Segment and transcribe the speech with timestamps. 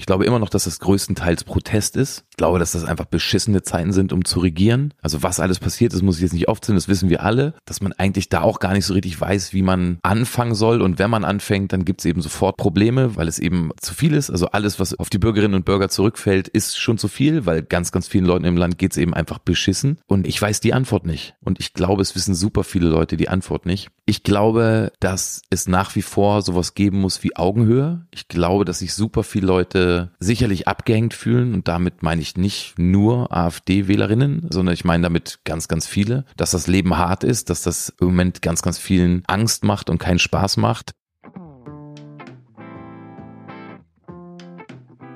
[0.00, 2.24] Ich glaube immer noch, dass das größtenteils Protest ist.
[2.30, 4.94] Ich glaube, dass das einfach beschissene Zeiten sind, um zu regieren.
[5.02, 7.52] Also was alles passiert ist, muss ich jetzt nicht aufzählen, das wissen wir alle.
[7.66, 10.80] Dass man eigentlich da auch gar nicht so richtig weiß, wie man anfangen soll.
[10.80, 14.14] Und wenn man anfängt, dann gibt es eben sofort Probleme, weil es eben zu viel
[14.14, 14.30] ist.
[14.30, 17.92] Also alles, was auf die Bürgerinnen und Bürger zurückfällt, ist schon zu viel, weil ganz,
[17.92, 19.98] ganz vielen Leuten im Land geht es eben einfach beschissen.
[20.06, 21.34] Und ich weiß die Antwort nicht.
[21.42, 23.90] Und ich glaube, es wissen super viele Leute die Antwort nicht.
[24.06, 28.06] Ich glaube, dass es nach wie vor sowas geben muss wie Augenhöhe.
[28.12, 32.78] Ich glaube, dass sich super viele Leute sicherlich abgehängt fühlen und damit meine ich nicht
[32.78, 37.62] nur AfD-Wählerinnen, sondern ich meine damit ganz, ganz viele, dass das Leben hart ist, dass
[37.62, 40.92] das im Moment ganz, ganz vielen Angst macht und keinen Spaß macht.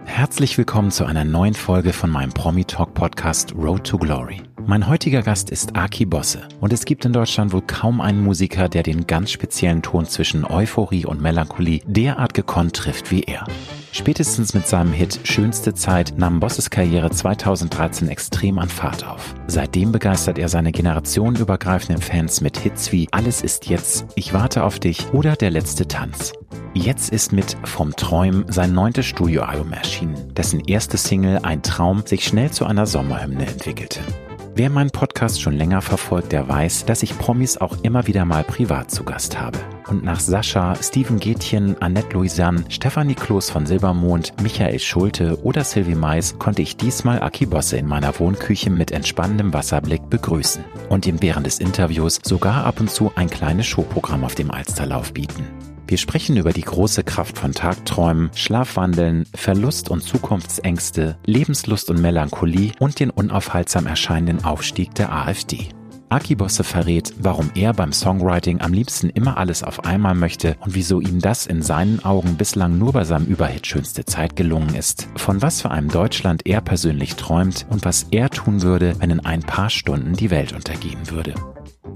[0.05, 4.54] Herzlich willkommen zu einer neuen Folge von meinem Promi Talk Podcast Road to Glory.
[4.63, 8.69] Mein heutiger Gast ist Aki Bosse und es gibt in Deutschland wohl kaum einen Musiker,
[8.69, 13.47] der den ganz speziellen Ton zwischen Euphorie und Melancholie derart gekonnt trifft wie er.
[13.93, 19.35] Spätestens mit seinem Hit Schönste Zeit nahm Bosses Karriere 2013 extrem an Fahrt auf.
[19.49, 24.79] Seitdem begeistert er seine generationenübergreifenden Fans mit Hits wie Alles ist jetzt, Ich warte auf
[24.79, 26.33] dich oder Der letzte Tanz.
[26.73, 32.25] Jetzt ist mit Vom Träumen sein neuntes Studioalbum erschienen, dessen erste Single Ein Traum sich
[32.25, 34.01] schnell zu einer Sommerhymne entwickelte.
[34.57, 38.45] Wer meinen Podcast schon länger verfolgt, der weiß, dass ich Promis auch immer wieder mal
[38.45, 39.59] privat zu Gast habe.
[39.89, 45.97] Und nach Sascha, Steven Gätchen, Annette Louisanne, Stefanie Kloß von Silbermond, Michael Schulte oder Sylvie
[45.97, 51.21] Mais konnte ich diesmal Aki Bosse in meiner Wohnküche mit entspannendem Wasserblick begrüßen und ihm
[51.21, 55.64] während des Interviews sogar ab und zu ein kleines Showprogramm auf dem Alsterlauf bieten.
[55.95, 62.73] Wir sprechen über die große Kraft von Tagträumen, Schlafwandeln, Verlust und Zukunftsängste, Lebenslust und Melancholie
[62.81, 65.69] und den unaufhaltsam erscheinenden Aufstieg der AfD.
[66.09, 70.75] Aki Bosse verrät, warum er beim Songwriting am liebsten immer alles auf einmal möchte und
[70.75, 75.07] wieso ihm das in seinen Augen bislang nur bei seinem Überhit Schönste Zeit gelungen ist,
[75.15, 79.21] von was für einem Deutschland er persönlich träumt und was er tun würde, wenn in
[79.21, 81.35] ein paar Stunden die Welt untergehen würde.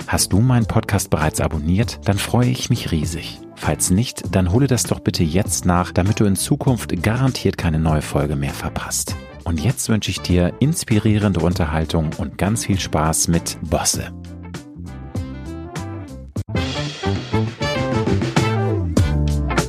[0.06, 1.98] Hast du meinen Podcast bereits abonniert?
[2.04, 3.40] Dann freue ich mich riesig.
[3.60, 7.78] Falls nicht, dann hole das doch bitte jetzt nach, damit du in Zukunft garantiert keine
[7.78, 9.16] neue Folge mehr verpasst.
[9.44, 14.12] Und jetzt wünsche ich dir inspirierende Unterhaltung und ganz viel Spaß mit Bosse.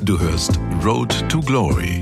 [0.04, 2.00] Du hörst Road to Glory.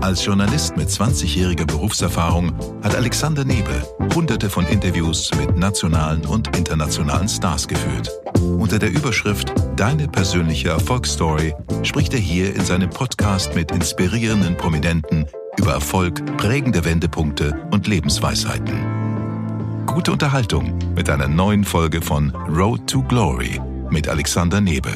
[0.00, 2.52] Als Journalist mit 20-jähriger Berufserfahrung
[2.82, 3.82] hat Alexander Nebe
[4.14, 8.10] hunderte von Interviews mit nationalen und internationalen Stars geführt.
[8.40, 15.26] Unter der Überschrift Deine persönliche Erfolgsstory spricht er hier in seinem Podcast mit inspirierenden Prominenten
[15.58, 19.84] über Erfolg, prägende Wendepunkte und Lebensweisheiten.
[19.86, 24.90] Gute Unterhaltung mit einer neuen Folge von Road to Glory mit Alexander Nebe.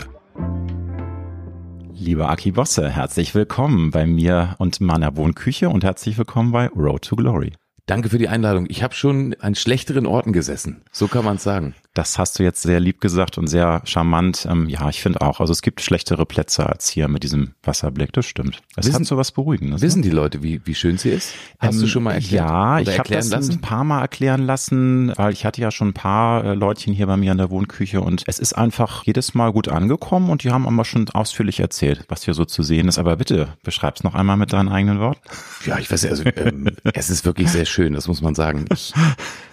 [1.92, 7.02] Lieber Aki Bosse, herzlich willkommen bei mir und meiner Wohnküche und herzlich willkommen bei Road
[7.02, 7.52] to Glory.
[7.86, 8.66] Danke für die Einladung.
[8.68, 10.82] Ich habe schon an schlechteren Orten gesessen.
[10.92, 11.74] So kann man es sagen.
[11.94, 14.46] Das hast du jetzt sehr lieb gesagt und sehr charmant.
[14.48, 15.40] Ähm, ja, ich finde auch.
[15.40, 18.12] Also es gibt schlechtere Plätze als hier mit diesem Wasserblick.
[18.12, 18.60] Das stimmt.
[18.76, 19.80] Es Wissen- hat so was Beruhigendes.
[19.82, 20.08] Wissen ne?
[20.08, 21.32] die Leute, wie, wie schön sie ist?
[21.58, 22.48] Hast Ähm, du schon mal erklärt?
[22.48, 23.52] Ja, ich habe das lassen?
[23.54, 27.06] ein paar Mal erklären lassen, weil ich hatte ja schon ein paar äh, Leutchen hier
[27.08, 30.52] bei mir in der Wohnküche und es ist einfach jedes Mal gut angekommen und die
[30.52, 32.98] haben aber schon ausführlich erzählt, was hier so zu sehen ist.
[32.98, 35.20] Aber bitte, beschreib's noch einmal mit deinen eigenen Worten.
[35.66, 38.66] Ja, ich weiß ja, also ähm, es ist wirklich sehr schön, das muss man sagen.
[38.72, 38.92] Ich,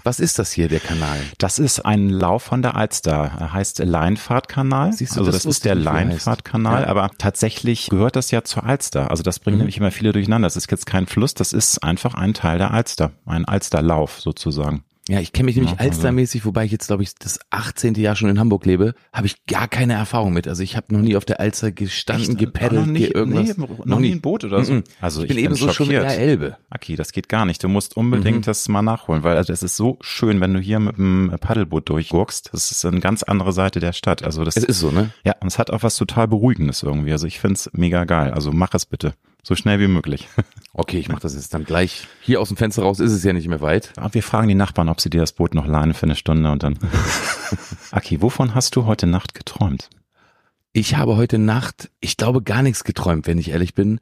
[0.06, 1.20] was ist das hier, der Kanal?
[1.38, 3.32] Das ist ein Lauf von der Alster.
[3.40, 4.94] Er heißt Leinfahrtkanal.
[4.94, 5.76] Siehst du, also das das, ist der er.
[5.76, 6.88] Leinfahrtkanal, Ja.
[6.88, 9.10] aber tatsächlich gehört das ja zur Alster.
[9.12, 9.60] Also das bringen Mhm.
[9.62, 10.46] nämlich immer viele durcheinander.
[10.46, 13.12] Das ist jetzt kein Fluss, das ist einfach ein Teil der Alster.
[13.26, 14.84] Ein Alsterlauf sozusagen.
[15.08, 18.02] Ja, ich kenne mich nämlich Ja, also- alstermäßig, wobei ich jetzt, glaube ich, das 18.
[18.02, 20.48] Jahr schon in Hamburg lebe, habe ich gar keine Erfahrung mit.
[20.48, 22.40] Also ich habe noch nie auf der Alster gestanden, Echt?
[22.40, 23.56] gepaddelt, Noch nie- ge- irgendwas.
[23.56, 24.74] nee, noch nie ein Boot oder so?
[24.74, 24.84] Mhm.
[25.00, 26.58] Also ich bin ich bin ebenso schon mit der Elbe.
[26.72, 27.64] Aki, das geht gar nicht.
[27.64, 28.42] Du musst unbedingt Mhm.
[28.44, 31.88] das mal nachholen, weil also es ist so schön, wenn du hier mit dem Paddelboot
[31.88, 32.50] durchgurkst.
[32.52, 34.24] Das ist eine ganz andere Seite der Stadt.
[34.24, 35.12] Also das Es ist so, ne?
[35.24, 37.12] ja, und es hat auch was total Beruhigendes irgendwie.
[37.12, 38.32] Also ich find's mega geil.
[38.32, 39.14] Also mach es bitte.
[39.48, 40.28] So schnell wie möglich.
[40.78, 42.06] Okay, ich mache das jetzt dann gleich.
[42.20, 43.94] Hier aus dem Fenster raus ist es ja nicht mehr weit.
[43.96, 46.52] Aber wir fragen die Nachbarn, ob sie dir das Boot noch leihen für eine Stunde
[46.52, 46.78] und dann.
[47.92, 49.90] Aki, wovon hast du heute Nacht geträumt?
[50.74, 54.02] Ich habe heute Nacht, ich glaube, gar nichts geträumt, wenn ich ehrlich bin,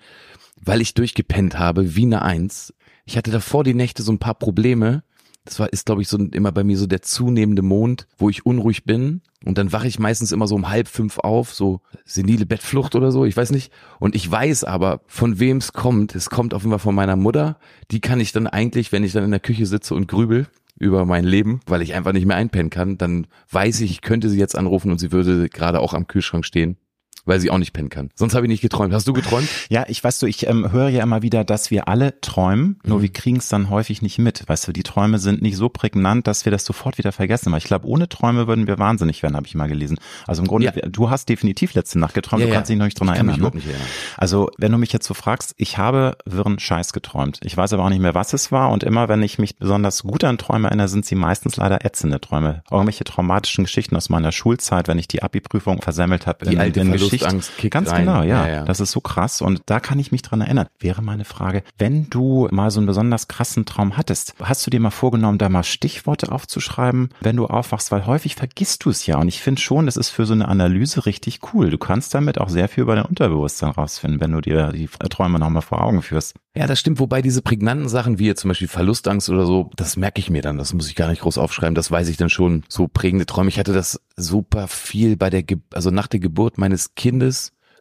[0.59, 2.73] weil ich durchgepennt habe, wie eine Eins.
[3.06, 5.03] Ich hatte davor die Nächte so ein paar Probleme.
[5.45, 8.45] Das war, ist, glaube ich, so immer bei mir so der zunehmende Mond, wo ich
[8.45, 9.21] unruhig bin.
[9.45, 13.11] Und dann wache ich meistens immer so um halb fünf auf, so senile Bettflucht oder
[13.11, 13.71] so, ich weiß nicht.
[13.99, 16.15] Und ich weiß aber, von wem es kommt.
[16.15, 17.57] Es kommt auf jeden Fall von meiner Mutter.
[17.91, 20.47] Die kann ich dann eigentlich, wenn ich dann in der Küche sitze und grübel
[20.79, 24.29] über mein Leben, weil ich einfach nicht mehr einpennen kann, dann weiß ich, ich könnte
[24.29, 26.77] sie jetzt anrufen und sie würde gerade auch am Kühlschrank stehen.
[27.25, 28.09] Weil sie auch nicht pennen kann.
[28.15, 28.93] Sonst habe ich nicht geträumt.
[28.93, 29.47] Hast du geträumt?
[29.69, 32.97] Ja, ich weißt du, ich ähm, höre ja immer wieder, dass wir alle träumen, nur
[32.99, 33.01] Mhm.
[33.03, 34.43] wir kriegen es dann häufig nicht mit.
[34.47, 37.51] Weißt du, die Träume sind nicht so prägnant, dass wir das sofort wieder vergessen.
[37.51, 39.97] Weil ich glaube, ohne Träume würden wir wahnsinnig werden, habe ich mal gelesen.
[40.27, 40.71] Also im Grunde, Ja.
[40.89, 43.25] du hast definitiv letzte Nacht geträumt, Ja, du kannst dich noch nicht dran Ich kann
[43.25, 43.51] mich erinnern.
[43.51, 43.59] überhaupt ne?
[43.61, 43.87] nicht erinnern.
[44.17, 47.39] Also, wenn du mich jetzt so fragst, ich habe wirren Scheiß geträumt.
[47.43, 48.71] Ich weiß aber auch nicht mehr, was es war.
[48.71, 52.19] Und immer, wenn ich mich besonders gut an Träume erinnere, sind sie meistens leider ätzende
[52.21, 52.63] Träume.
[52.71, 56.45] Irgendwelche traumatischen Geschichten aus meiner Schulzeit, wenn ich die Abi-Prüfung versemmelt habe.
[56.45, 58.06] Die in, alte in Verlustangst kickt Ganz rein.
[58.06, 58.65] genau, ja, Ja, ja.
[58.65, 59.42] Das ist so krass.
[59.42, 60.68] Und da kann ich mich dran erinnern.
[60.80, 64.80] Wäre meine Frage, wenn du mal so einen besonders krassen Traum hattest, hast du dir
[64.80, 67.92] mal vorgenommen, da mal Stichworte aufzuschreiben, wenn du aufwachst?
[67.92, 69.18] Weil häufig vergisst du es ja.
[69.18, 71.69] Und ich finde schon, das ist für so eine Analyse richtig cool.
[71.69, 75.39] Du kannst damit auch sehr viel über dein Unterbewusstsein rausfinden, wenn du dir die Träume
[75.39, 76.36] nochmal vor Augen führst.
[76.56, 77.00] Ja, das stimmt.
[77.00, 80.44] Wobei diese prägnanten Sachen, wie jetzt zum Beispiel Verlustangst oder so, das merke ich mir
[80.44, 80.57] dann.
[80.57, 81.74] Das muss ich gar nicht groß aufschreiben.
[81.74, 82.63] Das weiß ich dann schon.
[82.69, 83.50] So prägende Träume.
[83.50, 87.02] Ich hatte das super viel bei der, Ge also nach der Geburt meines Kindes,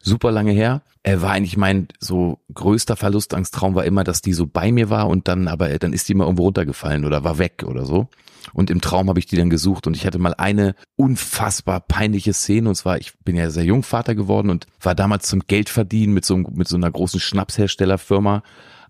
[0.02, 0.82] super lange her.
[1.02, 5.08] Er war eigentlich mein so größter Verlustangsttraum war immer, dass die so bei mir war
[5.08, 8.08] und dann aber dann ist die mal irgendwo runtergefallen oder war weg oder so.
[8.52, 12.32] Und im Traum habe ich die dann gesucht und ich hatte mal eine unfassbar peinliche
[12.32, 16.14] Szene und zwar ich bin ja sehr jung Vater geworden und war damals zum Geldverdienen
[16.14, 18.42] mit so mit so einer großen Schnapsherstellerfirma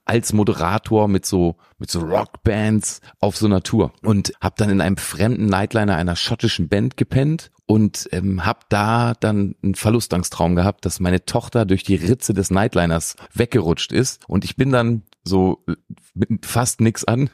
[0.05, 4.81] als Moderator mit so mit so Rockbands auf so einer Tour und habe dann in
[4.81, 10.85] einem fremden Nightliner einer schottischen Band gepennt und ähm, habe da dann einen Verlustangsttraum gehabt,
[10.85, 15.65] dass meine Tochter durch die Ritze des Nightliners weggerutscht ist und ich bin dann so
[15.67, 15.77] äh,
[16.13, 17.31] mit fast nix an,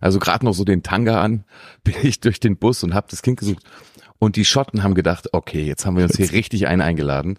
[0.00, 1.44] also gerade noch so den Tanga an,
[1.84, 3.62] bin ich durch den Bus und habe das Kind gesucht.
[4.18, 7.38] Und die Schotten haben gedacht, okay, jetzt haben wir uns hier richtig einen eingeladen.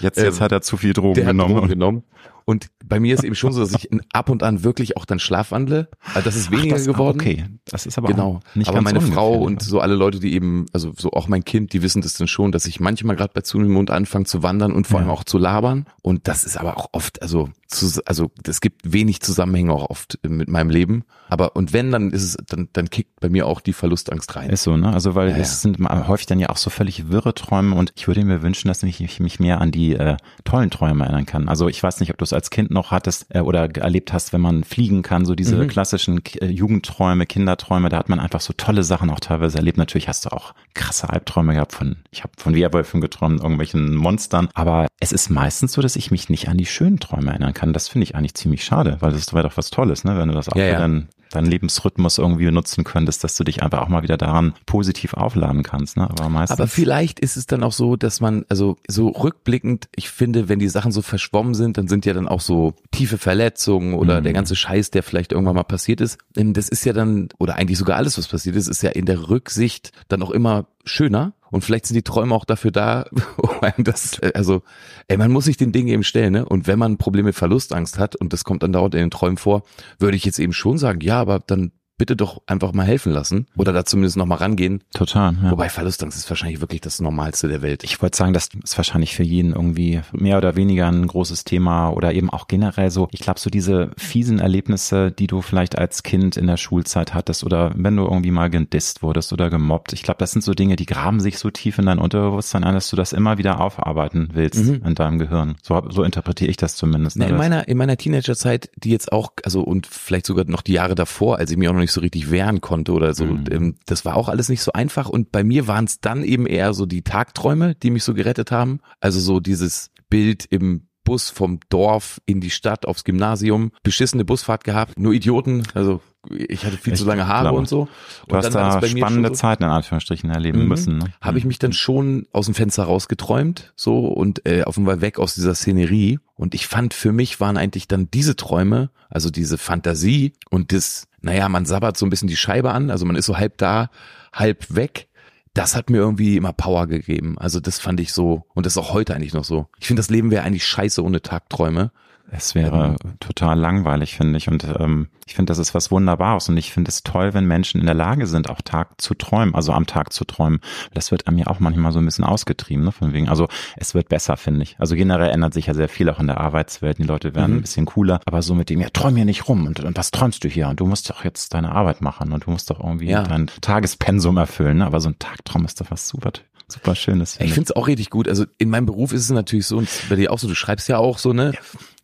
[0.00, 1.54] Jetzt, jetzt Ähm, hat er zu viel Drogen genommen.
[1.54, 2.02] Drogen genommen.
[2.48, 5.18] Und bei mir ist eben schon so, dass ich ab und an wirklich auch dann
[5.18, 5.88] schlafwandle.
[6.14, 7.20] Also das ist weniger Ach, das, geworden.
[7.20, 8.40] Okay, das ist aber Genau.
[8.40, 11.44] auch nicht aber meine Frau und so alle Leute, die eben, also so auch mein
[11.44, 14.44] Kind, die wissen das dann schon, dass ich manchmal gerade bei zunehmendem Mund anfange zu
[14.44, 15.06] wandern und vor Ja.
[15.06, 15.86] allem auch zu labern.
[16.02, 20.20] Und das ist aber auch oft, also, zu, also es gibt wenig Zusammenhänge auch oft
[20.26, 21.02] mit meinem Leben.
[21.28, 24.50] Aber und wenn, dann ist es, dann, dann kickt bei mir auch die Verlustangst rein.
[24.50, 24.92] Ist so, ne?
[24.92, 25.42] Also weil Ja, ja.
[25.42, 28.42] es sind mal häufig dann ja auch so völlig wirre Träume und ich würde mir
[28.42, 31.48] wünschen, dass ich mich, mich mehr an die äh, tollen Träume erinnern kann.
[31.48, 34.32] Also ich weiß nicht, ob du es als Kind noch hattest äh, oder erlebt hast,
[34.32, 35.68] wenn man fliegen kann, so diese Mhm.
[35.68, 39.78] klassischen äh, Jugendträume, Kinderträume, da hat man einfach so tolle Sachen auch teilweise erlebt.
[39.78, 44.48] Natürlich hast du auch krasse Albträume gehabt von, ich habe von Werwölfen geträumt, irgendwelchen Monstern,
[44.54, 47.72] aber es ist meistens so, dass ich mich nicht an die schönen Träume erinnern kann.
[47.72, 50.16] Das finde ich eigentlich ziemlich schade, weil das wäre doch was Tolles, ne?
[50.18, 50.78] Wenn du das auch Ja, ja.
[50.78, 55.14] deinen deinen Lebensrhythmus irgendwie nutzen könntest, dass du dich einfach auch mal wieder daran positiv
[55.14, 55.96] aufladen kannst.
[55.96, 56.04] Ne?
[56.08, 56.58] Aber meistens.
[56.58, 60.58] Aber vielleicht ist es dann auch so, dass man, also so rückblickend, ich finde, wenn
[60.58, 64.24] die Sachen so verschwommen sind, dann sind ja dann auch so tiefe Verletzungen oder Mhm.
[64.24, 66.18] der ganze Scheiß, der vielleicht irgendwann mal passiert ist.
[66.34, 69.28] Das ist ja dann, oder eigentlich sogar alles, was passiert ist, ist ja in der
[69.28, 71.32] Rücksicht dann auch immer schöner.
[71.50, 73.06] Und vielleicht sind die Träume auch dafür da,
[73.36, 74.62] um einem das, äh, also,
[75.08, 76.44] ey, man muss sich den Dingen eben stellen, ne?
[76.44, 79.10] Und wenn man ein Problem mit Verlustangst hat und das kommt dann dauernd in den
[79.10, 79.62] Träumen vor,
[79.98, 83.46] würde ich jetzt eben schon sagen, ja, aber dann bitte doch einfach mal helfen lassen
[83.56, 84.82] oder da zumindest noch mal rangehen.
[84.92, 85.34] Total.
[85.42, 85.50] Ja.
[85.50, 87.84] Wobei Verlustangst ist wahrscheinlich wirklich das Normalste der Welt.
[87.84, 91.88] Ich wollte sagen, das ist wahrscheinlich für jeden irgendwie mehr oder weniger ein großes Thema
[91.90, 93.08] oder eben auch generell so.
[93.12, 97.44] Ich glaube, so diese fiesen Erlebnisse, die du vielleicht als Kind in der Schulzeit hattest
[97.44, 99.92] oder wenn du irgendwie mal gedisst wurdest oder gemobbt.
[99.92, 102.74] Ich glaube, das sind so Dinge, die graben sich so tief in dein Unterbewusstsein ein,
[102.74, 104.82] dass du das immer wieder aufarbeiten willst Mhm.
[104.86, 105.56] in deinem Gehirn.
[105.62, 107.16] So, so interpretiere ich das zumindest.
[107.16, 110.72] Na, in meiner, in meiner Teenagerzeit, die jetzt auch, also und vielleicht sogar noch die
[110.72, 113.44] Jahre davor, als ich mich auch noch nicht so richtig wehren konnte oder so, Mhm.
[113.50, 115.08] ähm, das war auch alles nicht so einfach.
[115.08, 118.50] Und bei mir waren es dann eben eher so die Tagträume, die mich so gerettet
[118.50, 118.80] haben.
[119.00, 124.64] Also so dieses Bild im Bus vom Dorf in die Stadt aufs Gymnasium, beschissene Busfahrt
[124.64, 126.00] gehabt, nur Idioten, also
[126.30, 127.58] ich hatte viel Ich zu lange Haare glaube.
[127.58, 127.88] und so.
[128.28, 130.68] Du hast da spannende Zeiten in Anführungsstrichen erleben Mhm.
[130.68, 130.98] müssen.
[130.98, 131.04] Ne?
[131.20, 135.18] habe ich mich dann schon aus dem Fenster rausgeträumt, so und äh, auf Weg weg
[135.18, 136.18] aus dieser Szenerie.
[136.34, 141.08] Und ich fand, für mich waren eigentlich dann diese Träume, also diese Fantasie und das,
[141.20, 143.90] naja, man sabbert so ein bisschen die Scheibe an, also man ist so halb da,
[144.32, 145.08] halb weg.
[145.54, 147.38] Das hat mir irgendwie immer Power gegeben.
[147.38, 149.68] Also das fand ich so, und das ist auch heute eigentlich noch so.
[149.78, 151.92] Ich finde, das Leben wäre eigentlich scheiße ohne Tagträume.
[152.30, 154.48] Es wäre total langweilig, finde ich.
[154.48, 156.48] Und ähm, ich finde, das ist was Wunderbares.
[156.48, 159.54] Und ich finde es toll, wenn Menschen in der Lage sind, auch Tag zu träumen,
[159.54, 160.60] also am Tag zu träumen.
[160.92, 162.92] Das wird an mir auch manchmal so ein bisschen ausgetrieben, ne?
[162.92, 163.28] Von wegen.
[163.28, 164.76] Also es wird besser, finde ich.
[164.78, 166.98] Also generell ändert sich ja sehr viel auch in der Arbeitswelt.
[166.98, 167.58] Die Leute werden Mhm.
[167.58, 168.20] ein bisschen cooler.
[168.26, 169.66] Aber so mit dem, ja, träum hier nicht rum.
[169.66, 170.68] Und, und was träumst du hier?
[170.68, 173.22] Und du musst doch jetzt deine Arbeit machen und du musst doch irgendwie Ja.
[173.22, 174.78] dein Tagespensum erfüllen.
[174.78, 174.86] Ne?
[174.86, 176.32] Aber so ein Tagtraum ist doch was super,
[176.68, 177.34] super Schönes.
[177.34, 178.28] Ich finde finde es auch richtig gut.
[178.28, 180.88] Also in meinem Beruf ist es natürlich so, und bei dir auch so, du schreibst
[180.88, 181.52] ja auch so, ne?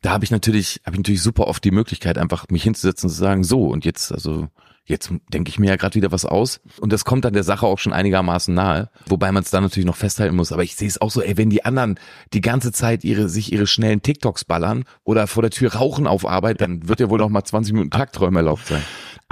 [0.02, 3.14] Da habe ich natürlich, habe ich natürlich super oft die Möglichkeit, einfach mich hinzusetzen und
[3.14, 4.48] zu sagen, so, und jetzt, also
[4.84, 6.60] jetzt denke ich mir ja gerade wieder was aus.
[6.80, 9.86] Und das kommt dann der Sache auch schon einigermaßen nahe, wobei man es dann natürlich
[9.86, 10.52] noch festhalten muss.
[10.52, 11.98] Aber ich sehe es auch so, ey, wenn die anderen
[12.32, 16.26] die ganze Zeit ihre sich ihre schnellen TikToks ballern oder vor der Tür rauchen auf
[16.26, 18.82] Arbeit, dann wird ja wohl noch mal 20 Minuten Tagträume erlaubt sein.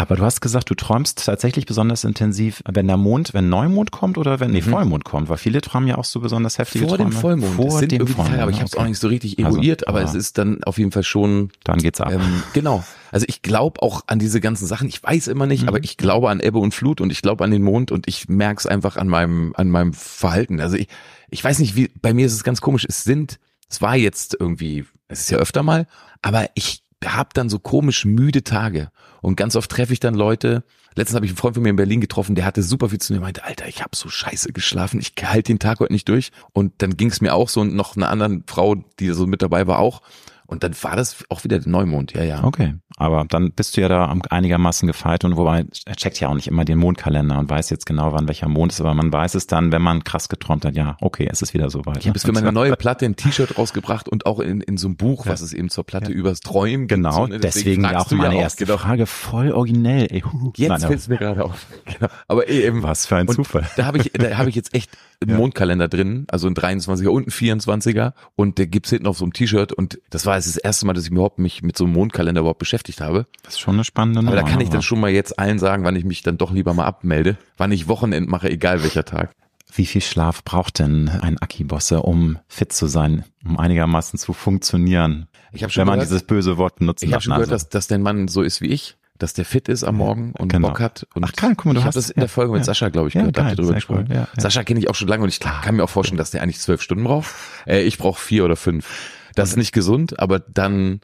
[0.01, 4.17] Aber du hast gesagt, du träumst tatsächlich besonders intensiv, wenn der Mond, wenn Neumond kommt
[4.17, 4.71] oder wenn nee, mhm.
[4.71, 7.11] Vollmond kommt, weil viele träumen ja auch so besonders heftige Vor Träume.
[7.11, 7.55] dem Vollmond.
[7.55, 8.31] Vor dem Vollmond.
[8.31, 8.83] Tage, aber ich habe es okay.
[8.83, 11.81] auch nicht so richtig eruiert, Also, aber es ist dann auf jeden Fall schon Dann
[11.81, 12.13] geht's ab.
[12.13, 12.83] ähm, genau.
[13.13, 14.89] Also ich glaube auch an diese ganzen Sachen.
[14.89, 15.69] Ich weiß immer nicht, Mhm.
[15.69, 18.27] aber ich glaube an Ebbe und Flut und ich glaube an den Mond und ich
[18.27, 20.61] merke es einfach an meinem an meinem Verhalten.
[20.63, 20.89] Also ich
[21.29, 22.87] ich weiß nicht, wie bei mir ist es ganz komisch.
[22.89, 23.39] Es sind
[23.69, 25.87] es war jetzt irgendwie, es ist ja öfter mal,
[26.23, 28.91] aber ich habe dann so komisch müde Tage
[29.23, 30.65] und ganz oft treffe ich dann Leute.
[30.95, 33.13] Letztens habe ich einen Freund von mir in Berlin getroffen, der hatte super viel zu
[33.13, 36.33] mir, meinte, Alter, ich habe so scheiße geschlafen, ich halte den Tag heute nicht durch.
[36.53, 39.43] Und dann ging es mir auch so und noch eine andere Frau, die so mit
[39.43, 40.03] dabei war, auch.
[40.47, 42.43] Und dann war das auch wieder der Neumond, ja, ja.
[42.43, 46.35] Okay, aber dann bist du ja da einigermaßen gefeit und wobei er checkt ja auch
[46.35, 49.35] nicht immer den Mondkalender und weiß jetzt genau, wann welcher Mond ist, aber man weiß
[49.35, 51.99] es dann, wenn man krass geträumt hat, ja, okay, es ist wieder soweit.
[51.99, 54.89] Ich habe jetzt für meine neue Platte ein T-Shirt rausgebracht und auch in, in so
[54.89, 57.03] einem Buch, was es eben zur Platte übers Träumen gibt.
[57.03, 57.39] Genau, So, ne?
[57.41, 58.77] deswegen ja fragst auch du meine auch, erste genau.
[58.77, 60.07] Frage, voll originell.
[60.11, 60.53] Ey, huh.
[60.57, 61.67] Jetzt fällt es mir gerade auf.
[61.87, 62.13] Genau.
[62.29, 63.69] Aber eh eben was für ein Zufall.
[63.77, 64.91] Da habe ich, da habe ich jetzt echt
[65.21, 65.37] einen Ja.
[65.37, 69.33] Mondkalender drin, also ein 23er und ein 24er und der gibt's hinten auf so einem
[69.33, 71.93] T-Shirt und das war jetzt das erste Mal, dass ich überhaupt mich mit so einem
[71.95, 73.27] Mondkalender überhaupt beschäftigt habe.
[73.45, 74.43] Das ist schon eine spannende Aber Nummer.
[74.43, 76.51] da kann ich dann aber schon mal jetzt allen sagen, wann ich mich dann doch
[76.51, 79.31] lieber mal abmelde, wann ich Wochenend mache, egal welcher Tag.
[79.73, 85.29] Wie viel Schlaf braucht denn ein Aki-Bosse, um fit zu sein, um einigermaßen zu funktionieren?
[85.53, 87.69] Ich habe schon Wenn man gehört, dieses böse Wort benutzen ich habe schon gehört, dass,
[87.69, 90.69] dass dein Mann so ist wie ich, dass der fit ist am Morgen und Genau.
[90.69, 91.07] Bock hat.
[91.15, 92.65] Und Ach, geil, guck mal, du ich hast- das in der ja, Folge mit ja.
[92.65, 94.07] Sascha, glaube ich, Ja, gehört, habt ihr geil, drüber sehr cool, gesprochen.
[94.13, 94.41] ja, ja.
[94.41, 96.59] Sascha kenne ich auch schon lange und ich kann mir auch vorstellen, dass der eigentlich
[96.59, 97.29] zwölf Stunden braucht.
[97.67, 98.89] Äh, ich brauche vier oder fünf.
[99.37, 101.01] Das ist nicht gesund, aber dann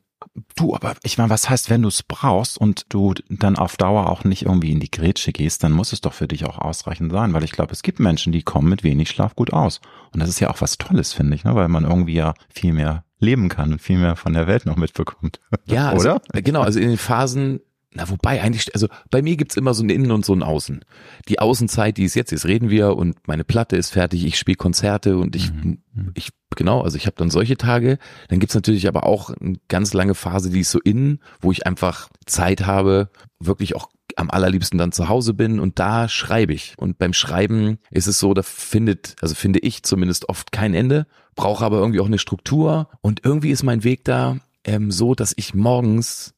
[0.54, 4.10] Du, aber ich meine, was heißt, wenn du es brauchst und du dann auf Dauer
[4.10, 7.12] auch nicht irgendwie in die Grätsche gehst, dann muss es doch für dich auch ausreichend
[7.12, 9.80] sein, weil ich glaube, es gibt Menschen, die kommen mit wenig Schlaf gut aus.
[10.12, 11.54] Und das ist ja auch was Tolles, finde ich, ne?
[11.54, 14.76] weil man irgendwie ja viel mehr leben kann und viel mehr von der Welt noch
[14.76, 15.40] mitbekommt.
[15.66, 16.22] Ja, also, Oder?
[16.32, 17.60] äh, Genau, also in den Phasen,
[17.92, 20.84] na wobei eigentlich, also bei mir gibt's immer so ein Innen und so ein Außen.
[21.28, 24.56] Die Außenzeit, die ist jetzt, jetzt reden wir und meine Platte ist fertig, ich spiele
[24.56, 26.12] Konzerte und ich, Mhm.
[26.14, 27.98] ich, genau, also ich habe dann solche Tage.
[28.28, 31.66] Dann gibt's natürlich aber auch eine ganz lange Phase, die ist so innen, wo ich
[31.66, 36.74] einfach Zeit habe, wirklich auch am allerliebsten dann zu Hause bin und da schreibe ich.
[36.78, 41.06] Und beim Schreiben ist es so, da findet, also finde ich zumindest oft kein Ende,
[41.34, 45.34] brauche aber irgendwie auch eine Struktur und irgendwie ist mein Weg da ähm, so, dass
[45.36, 46.34] ich morgens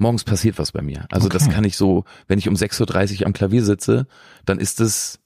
[0.00, 1.06] morgens passiert was bei mir.
[1.10, 1.54] Also das Okay.
[1.54, 4.06] kann ich so, wenn ich um 6.30 Uhr am Klavier sitze,
[4.44, 5.18] dann ist es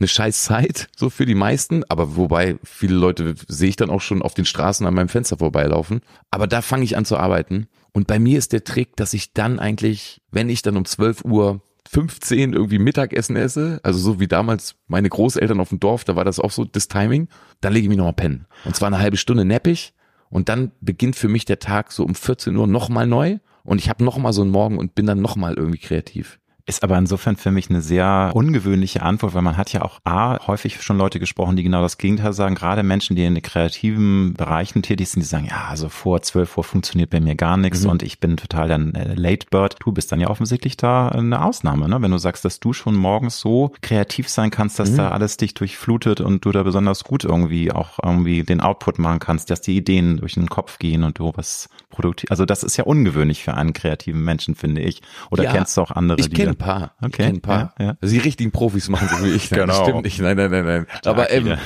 [0.00, 4.00] eine scheiß Zeit, so für die meisten, aber wobei viele Leute sehe ich dann auch
[4.00, 6.02] schon auf den Straßen an meinem Fenster vorbeilaufen.
[6.30, 7.66] Aber da fange ich an zu arbeiten.
[7.92, 11.24] Und bei mir ist der Trick, dass ich dann eigentlich, wenn ich dann um 12
[11.24, 16.14] Uhr 15 irgendwie Mittagessen esse, also so wie damals meine Großeltern auf dem Dorf, da
[16.16, 17.28] war das auch so das Timing,
[17.60, 18.46] dann lege ich mich nochmal pennen.
[18.64, 19.94] Und zwar eine halbe Stunde neppig
[20.28, 23.90] und dann beginnt für mich der Tag so um 14 Uhr nochmal neu und ich
[23.90, 26.40] habe nochmal so einen Morgen und bin dann nochmal irgendwie kreativ.
[26.68, 30.38] Ist aber insofern für mich eine sehr ungewöhnliche Antwort, weil man hat ja auch A,
[30.46, 32.54] häufig schon Leute gesprochen, die genau das Gegenteil sagen.
[32.54, 36.58] Gerade Menschen, die in den kreativen Bereichen tätig sind, die sagen, ja, also vor 12
[36.58, 37.90] Uhr funktioniert bei mir gar nichts Mhm.
[37.90, 39.76] und ich bin total dann äh, Late Bird.
[39.80, 42.02] Du bist dann ja offensichtlich da eine Ausnahme, ne?
[42.02, 44.96] Wenn du sagst, dass du schon morgens so kreativ sein kannst, dass Mhm.
[44.98, 49.20] da alles dich durchflutet und du da besonders gut irgendwie auch irgendwie den Output machen
[49.20, 52.30] kannst, dass die Ideen durch den Kopf gehen und du was produktiv.
[52.30, 55.00] Also das ist ja ungewöhnlich für einen kreativen Menschen, finde ich.
[55.30, 56.94] Oder Ja, kennst du auch andere, Ich die kenne paar.
[57.00, 57.74] Ich Okay, kenne ein paar.
[57.78, 57.96] ja, ja.
[58.00, 59.50] Also die richtigen Profis machen so wie ich.
[59.50, 59.84] Nein, das Genau.
[59.88, 60.20] stimmt nicht.
[60.20, 60.86] Nein, nein, nein, nein.
[61.04, 61.58] Aber ähm, wieder.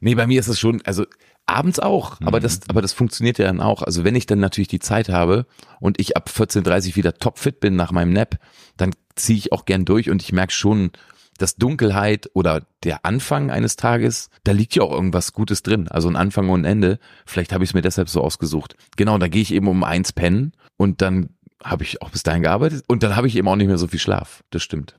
[0.00, 1.06] nee, bei mir ist es schon, also
[1.46, 2.42] abends auch, aber Mhm.
[2.42, 3.82] das, aber das funktioniert ja dann auch.
[3.82, 5.46] Also wenn ich dann natürlich die Zeit habe
[5.80, 8.38] und ich ab 14.30 wieder topfit bin nach meinem Nap,
[8.76, 10.90] dann ziehe ich auch gern durch und ich merke schon,
[11.38, 15.86] dass Dunkelheit oder der Anfang eines Tages, da liegt ja auch irgendwas Gutes drin.
[15.86, 16.98] Also ein Anfang und ein Ende.
[17.26, 18.74] Vielleicht habe ich es mir deshalb so ausgesucht.
[18.96, 21.28] Genau, da gehe ich eben um eins pennen und dann
[21.62, 23.88] habe ich auch bis dahin gearbeitet und dann habe ich eben auch nicht mehr so
[23.88, 24.42] viel Schlaf.
[24.50, 24.98] Das stimmt.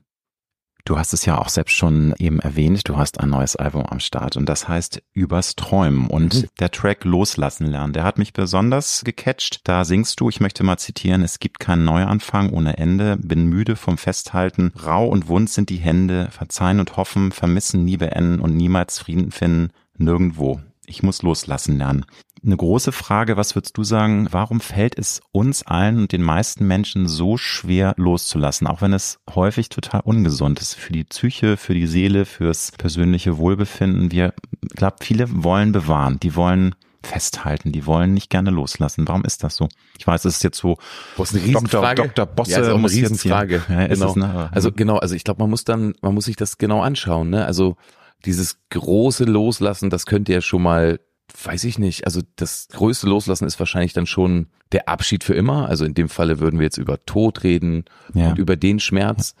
[0.84, 4.00] Du hast es ja auch selbst schon eben erwähnt, du hast ein neues Album am
[4.00, 6.46] Start und das heißt Übers Träumen und Mhm.
[6.60, 9.60] der Track Loslassen lernen, der hat mich besonders gecatcht.
[9.64, 13.76] Da singst du, ich möchte mal zitieren, es gibt keinen Neuanfang ohne Ende, bin müde
[13.76, 18.56] vom Festhalten, rau und wund sind die Hände, verzeihen und hoffen, vermissen, nie beenden und
[18.56, 20.60] niemals Frieden finden, nirgendwo.
[20.86, 22.06] Ich muss loslassen lernen.
[22.44, 26.66] Eine große Frage, was würdest du sagen, warum fällt es uns allen und den meisten
[26.66, 31.74] Menschen so schwer loszulassen, auch wenn es häufig total ungesund ist für die Psyche, für
[31.74, 34.12] die Seele, fürs persönliche Wohlbefinden?
[34.12, 39.06] Wir, ich glaube, viele wollen bewahren, die wollen festhalten, die wollen nicht gerne loslassen.
[39.08, 39.68] Warum ist das so?
[39.98, 40.76] Ich weiß, es ist jetzt so
[41.16, 42.02] Was eine Riesenfrage.
[42.02, 42.26] Dr.
[42.26, 42.26] Dr.
[42.26, 43.62] Bosse ja, ist auch eine Riesenfrage.
[43.68, 44.10] Ja, ist genau.
[44.10, 44.48] es, ne?
[44.52, 47.30] Also genau, also ich glaube, man muss dann, man muss sich das genau anschauen.
[47.30, 47.44] Ne?
[47.44, 47.76] Also
[48.24, 51.00] dieses große Loslassen, das könnte ja schon mal,
[51.44, 52.04] weiß ich nicht.
[52.06, 55.68] Also das größte Loslassen ist wahrscheinlich dann schon der Abschied für immer.
[55.68, 58.30] Also in dem Falle würden wir jetzt über Tod reden Ja.
[58.30, 59.34] und über den Schmerz.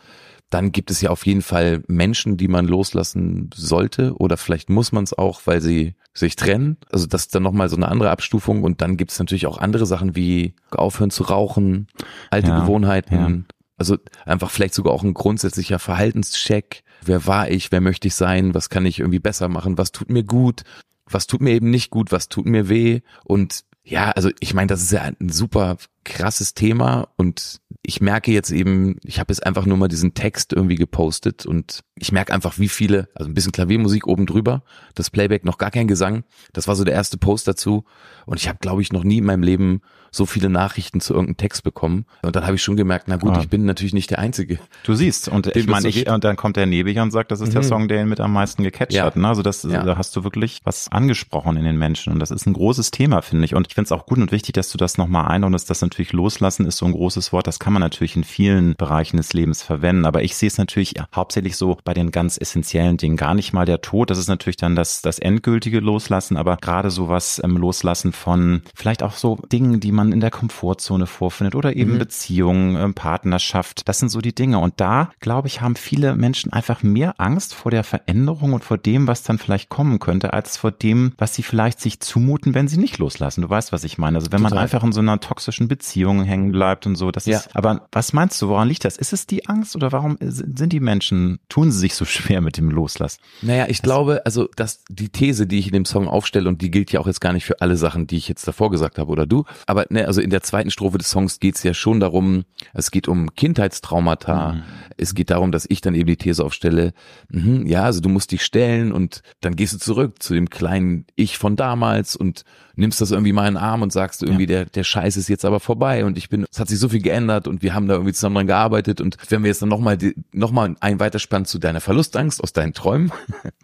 [0.50, 4.92] Dann gibt es ja auf jeden Fall Menschen, die man loslassen sollte oder vielleicht muss
[4.92, 6.78] man es auch, weil sie sich trennen.
[6.90, 9.58] Also das ist dann nochmal so eine andere Abstufung und dann gibt es natürlich auch
[9.58, 11.86] andere Sachen wie aufhören zu rauchen,
[12.30, 13.14] alte Ja, Gewohnheiten.
[13.46, 13.54] ja.
[13.76, 16.82] Also einfach vielleicht sogar auch ein grundsätzlicher Verhaltenscheck.
[17.04, 17.70] Wer war ich?
[17.70, 18.54] Wer möchte ich sein?
[18.54, 19.78] Was kann ich irgendwie besser machen?
[19.78, 20.62] Was tut mir gut?
[21.12, 22.12] Was tut mir eben nicht gut?
[22.12, 23.00] Was tut mir weh?
[23.24, 28.30] Und ja, also ich meine, das ist ja ein super krasses Thema und ich merke
[28.32, 32.34] jetzt eben, ich habe jetzt einfach nur mal diesen Text irgendwie gepostet und ich merke
[32.34, 34.62] einfach, wie viele, also ein bisschen Klaviermusik oben drüber,
[34.94, 36.24] das Playback, noch gar kein Gesang.
[36.52, 37.84] Das war so der erste Post dazu
[38.26, 41.36] und ich habe, glaube ich, noch nie in meinem Leben so viele Nachrichten zu irgendeinem
[41.36, 42.06] Text bekommen.
[42.22, 43.40] Und dann habe ich schon gemerkt, na gut, Ah.
[43.40, 44.58] ich bin natürlich nicht der Einzige.
[44.84, 47.40] Du siehst, und ich meine, so ich, und dann kommt der Nebiger und sagt, das
[47.40, 47.66] ist der Mhm.
[47.66, 49.04] Song, der ihn mit am meisten gecatcht Ja.
[49.04, 49.16] hat.
[49.16, 49.28] Ne?
[49.28, 49.82] Also das, Ja.
[49.82, 52.12] da hast du wirklich was angesprochen in den Menschen.
[52.12, 53.54] Und das ist ein großes Thema, finde ich.
[53.54, 56.12] Und ich finde es auch gut und wichtig, dass du das nochmal einordnest, dass natürlich
[56.12, 57.46] loslassen ist so ein großes Wort.
[57.46, 60.04] Das kann man natürlich in vielen Bereichen des Lebens verwenden.
[60.06, 63.16] Aber ich sehe es natürlich hauptsächlich so bei den ganz essentiellen Dingen.
[63.16, 64.10] Gar nicht mal der Tod.
[64.10, 66.36] Das ist natürlich dann das, das endgültige Loslassen.
[66.36, 71.06] Aber gerade sowas ähm, Loslassen von vielleicht auch so Dingen, die man in der Komfortzone
[71.06, 71.98] vorfindet oder eben Mhm.
[71.98, 73.88] Beziehungen, ähm, Partnerschaft.
[73.88, 74.58] Das sind so die Dinge.
[74.58, 78.78] Und da, glaube ich, haben viele Menschen einfach mehr Angst vor der Veränderung und vor
[78.78, 82.68] dem, was dann vielleicht kommen könnte, als vor dem, was sie vielleicht sich zumuten, wenn
[82.68, 83.42] sie nicht loslassen.
[83.42, 84.18] Du weißt, was ich meine.
[84.18, 84.62] Also wenn man Total.
[84.64, 87.38] einfach in so einer toxischen Beziehung hängen bleibt und so, das Ja.
[87.38, 88.96] ist, aber was meinst du, woran liegt das?
[88.96, 92.56] Ist es die Angst oder warum sind die Menschen, tun sie sich so schwer mit
[92.56, 93.20] dem Loslassen?
[93.42, 96.70] Naja, ich glaube, also dass die These, die ich in dem Song aufstelle, und die
[96.70, 99.10] gilt ja auch jetzt gar nicht für alle Sachen, die ich jetzt davor gesagt habe
[99.10, 102.00] oder du, aber ne, also in der zweiten Strophe des Songs geht es ja schon
[102.00, 104.62] darum, es geht um Kindheitstraumata, Mhm.
[104.96, 106.92] es geht darum, dass ich dann eben die These aufstelle,
[107.28, 111.06] mhm, ja, also du musst dich stellen und dann gehst du zurück zu dem kleinen
[111.16, 112.42] Ich von damals und
[112.76, 115.44] nimmst das irgendwie mal in den Arm und sagst irgendwie, der, der Scheiß ist jetzt
[115.44, 117.94] aber vorbei und ich bin, es hat sich so viel geändert und wir haben da
[117.94, 119.98] irgendwie zusammen dran gearbeitet und wenn wir jetzt dann nochmal
[120.32, 123.10] noch mal ein weiterspannen zu deiner Verlustangst aus deinen Träumen,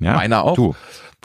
[0.01, 0.75] Ja, meiner auch, du,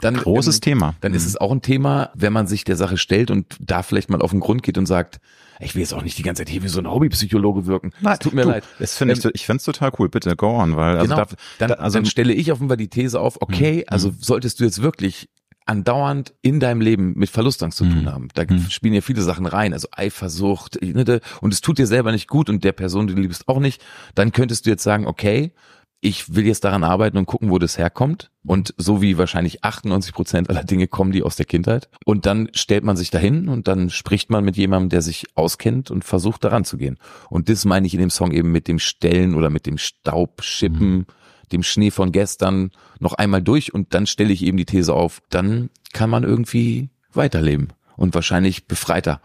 [0.00, 0.94] dann großes ähm, Thema.
[1.00, 4.10] Dann ist es auch ein Thema, wenn man sich der Sache stellt und da vielleicht
[4.10, 5.20] mal auf den Grund geht und sagt,
[5.62, 7.92] ich will jetzt auch nicht die ganze Zeit hier wie so ein Hobbypsychologe wirken.
[8.00, 8.64] Nein, es tut mir du, leid.
[8.78, 10.08] Das finde ich, Ähm, ich finde es total cool.
[10.08, 11.16] Bitte, go on, weil, also, genau.
[11.16, 13.84] da, dann, da, also, dann stelle ich offenbar die These auf, okay, Mhm.
[13.88, 15.28] also solltest du jetzt wirklich
[15.66, 18.10] andauernd in deinem Leben mit Verlustangst zu tun Mhm.
[18.12, 18.28] haben.
[18.34, 18.70] Da Mhm.
[18.70, 22.48] spielen ja viele Sachen rein, also Eifersucht, ne, und es tut dir selber nicht gut
[22.48, 23.82] und der Person, die du liebst, auch nicht.
[24.14, 25.52] Dann könntest du jetzt sagen, okay,
[26.00, 28.30] ich will jetzt daran arbeiten und gucken, wo das herkommt.
[28.46, 31.90] Und so wie wahrscheinlich 98 Prozent aller Dinge kommen die aus der Kindheit.
[32.06, 35.90] Und dann stellt man sich dahin und dann spricht man mit jemandem, der sich auskennt
[35.90, 36.98] und versucht daran zu gehen.
[37.28, 41.06] Und das meine ich in dem Song eben mit dem Stellen oder mit dem Staubschippen,
[41.52, 45.20] dem Schnee von gestern noch einmal durch und dann stelle ich eben die These auf,
[45.30, 49.20] dann kann man irgendwie weiterleben und wahrscheinlich befreiter.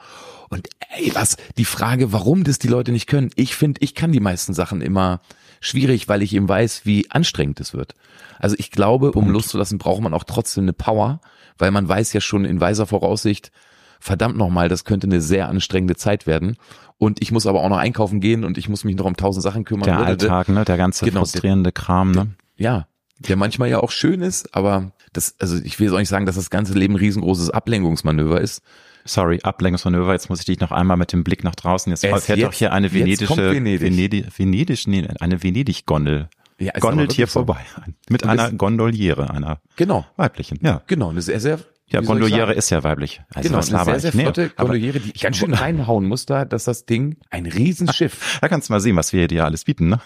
[0.50, 4.12] Und ey, was, die Frage, warum das die Leute nicht können, ich finde, ich kann
[4.12, 5.22] die meisten Sachen immer
[5.65, 7.95] schwierig, weil ich eben weiß, wie anstrengend es wird.
[8.39, 11.21] Also ich glaube, um loszulassen, braucht man auch trotzdem eine Power,
[11.58, 13.51] weil man weiß ja schon in weiser Voraussicht,
[13.99, 16.58] verdammt nochmal, das könnte eine sehr anstrengende Zeit werden.
[16.97, 19.43] Und ich muss aber auch noch einkaufen gehen und ich muss mich noch um tausend
[19.43, 19.86] Sachen kümmern.
[19.86, 22.28] der Alltag, ne, der ganze Genau, frustrierende Kram, ne?
[22.56, 22.88] Ja,
[23.19, 26.25] der manchmal ja auch schön ist, aber das, also ich will jetzt auch nicht sagen,
[26.25, 28.62] dass das ganze Leben ein riesengroßes Ablenkungsmanöver ist.
[29.08, 30.13] Sorry, Ablenkungsmanöver.
[30.13, 31.91] Jetzt muss ich dich noch einmal mit dem Blick nach draußen.
[31.91, 33.82] Jetzt Es fährt jetzt- doch hier eine venedische, Venedig.
[33.82, 36.30] Venedig, Venedig, nee, eine Venedig-Gondel.
[36.58, 37.34] Ja, Gondelt hier so.
[37.34, 37.58] vorbei.
[38.10, 40.58] Mit Und einer Gondoliere, einer Genau, weiblichen.
[40.63, 40.82] Ja.
[40.88, 43.22] genau, eine sehr, sehr, Ja, wie Gondoliere ist ja weiblich.
[43.34, 44.15] Also Genau, was eine sehr, sehr ich?
[44.15, 48.38] Nee, flotte aber- Gondoliere, die ganz schön reinhauen muss da, dass das Ding ein Riesenschiff.
[48.41, 50.00] Da kannst du mal sehen, was wir dir alles bieten, ne?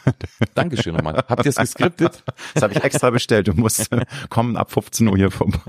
[0.56, 1.24] Dankeschön nochmal.
[1.30, 2.24] Habt ihr es geskriptet?
[2.56, 3.48] Das habe ich extra bestellt.
[3.48, 5.60] Du musst äh, kommen ab 15 Uhr hier vorbei.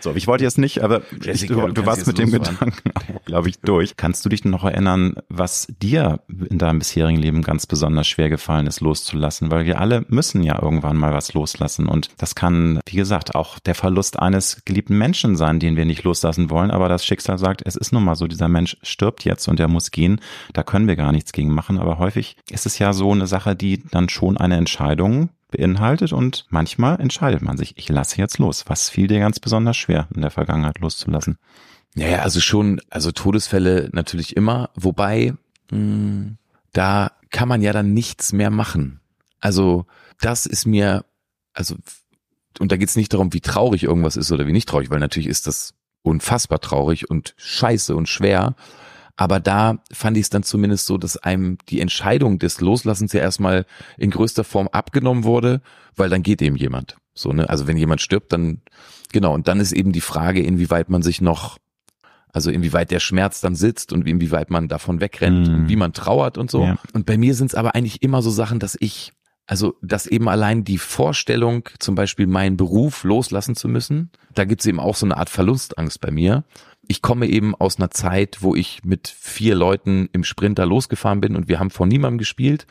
[0.00, 2.72] So, ich wollte jetzt nicht, aber ich, Jessica, du, du du warst mit dem losfahren.
[2.84, 3.96] Gedanken, glaube ich, durch.
[3.96, 8.66] Kannst du dich noch erinnern, was dir in deinem bisherigen Leben ganz besonders schwer gefallen
[8.66, 9.50] ist, loszulassen?
[9.50, 11.86] Weil wir alle müssen ja irgendwann mal was loslassen.
[11.88, 16.04] Und das kann, wie gesagt, auch der Verlust eines geliebten Menschen sein, den wir nicht
[16.04, 16.70] loslassen wollen.
[16.70, 19.68] Aber das Schicksal sagt, es ist nun mal so, dieser Mensch stirbt jetzt und er
[19.68, 20.20] muss gehen.
[20.52, 21.78] Da können wir gar nichts gegen machen.
[21.78, 26.46] Aber häufig ist es ja so eine Sache, die dann schon eine Entscheidung beinhaltet und
[26.50, 28.64] manchmal entscheidet man sich, ich lasse jetzt los.
[28.66, 31.38] Was fiel dir ganz besonders schwer in der Vergangenheit loszulassen?
[31.94, 35.34] Naja, also schon, also Todesfälle natürlich immer, wobei
[35.70, 36.32] mh,
[36.72, 39.00] da kann man ja dann nichts mehr machen.
[39.40, 39.86] Also
[40.20, 41.04] das ist mir,
[41.52, 41.76] also
[42.58, 45.28] und da geht's nicht darum, wie traurig irgendwas ist oder wie nicht traurig, weil natürlich
[45.28, 48.54] ist das unfassbar traurig und scheiße und schwer.
[49.20, 53.20] Aber da fand ich es dann zumindest so, dass einem die Entscheidung des Loslassens ja
[53.20, 55.60] erstmal in größter Form abgenommen wurde,
[55.96, 56.96] weil dann geht eben jemand.
[57.14, 57.50] So, ne?
[57.50, 58.62] Also wenn jemand stirbt, dann,
[59.12, 61.58] genau, und dann ist eben die Frage, inwieweit man sich noch,
[62.32, 65.54] also inwieweit der Schmerz dann sitzt und inwieweit man davon wegrennt Mhm.
[65.54, 66.62] und wie man trauert und so.
[66.62, 66.76] Ja.
[66.92, 69.12] Und bei mir sind es aber eigentlich immer so Sachen, dass ich,
[69.48, 74.66] also dass eben allein die Vorstellung, zum Beispiel meinen Beruf loslassen zu müssen, da gibt's
[74.66, 76.44] eben auch so eine Art Verlustangst bei mir.
[76.88, 81.36] Ich komme eben aus einer Zeit, wo ich mit vier Leuten im Sprinter losgefahren bin
[81.36, 82.66] und wir haben vor niemandem gespielt.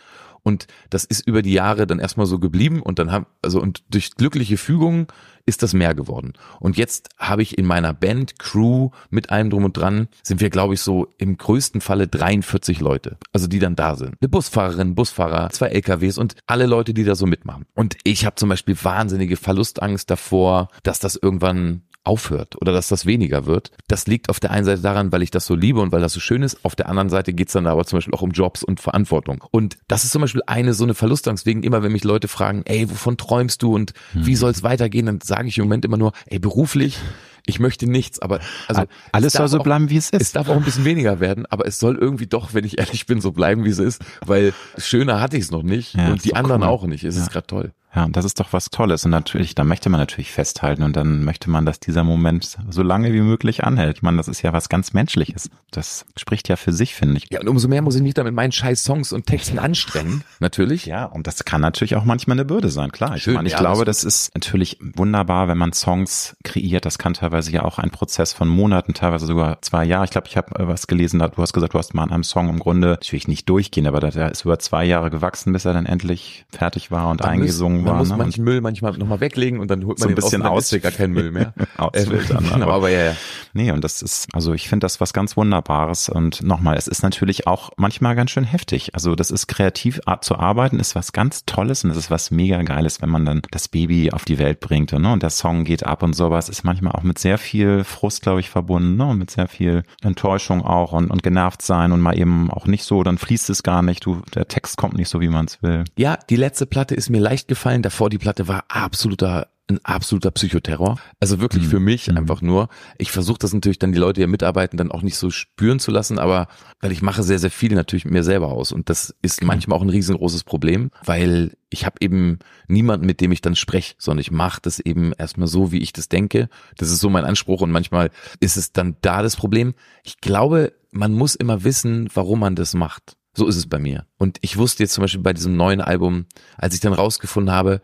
[0.47, 3.83] Und das ist über die Jahre dann erstmal so geblieben und dann haben, also und
[3.89, 5.07] durch glückliche Fügungen
[5.45, 6.33] ist das mehr geworden.
[6.59, 10.49] Und jetzt habe ich in meiner Band, Crew, mit allem drum und dran, sind wir,
[10.49, 14.15] glaube ich, so im größten Falle 43 Leute, also die dann da sind.
[14.21, 17.65] Eine Busfahrerin, Busfahrer, zwei LKWs und alle Leute, die da so mitmachen.
[17.75, 23.05] Und ich habe zum Beispiel wahnsinnige Verlustangst davor, dass das irgendwann aufhört oder dass das
[23.05, 23.71] weniger wird.
[23.87, 26.13] Das liegt auf der einen Seite daran, weil ich das so liebe und weil das
[26.13, 26.57] so schön ist.
[26.63, 29.43] Auf der anderen Seite geht's dann aber zum Beispiel auch um Jobs und Verantwortung.
[29.51, 31.45] Und das ist zum Beispiel eine so eine Verlustangst.
[31.45, 35.19] Wegen immer, wenn mich Leute fragen, ey, wovon träumst du und wie soll's weitergehen, dann
[35.21, 36.97] sage ich im Moment immer nur, ey, beruflich,
[37.45, 40.35] ich möchte nichts, aber also Alles es soll so auch- bleiben, wie es es ist.
[40.35, 43.21] darf auch ein bisschen weniger werden, aber es soll irgendwie doch, wenn ich ehrlich bin,
[43.21, 46.35] so bleiben, wie es ist, weil schöner hatte ich es noch nicht Ja, und die
[46.35, 46.67] anderen cool.
[46.67, 47.05] auch nicht.
[47.05, 47.21] Es Ja.
[47.23, 47.71] ist gerade toll.
[47.95, 49.05] Ja, und das ist doch was Tolles.
[49.05, 52.83] Und natürlich, da möchte man natürlich festhalten und dann möchte man, dass dieser Moment so
[52.83, 54.03] lange wie möglich anhält.
[54.03, 55.49] Man, das ist ja was ganz Menschliches.
[55.71, 57.27] Das spricht ja für sich, finde ich.
[57.31, 60.23] Ja, und umso mehr muss ich mich da mit meinen scheiß Songs und Texten anstrengen,
[60.39, 60.85] natürlich.
[60.85, 63.15] Ja, und das kann natürlich auch manchmal eine Bürde sein, klar.
[63.15, 66.85] Ich Schön, meine, ich ja, glaube, das das ist natürlich wunderbar, wenn man Songs kreiert.
[66.85, 70.05] Das kann teilweise ja auch ein Prozess von Monaten, teilweise sogar zwei Jahre.
[70.05, 72.11] Ich glaube, ich habe äh, was gelesen, da- du hast gesagt, du hast mal an
[72.11, 75.65] einem Song im Grunde natürlich nicht durchgehen, aber der ist über zwei Jahre gewachsen, bis
[75.65, 77.99] er dann endlich fertig war und Man eingesungen muss, man war.
[77.99, 78.17] muss ne?
[78.17, 80.91] manchen Müll manchmal nochmal weglegen und dann holt man So ein bisschen dann aus- gar
[80.91, 81.53] kein Müll mehr.
[81.77, 83.15] Ausfiltern, Ähm, genau, aber- aber ja, ja.
[83.53, 86.09] Nee, und das ist, also ich finde das was ganz Wunderbares.
[86.09, 88.93] Und nochmal, es ist natürlich auch manchmal ganz schön heftig.
[88.93, 92.61] Also das ist kreativ zu arbeiten, ist was ganz Tolles und es ist was mega
[92.61, 95.63] Geiles, wenn man dann das Baby auf die Welt bringt und, ne, und der Song
[95.63, 96.25] geht ab und so.
[96.25, 99.31] Aber es ist manchmal auch mit sehr viel Frust, glaube ich, verbunden ne, und mit
[99.31, 103.17] sehr viel Enttäuschung auch und, und genervt sein und mal eben auch nicht so, dann
[103.17, 105.83] fließt es gar nicht, du, der Text kommt nicht so, wie man es will.
[105.97, 107.66] Ja, die letzte Platte ist mir leicht gefallen.
[107.81, 110.97] Davor die Platte war absoluter ein absoluter Psychoterror.
[111.19, 111.69] Also wirklich Mhm.
[111.69, 112.15] für mich Mhm.
[112.17, 112.69] einfach nur.
[112.97, 115.79] Ich versuche das natürlich dann die Leute, die hier mitarbeiten, dann auch nicht so spüren
[115.79, 116.47] zu lassen, aber
[116.79, 118.71] weil ich mache sehr, sehr viel natürlich mit mir selber aus.
[118.71, 123.33] Und das ist manchmal auch ein riesengroßes Problem, weil ich habe eben niemanden, mit dem
[123.33, 126.47] ich dann spreche, sondern ich mache das eben erstmal so, wie ich das denke.
[126.77, 129.73] Das ist so mein Anspruch und manchmal ist es dann da das Problem.
[130.05, 133.16] Ich glaube, man muss immer wissen, warum man das macht.
[133.37, 134.07] So ist es bei mir.
[134.17, 136.25] Und ich wusste jetzt zum Beispiel bei diesem neuen Album,
[136.57, 137.81] als ich dann rausgefunden habe,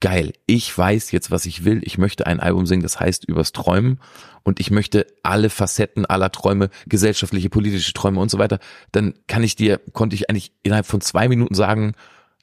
[0.00, 1.82] geil, ich weiß jetzt, was ich will.
[1.84, 4.00] Ich möchte ein Album singen, das heißt übers Träumen.
[4.44, 8.60] Und ich möchte alle Facetten aller Träume, gesellschaftliche, politische Träume und so weiter.
[8.92, 11.92] Dann kann ich dir, konnte ich eigentlich innerhalb von zwei Minuten sagen,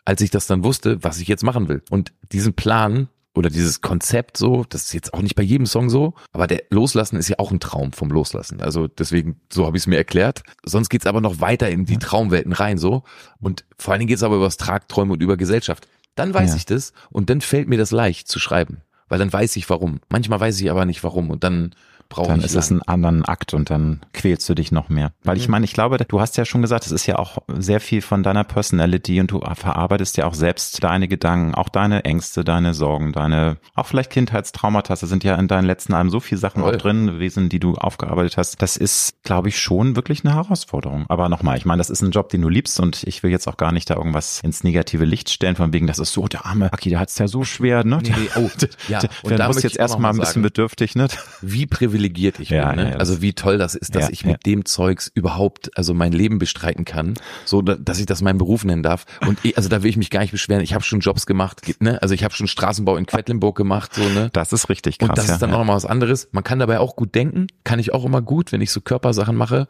[0.06, 1.82] als ich das dann wusste, was ich jetzt machen will.
[1.90, 5.90] Und diesen Plan oder dieses Konzept so, das ist jetzt auch nicht bei jedem Song
[5.90, 8.62] so, aber der Loslassen ist ja auch ein Traum vom Loslassen.
[8.62, 10.44] Also deswegen, so habe ich es mir erklärt.
[10.66, 13.04] Sonst geht's aber noch weiter in die Traumwelten rein so.
[13.40, 15.88] Und vor allen Dingen geht's aber über das Tragträume und über Gesellschaft.
[16.16, 16.56] Dann weiß Ja.
[16.58, 18.82] ich das und dann fällt mir das leicht zu schreiben.
[19.08, 20.00] Weil dann weiß ich warum.
[20.10, 21.74] Manchmal weiß ich aber nicht warum und dann
[22.12, 25.12] brauche Dann ich ist es ein anderen Akt und dann quälst du dich noch mehr.
[25.24, 25.52] Weil ich Mhm.
[25.52, 28.22] meine, ich glaube, du hast ja schon gesagt, es ist ja auch sehr viel von
[28.22, 33.12] deiner Personality und du verarbeitest ja auch selbst deine Gedanken, auch deine Ängste, deine Sorgen,
[33.14, 34.94] deine, auch vielleicht Kindheitstraumata.
[34.96, 36.76] Da sind ja in deinen letzten Alben so viele Sachen Voll.
[36.76, 38.62] auch drin gewesen, die du aufgearbeitet hast.
[38.62, 41.06] Das ist, glaube ich, schon wirklich eine Herausforderung.
[41.08, 43.48] Aber nochmal, ich meine, das ist ein Job, den du liebst und ich will jetzt
[43.48, 46.46] auch gar nicht da irgendwas ins negative Licht stellen, von wegen, das ist so, der
[46.46, 48.00] arme Aki, der hat es ja so schwer, ne?
[48.04, 48.50] Nee, nee, oh,
[48.90, 51.08] ja, Der, und der da muss jetzt ich erstmal mal ein bisschen bedürftig, ne?
[51.42, 52.78] wie privilegiert ich Ja, bin.
[52.78, 52.84] Ne?
[52.84, 55.94] ja, ja, also wie toll das ist, dass Ja, ich mit dem Zeugs überhaupt also
[55.94, 57.14] mein Leben bestreiten kann,
[57.46, 59.06] so da- dass ich das meinen Beruf nennen darf.
[59.28, 60.62] Und ich, also da will ich mich gar nicht beschweren.
[60.62, 62.02] Ich habe schon Jobs gemacht, ne?
[62.02, 64.30] Also ich habe schon Straßenbau in Quedlinburg gemacht, so ne.
[64.34, 65.10] Das ist richtig krass.
[65.10, 65.56] Und das ja, ist dann ja.
[65.56, 66.30] auch nochmal was anderes.
[66.32, 69.36] Man kann dabei auch gut denken, kann ich auch immer gut, wenn ich so Körpersachen
[69.36, 69.68] mache.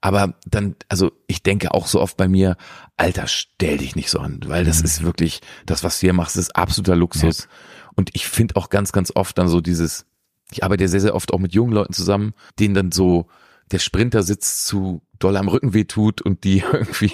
[0.00, 2.56] Aber dann, also ich denke auch so oft bei mir,
[2.98, 4.84] Alter, stell dich nicht so an, weil das Mhm.
[4.84, 7.48] ist wirklich, das, was du hier machst, ist absoluter Luxus.
[7.96, 10.04] Und ich finde auch ganz, ganz oft dann so dieses,
[10.54, 13.26] ich arbeite sehr, sehr oft auch mit jungen Leuten zusammen, denen dann so
[13.72, 17.12] der Sprintersitz zu doll am Rücken weh tut und die irgendwie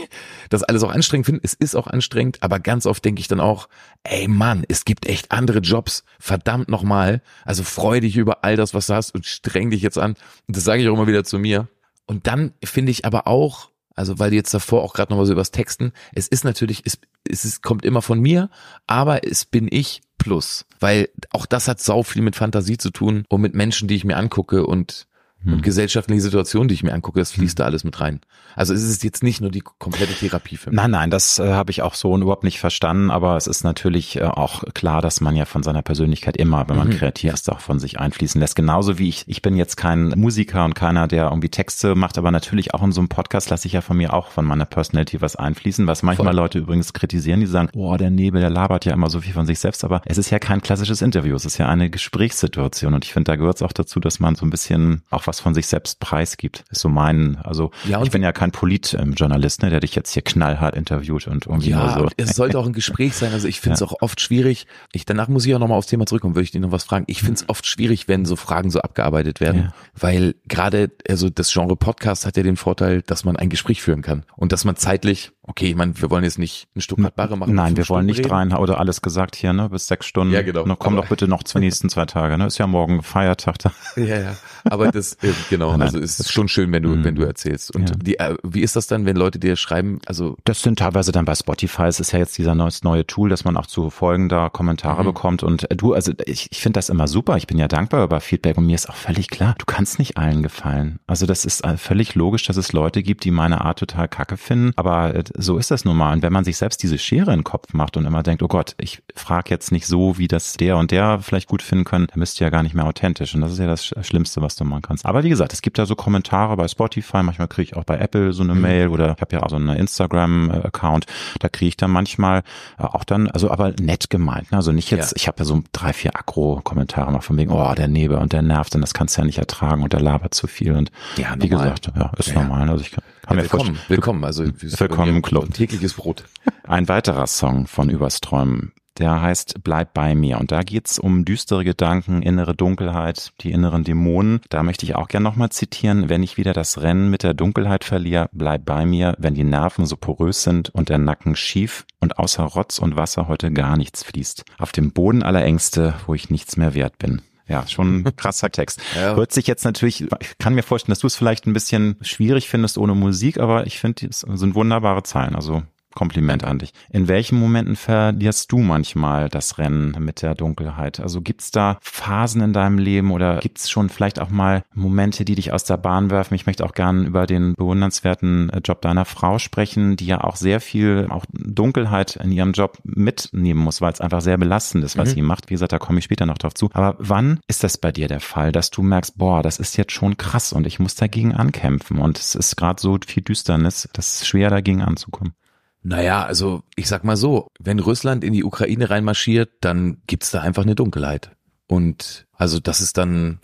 [0.51, 1.41] das alles auch anstrengend finden.
[1.43, 3.69] Es ist auch anstrengend, aber ganz oft denke ich dann auch,
[4.03, 6.05] ey Mann, es gibt echt andere Jobs.
[6.19, 7.23] Verdammt nochmal.
[7.45, 10.17] Also freu dich über all das, was du hast und streng dich jetzt an.
[10.47, 11.69] Und das sage ich auch immer wieder zu mir.
[12.07, 13.70] Und dann finde ich aber auch,
[14.01, 17.45] also weil jetzt davor auch gerade nochmal so übers Texten, es ist natürlich, es, es
[17.45, 18.49] ist, kommt immer von mir,
[18.87, 20.65] aber es bin ich plus.
[20.81, 24.07] Weil auch das hat sau viel mit Fantasie zu tun und mit Menschen, die ich
[24.07, 25.07] mir angucke und
[25.45, 25.63] und hm.
[25.63, 27.63] gesellschaftliche Situationen, die ich mir angucke, das fließt hm.
[27.63, 28.21] da alles mit rein.
[28.57, 30.77] Also es ist jetzt nicht nur die komplette Therapie für mich.
[30.77, 34.17] Nein, nein, das äh, habe ich auch so überhaupt nicht verstanden, aber es ist natürlich
[34.17, 36.93] äh, auch klar, dass man ja von seiner Persönlichkeit immer, wenn man mhm.
[36.99, 38.57] kreativ ist, auch von sich einfließen lässt.
[38.57, 42.31] Genauso wie ich, ich bin jetzt kein Musiker und keiner, der irgendwie Texte macht, aber
[42.31, 45.21] natürlich auch in so einem Podcast lasse ich ja von mir auch von meiner Personality
[45.21, 46.37] was einfließen, was manchmal Voll.
[46.37, 49.47] Leute übrigens kritisieren, die sagen, oh, der Nebel, der labert ja immer so viel von
[49.47, 53.05] sich selbst, aber es ist ja kein klassisches Interview, es ist ja eine Gesprächssituation und
[53.05, 55.55] ich finde, da gehört es auch dazu, dass man so ein bisschen auch was von
[55.55, 56.65] sich selbst preisgibt.
[56.71, 60.23] Ist so mein, also ja, ich bin ja kein Politjournalist, ne, der dich jetzt hier
[60.23, 62.09] knallhart interviewt und irgendwie ja, so.
[62.17, 63.33] es sollte auch ein Gespräch sein.
[63.33, 63.87] Also ich finde es ja.
[63.87, 64.67] auch oft schwierig.
[64.93, 67.05] Ich danach muss ich auch nochmal aufs Thema zurückkommen, würde ich dir noch was fragen.
[67.07, 69.75] Ich finde es oft schwierig, wenn so Fragen so abgearbeitet werden, ja.
[69.95, 74.03] weil gerade also das Genre Podcast hat ja den Vorteil, dass man ein Gespräch führen
[74.03, 77.37] kann und dass man zeitlich okay, ich meine, wir wollen jetzt nicht ein Stück Barre
[77.37, 77.55] machen.
[77.55, 80.33] Nein, wir wollen nicht rein oder alles gesagt hier, ne, bis sechs Stunden.
[80.33, 80.65] Ja, genau.
[80.77, 83.73] komm doch bitte noch zur nächsten zwei Tage, ne, ist ja morgen Feiertag da.
[83.97, 84.37] Ja, ja.
[84.65, 87.05] Aber das, äh, genau, also es ist schon schön, wenn du, mhm.
[87.05, 87.75] wenn du erzählst.
[87.75, 87.97] Und ja.
[87.97, 90.37] die, äh, wie ist das dann, wenn Leute dir schreiben, also?
[90.45, 93.45] Das sind teilweise dann bei Spotify, es ist ja jetzt dieser neues neue Tool, dass
[93.45, 95.07] man auch zu Folgen da Kommentare mhm.
[95.07, 98.21] bekommt und du, also ich, ich finde das immer super, ich bin ja dankbar über
[98.21, 101.01] Feedback und mir ist auch völlig klar, du kannst nicht allen gefallen.
[101.07, 104.37] Also das ist äh, völlig logisch, dass es Leute gibt, die meine Art total kacke
[104.37, 106.13] finden, aber so ist das nun mal.
[106.13, 108.49] Und wenn man sich selbst diese Schere in den Kopf macht und immer denkt, oh
[108.49, 112.07] Gott, ich frage jetzt nicht so, wie das der und der vielleicht gut finden können,
[112.09, 113.35] dann bist du ja gar nicht mehr authentisch.
[113.35, 115.07] Und das ist ja das Schlimmste, was du machen kannst.
[115.07, 117.99] Aber wie gesagt, es gibt da so Kommentare bei Spotify, manchmal kriege ich auch bei
[117.99, 118.61] Apple so eine mhm.
[118.61, 121.07] Mail oder ich habe ja auch so einen Instagram-Account,
[121.39, 122.43] da kriege ich dann manchmal
[122.79, 124.51] äh, auch dann, also aber nett gemeint.
[124.53, 124.59] Ne?
[124.59, 125.17] Also nicht jetzt, ja.
[125.17, 128.43] ich habe ja so drei, vier Akro-Kommentare mal von wegen, oh, der Nebel und der
[128.43, 130.77] nervt und das kannst du ja nicht ertragen und der labert zu viel.
[130.77, 132.35] Und ja, wie gesagt, ja, ist ja.
[132.35, 132.69] normal.
[132.69, 134.25] Also ich kann, kann ja, willkommen, willkommen.
[134.25, 135.55] Also willkommen im Club.
[135.55, 136.25] Tägliches Brot.
[136.65, 140.41] Ein weiterer Song von Übersträumen, der heißt Bleib bei mir.
[140.41, 144.41] Und da geht's um düstere Gedanken, innere Dunkelheit, die inneren Dämonen.
[144.49, 147.85] Da möchte ich auch gerne nochmal zitieren, wenn ich wieder das Rennen mit der Dunkelheit
[147.85, 152.19] verliere, bleib bei mir, wenn die Nerven so porös sind und der Nacken schief und
[152.19, 154.45] außer Rotz und Wasser heute gar nichts fließt.
[154.59, 157.23] Auf dem Boden aller Ängste, wo ich nichts mehr wert bin.
[157.51, 158.81] Ja, schon ein krasser Text.
[158.95, 159.17] Ja.
[159.17, 162.49] Hört sich jetzt natürlich, ich kann mir vorstellen, dass du es vielleicht ein bisschen schwierig
[162.49, 165.35] findest ohne Musik, aber ich finde, es sind wunderbare Zeilen.
[165.35, 166.73] Also Kompliment an dich.
[166.91, 171.01] In welchen Momenten verlierst du manchmal das Rennen mit der Dunkelheit?
[171.01, 175.35] Also gibt's da Phasen in deinem Leben oder gibt's schon vielleicht auch mal Momente, die
[175.35, 176.35] dich aus der Bahn werfen?
[176.35, 180.37] Ich möchte auch gern über den bewundernswerten äh, Job deiner Frau sprechen, die ja auch
[180.37, 184.97] sehr viel auch Dunkelheit in ihrem Job mitnehmen muss, weil es einfach sehr belastend ist,
[184.97, 185.15] was mhm.
[185.15, 185.51] sie macht.
[185.51, 186.71] Wie gesagt, da komme ich später noch drauf zu.
[186.73, 189.93] Aber wann ist das bei dir der Fall, dass du merkst, boah, das ist jetzt
[189.93, 194.15] schon krass und ich muss dagegen ankämpfen und es ist gerade so viel Düsternis, das
[194.15, 195.35] ist schwer dagegen anzukommen?
[195.83, 200.41] Naja, also ich sag mal so, wenn Russland in die Ukraine reinmarschiert, dann gibt's da
[200.43, 201.31] einfach eine Dunkelheit.
[201.67, 203.39] Und also das ist dann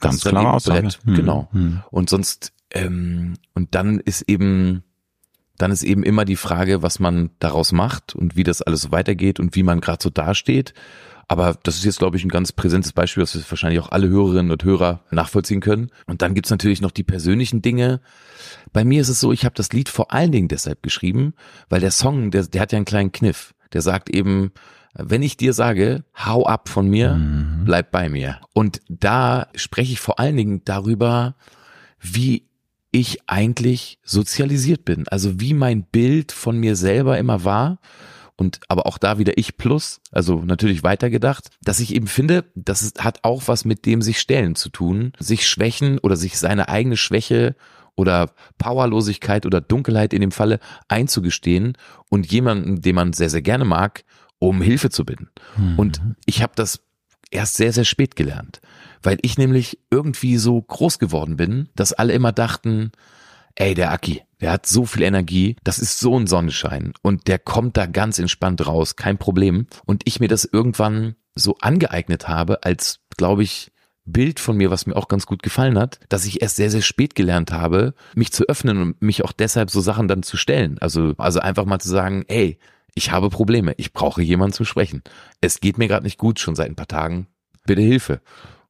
[0.00, 0.88] ganz ist klare Aussage.
[1.04, 1.14] Hm.
[1.14, 1.48] Genau.
[1.52, 1.82] Hm.
[1.90, 4.84] Und sonst ähm, und dann ist eben
[5.58, 8.90] dann ist eben immer die Frage, was man daraus macht und wie das alles so
[8.90, 10.74] weitergeht und wie man gerade so dasteht.
[11.28, 14.50] Aber das ist jetzt, glaube ich, ein ganz präsentes Beispiel, das wahrscheinlich auch alle Hörerinnen
[14.50, 15.90] und Hörer nachvollziehen können.
[16.06, 18.00] Und dann gibt's natürlich noch die persönlichen Dinge.
[18.72, 21.34] Bei mir ist es so, ich habe das Lied vor allen Dingen deshalb geschrieben,
[21.68, 23.54] weil der Song, der, der hat ja einen kleinen Kniff.
[23.72, 24.52] Der sagt eben,
[24.94, 27.64] wenn ich dir sage, hau ab von mir, mhm.
[27.64, 28.40] bleib bei mir.
[28.52, 31.34] Und da spreche ich vor allen Dingen darüber,
[31.98, 32.46] wie
[32.90, 35.08] ich eigentlich sozialisiert bin.
[35.08, 37.78] Also wie mein Bild von mir selber immer war
[38.42, 42.92] und aber auch da wieder ich plus, also natürlich weitergedacht, dass ich eben finde, das
[42.98, 46.96] hat auch was mit dem sich stellen zu tun, sich schwächen oder sich seine eigene
[46.96, 47.54] Schwäche
[47.94, 51.78] oder Powerlosigkeit oder Dunkelheit in dem Falle einzugestehen
[52.10, 54.02] und jemanden, den man sehr, sehr gerne mag,
[54.40, 55.28] um Hilfe zu bitten.
[55.56, 55.78] Mhm.
[55.78, 56.80] Und ich habe das
[57.30, 58.60] erst sehr, sehr spät gelernt,
[59.04, 62.90] weil ich nämlich irgendwie so groß geworden bin, dass alle immer dachten,
[63.56, 67.38] ey, der Aki, der hat so viel Energie, das ist so ein Sonnenschein und der
[67.38, 69.66] kommt da ganz entspannt raus, kein Problem.
[69.86, 73.72] Und ich mir das irgendwann so angeeignet habe, als, glaube ich,
[74.04, 76.82] Bild von mir, was mir auch ganz gut gefallen hat, dass ich erst sehr, sehr
[76.82, 80.78] spät gelernt habe, mich zu öffnen und mich auch deshalb so Sachen dann zu stellen.
[80.80, 82.58] Also, also einfach mal zu sagen, ey,
[82.94, 85.02] ich habe Probleme, ich brauche jemanden zu sprechen.
[85.40, 87.28] Es geht mir gerade nicht gut, schon seit ein paar Tagen.
[87.64, 88.20] Bitte Hilfe.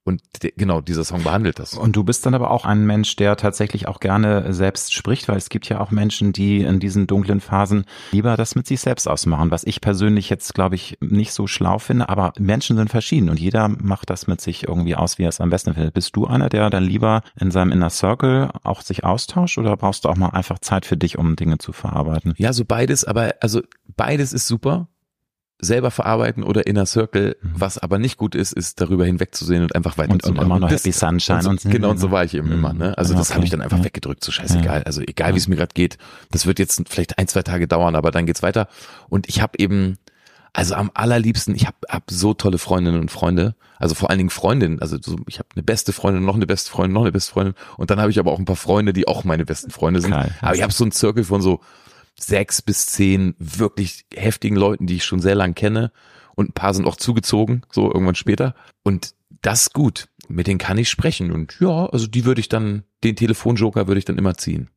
[0.05, 0.21] Und
[0.57, 1.75] genau, dieser Song behandelt das.
[1.75, 5.37] Und du bist dann aber auch ein Mensch, der tatsächlich auch gerne selbst spricht, weil
[5.37, 9.07] es gibt ja auch Menschen, die in diesen dunklen Phasen lieber das mit sich selbst
[9.07, 13.31] ausmachen, was ich persönlich jetzt, glaube ich, nicht so schlau finde, aber Menschen sind verschieden
[13.31, 15.95] und jeder macht das mit sich irgendwie aus, wie er es am besten findet.
[15.95, 20.05] Bist du einer, der dann lieber in seinem Inner Circle auch sich austauscht oder brauchst
[20.05, 22.35] du auch mal einfach Zeit für dich, um Dinge zu verarbeiten?
[22.39, 23.63] Ja, so beides, aber also
[23.97, 24.89] beides ist super
[25.63, 27.37] selber verarbeiten oder Inner Circle.
[27.41, 27.51] Mhm.
[27.55, 30.31] Was aber nicht gut ist, ist darüber hinwegzusehen und einfach weiterzumachen.
[30.31, 32.49] Und, und immer noch Happy Sunshine und, so, und Genau, und so war ich eben
[32.49, 32.55] mhm.
[32.55, 32.73] immer.
[32.73, 32.99] Ne?
[32.99, 33.21] Also okay.
[33.21, 33.85] das habe ich dann einfach ja.
[33.85, 34.81] weggedrückt, so scheißegal.
[34.81, 34.85] Ja.
[34.85, 35.97] Also egal, wie es mir gerade geht.
[36.31, 38.69] Das wird jetzt vielleicht ein, zwei Tage dauern, aber dann geht's weiter.
[39.09, 39.99] Und ich habe eben
[40.53, 44.31] also am allerliebsten, ich habe hab so tolle Freundinnen und Freunde, also vor allen Dingen
[44.31, 47.33] Freundinnen, also so, ich habe eine beste Freundin, noch eine beste Freundin, noch eine beste
[47.33, 50.03] Freundin und dann habe ich aber auch ein paar Freunde, die auch meine besten Freunde
[50.03, 50.11] sind.
[50.11, 50.31] Geil.
[50.43, 51.61] Aber ich habe so einen Zirkel von so
[52.19, 55.93] sechs bis zehn wirklich heftigen Leuten, die ich schon sehr lang kenne
[56.35, 60.09] und ein paar sind auch zugezogen, so irgendwann später und das ist gut.
[60.29, 63.99] Mit denen kann ich sprechen und ja, also die würde ich dann, den Telefonjoker würde
[63.99, 64.71] ich dann immer ziehen.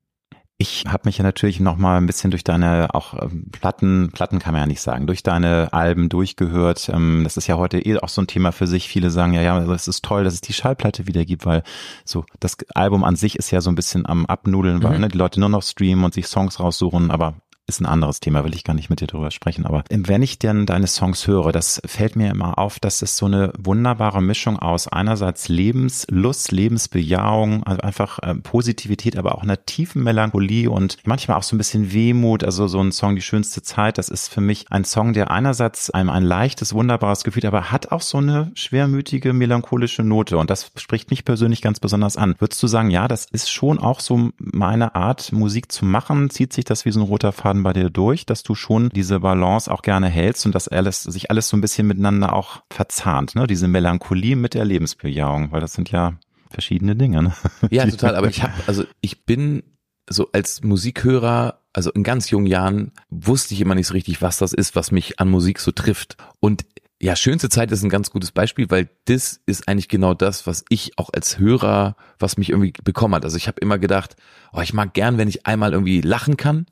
[0.58, 4.40] Ich habe mich ja natürlich noch mal ein bisschen durch deine auch ähm, Platten, Platten
[4.40, 6.88] kann man ja nicht sagen, durch deine Alben durchgehört.
[6.88, 8.88] Ähm, das ist ja heute eh auch so ein Thema für sich.
[8.88, 11.64] Viele sagen ja, ja, es ist toll, dass es die Schallplatte wieder gibt, weil
[12.06, 15.02] so das Album an sich ist ja so ein bisschen am Abnudeln, weil mhm.
[15.02, 17.36] ne, die Leute nur noch streamen und sich Songs raussuchen, aber
[17.68, 19.66] ist ein anderes Thema, will ich gar nicht mit dir drüber sprechen.
[19.66, 23.26] Aber wenn ich denn deine Songs höre, das fällt mir immer auf, dass es so
[23.26, 30.04] eine wunderbare Mischung aus einerseits Lebenslust, Lebensbejahung, also einfach äh, Positivität, aber auch einer tiefen
[30.04, 32.44] Melancholie und manchmal auch so ein bisschen Wehmut.
[32.44, 35.90] Also so ein Song Die schönste Zeit, das ist für mich ein Song, der einerseits
[35.90, 40.38] einem ein leichtes, wunderbares Gefühl, aber hat auch so eine schwermütige, melancholische Note.
[40.38, 42.36] Und das spricht mich persönlich ganz besonders an.
[42.38, 46.30] Würdest du sagen, ja, das ist schon auch so meine Art, Musik zu machen?
[46.30, 48.90] Zieht sich das wie so ein roter Faden Faden bei dir durch, dass du schon
[48.90, 52.62] diese Balance auch gerne hältst und dass alles, sich alles so ein bisschen miteinander auch
[52.70, 53.48] verzahnt, ne?
[53.48, 56.18] Diese Melancholie mit der Lebensbejahung, weil das sind ja
[56.50, 57.24] verschiedene Dinge.
[57.24, 57.34] Ne?
[57.72, 58.16] Ja, total.
[58.16, 59.64] Aber ich habe, also ich bin
[60.10, 64.38] so als Musikhörer, also in ganz jungen Jahren wusste ich immer nicht so richtig, was
[64.38, 66.18] das ist, was mich an Musik so trifft.
[66.40, 66.66] Und
[67.02, 70.64] ja, schönste Zeit ist ein ganz gutes Beispiel, weil das ist eigentlich genau das, was
[70.70, 73.26] ich auch als Hörer, was mich irgendwie bekommen hat.
[73.26, 74.16] Also ich habe immer gedacht,
[74.54, 76.68] oh, ich mag gern, wenn ich einmal irgendwie lachen kann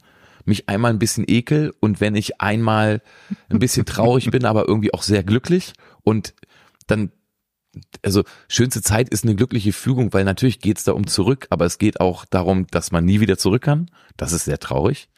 [0.45, 3.01] mich einmal ein bisschen ekel und wenn ich einmal
[3.49, 6.33] ein bisschen traurig bin, aber irgendwie auch sehr glücklich und
[6.87, 7.11] dann
[8.03, 11.65] also schönste Zeit ist eine glückliche Fügung, weil natürlich geht es da um zurück, aber
[11.65, 13.89] es geht auch darum, dass man nie wieder zurück kann.
[14.17, 15.09] Das ist sehr traurig.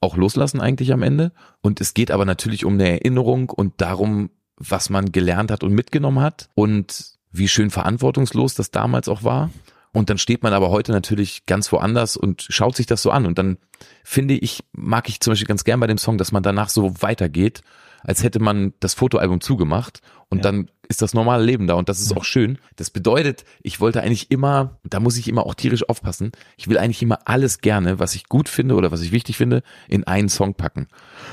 [0.00, 1.32] Auch loslassen eigentlich am Ende.
[1.60, 5.72] Und es geht aber natürlich um eine Erinnerung und darum, was man gelernt hat und
[5.72, 9.50] mitgenommen hat und wie schön verantwortungslos das damals auch war.
[9.92, 13.26] Und dann steht man aber heute natürlich ganz woanders und schaut sich das so an.
[13.26, 13.58] Und dann
[14.04, 17.02] finde ich, mag ich zum Beispiel ganz gern bei dem Song, dass man danach so
[17.02, 17.62] weitergeht,
[18.02, 20.00] als hätte man das Fotoalbum zugemacht
[20.30, 20.42] und ja.
[20.42, 22.58] dann ist das normale Leben da und das ist auch schön.
[22.74, 26.78] Das bedeutet, ich wollte eigentlich immer, da muss ich immer auch tierisch aufpassen, ich will
[26.78, 30.28] eigentlich immer alles gerne, was ich gut finde oder was ich wichtig finde, in einen
[30.28, 30.88] Song packen.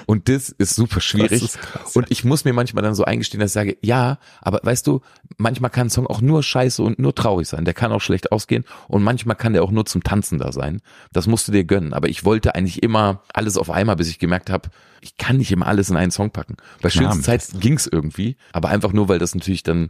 [0.06, 1.42] Und das ist super schwierig.
[1.42, 1.60] Ist
[1.96, 5.02] und ich muss mir manchmal dann so eingestehen, dass ich sage, ja, aber weißt du,
[5.38, 7.66] manchmal kann ein Song auch nur scheiße und nur traurig sein.
[7.66, 10.82] Der kann auch schlecht ausgehen und manchmal kann der auch nur zum Tanzen da sein.
[11.12, 11.94] Das musst du dir gönnen.
[11.94, 14.70] Aber ich wollte eigentlich immer alles auf einmal, bis ich gemerkt habe,
[15.02, 16.58] ich kann nicht immer alles in einen Song packen.
[16.82, 19.90] Bei schönster Zeit ging's irgendwie, aber einfach nur, weil das natürlich dann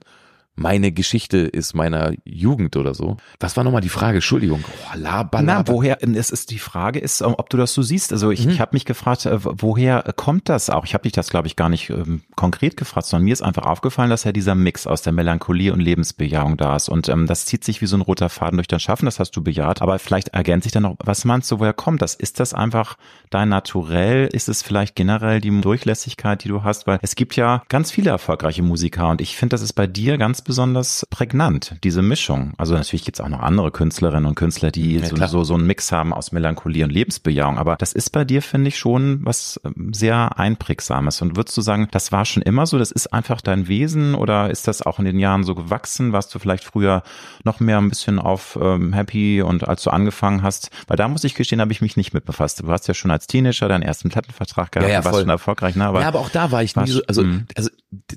[0.57, 3.17] meine Geschichte ist meiner Jugend oder so.
[3.39, 4.15] Was war nochmal die Frage?
[4.15, 4.63] Entschuldigung.
[4.67, 5.41] Oh, laber, laber.
[5.41, 8.11] Na, woher, es ist die Frage ist, ob du das so siehst.
[8.11, 8.51] Also ich, mhm.
[8.51, 10.85] ich habe mich gefragt, äh, woher kommt das auch?
[10.85, 13.65] Ich habe dich das, glaube ich, gar nicht ähm, konkret gefragt, sondern mir ist einfach
[13.67, 16.89] aufgefallen, dass ja dieser Mix aus der Melancholie und Lebensbejahung da ist.
[16.89, 19.31] Und ähm, das zieht sich wie so ein roter Faden durch dein Schaffen, das hast
[19.31, 19.83] du bejaht.
[19.83, 22.15] Aber vielleicht ergänzt sich dann noch, was meinst du, woher kommt das?
[22.15, 22.97] Ist das einfach
[23.29, 24.27] dein Naturell?
[24.33, 26.87] Ist es vielleicht generell die Durchlässigkeit, die du hast?
[26.87, 30.17] Weil es gibt ja ganz viele erfolgreiche Musiker und ich finde, das ist bei dir
[30.17, 32.53] ganz besonders prägnant, diese Mischung.
[32.57, 35.53] Also natürlich gibt es auch noch andere Künstlerinnen und Künstler, die ja, so, so, so
[35.53, 37.59] einen Mix haben aus Melancholie und Lebensbejahung.
[37.59, 41.21] Aber das ist bei dir, finde ich, schon was ähm, sehr Einprägsames.
[41.21, 44.49] Und würdest du sagen, das war schon immer so, das ist einfach dein Wesen oder
[44.49, 46.13] ist das auch in den Jahren so gewachsen?
[46.13, 47.03] Warst du vielleicht früher
[47.43, 50.71] noch mehr ein bisschen auf ähm, Happy und als du angefangen hast?
[50.87, 52.61] Weil da muss ich gestehen, habe ich mich nicht mit befasst.
[52.61, 55.75] Du hast ja schon als Teenager deinen ersten Plattenvertrag gehabt, ja, ja, warst schon erfolgreich.
[55.75, 55.85] Ne?
[55.85, 57.45] Aber ja, aber auch da war ich nie so, also, mhm.
[57.55, 57.69] also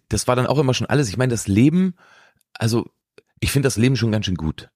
[0.09, 1.09] das war dann auch immer schon alles.
[1.09, 1.95] Ich meine, das Leben
[2.61, 2.91] also
[3.41, 4.71] ich finde das Leben schon ganz schön gut.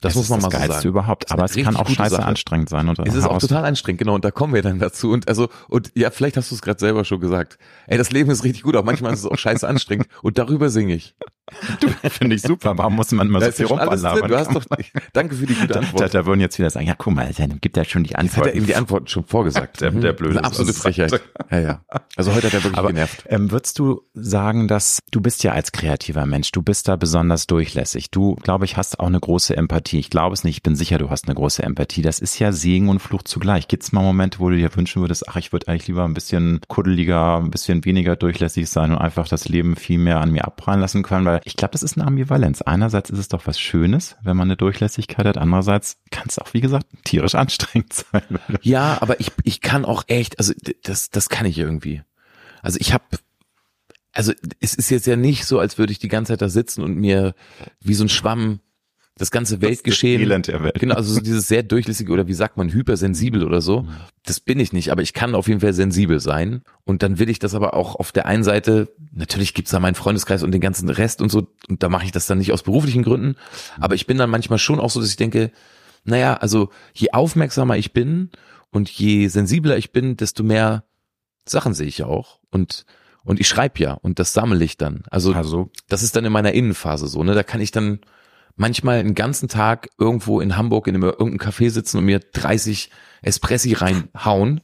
[0.00, 0.88] Das, das muss man mal so sagen.
[0.88, 2.24] überhaupt, aber es kann auch scheiße Sache.
[2.24, 2.88] anstrengend sein.
[2.88, 4.14] Oder es ist auch total anstrengend, genau.
[4.14, 5.10] Und da kommen wir dann dazu.
[5.10, 7.58] Und also und ja, vielleicht hast du es gerade selber schon gesagt.
[7.86, 10.06] Ey, das Leben ist richtig gut, aber manchmal ist es auch scheiße anstrengend.
[10.22, 11.16] Und darüber singe ich.
[12.10, 12.76] Finde ich super.
[12.76, 14.28] Warum muss man immer so viel rumballern?
[14.28, 14.64] Du hast doch,
[15.12, 16.02] danke für die gute Antwort.
[16.02, 18.46] Da, da, würden jetzt wieder sagen, ja, guck mal, dann gibt er schon die Antwort.
[18.46, 19.80] Hat er ihm die Antwort schon vorgesagt.
[19.80, 20.38] Der, der blöde.
[20.38, 21.20] Eine absolute Frechheit.
[21.50, 21.84] Ja, ja.
[22.16, 23.24] Also heute hat er wirklich Aber, genervt.
[23.28, 27.46] Ähm, würdest du sagen, dass du bist ja als kreativer Mensch, du bist da besonders
[27.46, 28.10] durchlässig.
[28.10, 29.98] Du, glaube ich, hast auch eine große Empathie.
[29.98, 32.02] Ich glaube es nicht, ich bin sicher, du hast eine große Empathie.
[32.02, 33.68] Das ist ja Segen und Fluch zugleich.
[33.68, 36.14] Gibt es mal Momente, wo du dir wünschen würdest, ach, ich würde eigentlich lieber ein
[36.14, 40.44] bisschen kuddeliger, ein bisschen weniger durchlässig sein und einfach das Leben viel mehr an mir
[40.44, 41.26] abprallen lassen können?
[41.26, 42.62] Weil ich glaube, das ist eine Ambivalenz.
[42.62, 45.38] Einerseits ist es doch was Schönes, wenn man eine Durchlässigkeit hat.
[45.38, 48.38] Andererseits kann es auch, wie gesagt, tierisch anstrengend sein.
[48.62, 52.02] Ja, aber ich, ich kann auch echt, also das, das kann ich irgendwie.
[52.62, 53.04] Also ich habe
[54.12, 56.82] also es ist jetzt ja nicht so, als würde ich die ganze Zeit da sitzen
[56.82, 57.34] und mir
[57.80, 58.60] wie so ein Schwamm
[59.20, 60.22] das ganze Weltgeschehen.
[60.22, 60.78] Das Elend der Welt.
[60.80, 63.86] Genau, also so dieses sehr durchlässige oder wie sagt man, hypersensibel oder so.
[64.24, 66.62] Das bin ich nicht, aber ich kann auf jeden Fall sensibel sein.
[66.84, 69.94] Und dann will ich das aber auch auf der einen Seite, natürlich gibt's da meinen
[69.94, 72.62] Freundeskreis und den ganzen Rest und so, und da mache ich das dann nicht aus
[72.62, 73.36] beruflichen Gründen.
[73.78, 75.50] Aber ich bin dann manchmal schon auch so, dass ich denke,
[76.04, 78.30] naja, also je aufmerksamer ich bin
[78.70, 80.84] und je sensibler ich bin, desto mehr
[81.46, 82.40] Sachen sehe ich auch.
[82.50, 82.86] Und
[83.22, 85.02] und ich schreibe ja und das sammle ich dann.
[85.10, 87.34] Also, Also das ist dann in meiner Innenphase so, ne?
[87.34, 88.00] Da kann ich dann
[88.56, 92.90] manchmal einen ganzen Tag irgendwo in Hamburg in einem, irgendeinem Café sitzen und mir 30
[93.22, 94.60] Espressi reinhauen.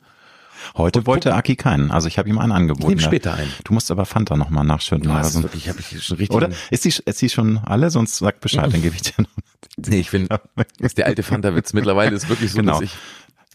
[0.76, 1.90] heute wollte Aki keinen.
[1.90, 2.88] Also ich habe ihm einen Ich angeboten.
[2.88, 3.06] nehme ja.
[3.06, 3.48] später ein.
[3.64, 5.08] Du musst aber Fanta nochmal nachschütten.
[5.10, 6.36] Ja, also, wirklich, habe ich schon richtig.
[6.36, 6.50] oder?
[6.70, 7.90] Ist die, ist die schon alle?
[7.90, 9.28] Sonst sag Bescheid, dann gebe ich dir noch.
[9.76, 11.72] Nee, ich finde, das ist der alte Fanta-Witz.
[11.74, 12.74] Mittlerweile ist wirklich so, Genau.
[12.80, 12.96] dass ich.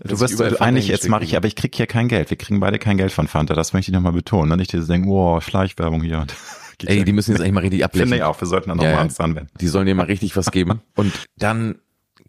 [0.03, 2.29] Du wirst ich du, eigentlich, jetzt mache ich, aber ich krieg hier kein Geld.
[2.31, 3.53] Wir kriegen beide kein Geld von Fanta.
[3.53, 4.49] Das möchte ich nochmal betonen.
[4.49, 4.57] Ne?
[4.57, 6.25] Nicht dieses denken, oh, Schleichwerbung hier.
[6.89, 8.09] Ey, die müssen jetzt eigentlich mal richtig ablenken.
[8.09, 8.39] Finde ich auch.
[8.39, 9.01] Wir sollten da Ja, nochmal ja.
[9.01, 9.49] uns anwenden.
[9.59, 10.81] Die sollen dir mal richtig was geben.
[10.95, 11.75] Und dann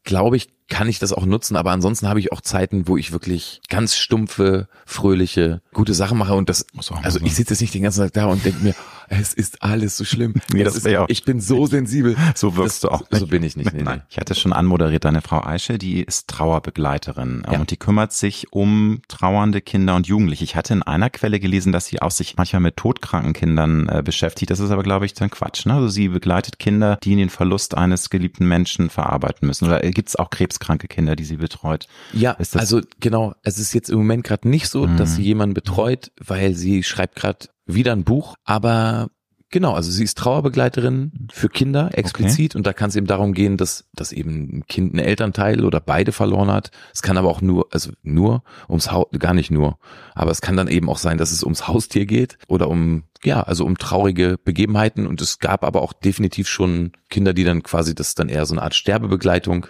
[0.05, 1.57] glaube ich, kann ich das auch nutzen.
[1.57, 6.35] Aber ansonsten habe ich auch Zeiten, wo ich wirklich ganz stumpfe, fröhliche, gute Sachen mache.
[6.35, 8.75] Und das, mal also ich sitze jetzt nicht den ganzen Tag da und denke mir,
[9.21, 10.35] es ist alles so schlimm.
[10.53, 12.17] Nee, das ist, ja auch- ich bin so sensibel.
[12.35, 13.31] So wirkst das, du auch So nicht.
[13.31, 13.73] bin ich nicht.
[13.73, 14.05] Nee, Nein, nee.
[14.11, 17.59] ich hatte schon anmoderiert, deine Frau Aische, die ist Trauerbegleiterin Ja.
[17.61, 20.45] und die kümmert sich um trauernde Kinder und Jugendliche.
[20.45, 24.03] Ich hatte in einer Quelle gelesen, dass sie auch sich manchmal mit todkranken Kindern äh,
[24.05, 24.51] beschäftigt.
[24.51, 25.67] Das ist aber, glaube ich, dann Quatsch.
[25.67, 25.75] Ne?
[25.75, 29.67] Also sie begleitet Kinder, die den Verlust eines geliebten Menschen verarbeiten müssen.
[29.67, 31.87] Oder gibt es auch krebskranke Kinder, die sie betreut?
[32.13, 34.97] Ja, Ist das- also genau, es ist jetzt im Moment gerade nicht so, Mhm.
[34.97, 39.09] dass sie jemanden betreut, weil sie schreibt gerade wieder ein Buch, aber
[39.53, 43.57] genau, also sie ist Trauerbegleiterin für Kinder explizit und da kann es eben darum gehen,
[43.57, 46.73] dass, dass eben ein Kind einen Elternteil oder beide verloren hat.
[46.93, 49.79] Es kann aber auch nur, also nur ums Haus, gar nicht nur,
[50.15, 53.43] aber es kann dann eben auch sein, dass es ums Haustier geht oder um, ja,
[53.43, 57.95] also um traurige Begebenheiten und es gab aber auch definitiv schon Kinder, die dann quasi,
[57.95, 59.67] das ist dann eher so eine Art Sterbebegleitung.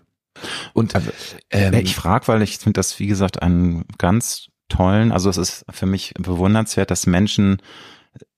[0.72, 0.94] Und
[1.50, 5.36] ähm, Ja, ich frage, weil ich finde das, wie gesagt, einen ganz tollen, also es
[5.36, 7.60] ist für mich bewundernswert, dass Menschen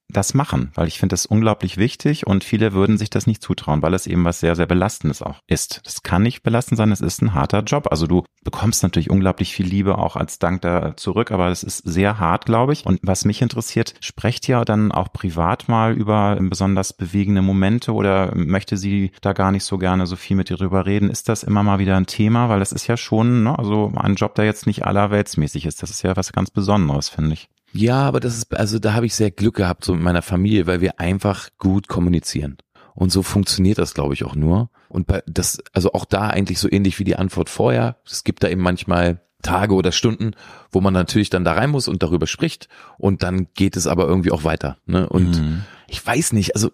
[0.09, 3.83] das machen, weil ich finde das unglaublich wichtig und viele würden sich das nicht zutrauen,
[3.83, 5.81] weil es eben was sehr, sehr Belastendes auch ist.
[5.85, 7.89] Das kann nicht belastend sein, es ist ein harter Job.
[7.91, 11.79] Also du bekommst natürlich unglaublich viel Liebe auch als Dank da zurück, aber es ist
[11.79, 12.87] sehr hart, glaube ich.
[12.87, 18.35] Und was mich interessiert, sprecht ihr dann auch privat mal über besonders bewegende Momente oder
[18.35, 21.11] möchte sie da gar nicht so gerne so viel mit dir drüber reden?
[21.11, 22.49] Ist das immer mal wieder ein Thema?
[22.49, 25.83] Weil das ist ja schon, ne, also ein Job, der jetzt nicht allerweltsmäßig ist.
[25.83, 27.49] Das ist ja was ganz Besonderes, finde ich.
[27.75, 30.67] Ja, aber das ist, also da habe ich sehr Glück gehabt, so mit meiner Familie,
[30.67, 32.57] weil wir einfach gut kommunizieren.
[32.95, 34.71] Und so funktioniert das, glaube ich, auch nur.
[34.89, 37.97] Und bei das, also auch da eigentlich so ähnlich wie die Antwort vorher.
[38.07, 40.31] Es gibt da eben manchmal Tage oder Stunden,
[40.71, 42.69] wo man natürlich dann da rein muss und darüber spricht.
[42.97, 44.79] Und dann geht es aber irgendwie auch weiter.
[44.87, 45.09] Ne?
[45.09, 45.65] Und Mhm.
[45.89, 46.71] ich weiß nicht, also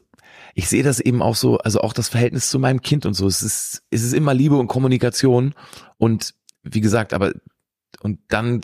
[0.54, 3.26] ich sehe das eben auch so, also auch das Verhältnis zu meinem Kind und so.
[3.26, 5.54] Es ist, es ist immer Liebe und Kommunikation.
[5.96, 7.32] Und wie gesagt, aber,
[8.02, 8.60] und dann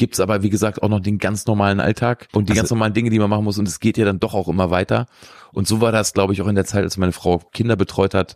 [0.00, 2.94] gibt's aber, wie gesagt, auch noch den ganz normalen Alltag und die Also- ganz normalen
[2.94, 3.58] Dinge, die man machen muss.
[3.58, 5.04] Und es geht ja dann doch auch immer weiter.
[5.52, 8.14] Und so war das, glaube ich, auch in der Zeit, als meine Frau Kinder betreut
[8.14, 8.34] hat.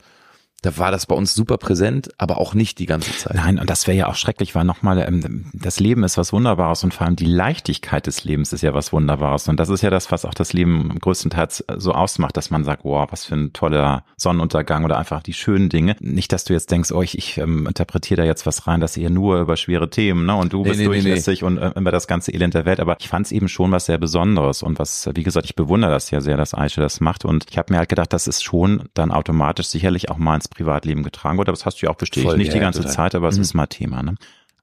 [0.65, 3.35] Da war das bei uns super präsent, aber auch nicht die ganze Zeit.
[3.35, 6.85] Nein, und das wäre ja auch schrecklich, weil nochmal, ähm, das Leben ist was Wunderbares
[6.85, 9.47] und vor allem die Leichtigkeit des Lebens ist ja was Wunderbares.
[9.49, 12.83] Und das ist ja das, was auch das Leben größtenteils so ausmacht, dass man sagt,
[12.85, 15.97] wow, was für ein toller Sonnenuntergang oder einfach die schönen Dinge.
[16.01, 18.97] Nicht, dass du jetzt denkst, oh, ich, ich ähm, interpretiere da jetzt was rein, dass
[18.97, 20.35] ihr nur über schwere Themen, ne?
[20.35, 22.81] Und du Nee, bist nee, nee, durchlässig und äh, über das ganze Elend der Welt.
[22.81, 25.91] Aber ich fand es eben schon was sehr Besonderes und was, wie gesagt, ich bewundere
[25.91, 27.27] das ja sehr, dass Aisha das macht.
[27.27, 30.49] Und ich habe mir halt gedacht, das ist schon dann automatisch sicherlich auch mal ins
[30.55, 31.51] Privatleben getragen wurde.
[31.51, 32.27] Aber das hast du ja auch bestätigt.
[32.29, 32.95] Voll, Nicht die ja, ganze total.
[32.95, 33.43] Zeit, aber es Mhm.
[33.43, 34.03] ist mal Thema.
[34.03, 34.15] Ne?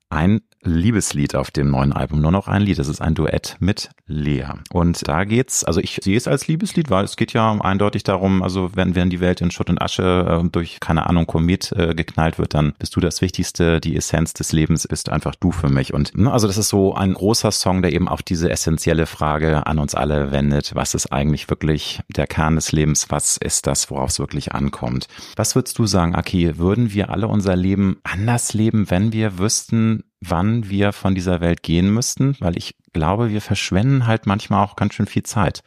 [0.09, 2.79] Ein Liebeslied auf dem neuen Album, nur noch ein Lied.
[2.79, 4.45] Das ist ein Duett mit Lea.
[4.71, 8.43] Und da geht's, also ich sehe es als Liebeslied, weil es geht ja eindeutig darum,
[8.43, 11.95] also wenn, wenn die Welt in Schutt und Asche äh, durch, keine Ahnung, Komet äh,
[11.95, 15.69] geknallt wird, dann bist du das Wichtigste, die Essenz des Lebens bist einfach du für
[15.69, 15.93] mich.
[15.93, 19.65] Und ne, also das ist so ein großer Song, der eben auch diese essentielle Frage
[19.65, 20.75] an uns alle wendet.
[20.75, 23.07] Was ist eigentlich wirklich der Kern des Lebens?
[23.09, 25.07] Was ist das, worauf es wirklich ankommt?
[25.35, 26.57] Was würdest du sagen, Aki?
[26.57, 31.63] Würden wir alle unser Leben anders leben, wenn wir wüssten, wann wir von dieser Welt
[31.63, 32.35] gehen müssten?
[32.39, 35.63] Weil ich glaube, wir verschwenden halt manchmal auch ganz schön viel Zeit.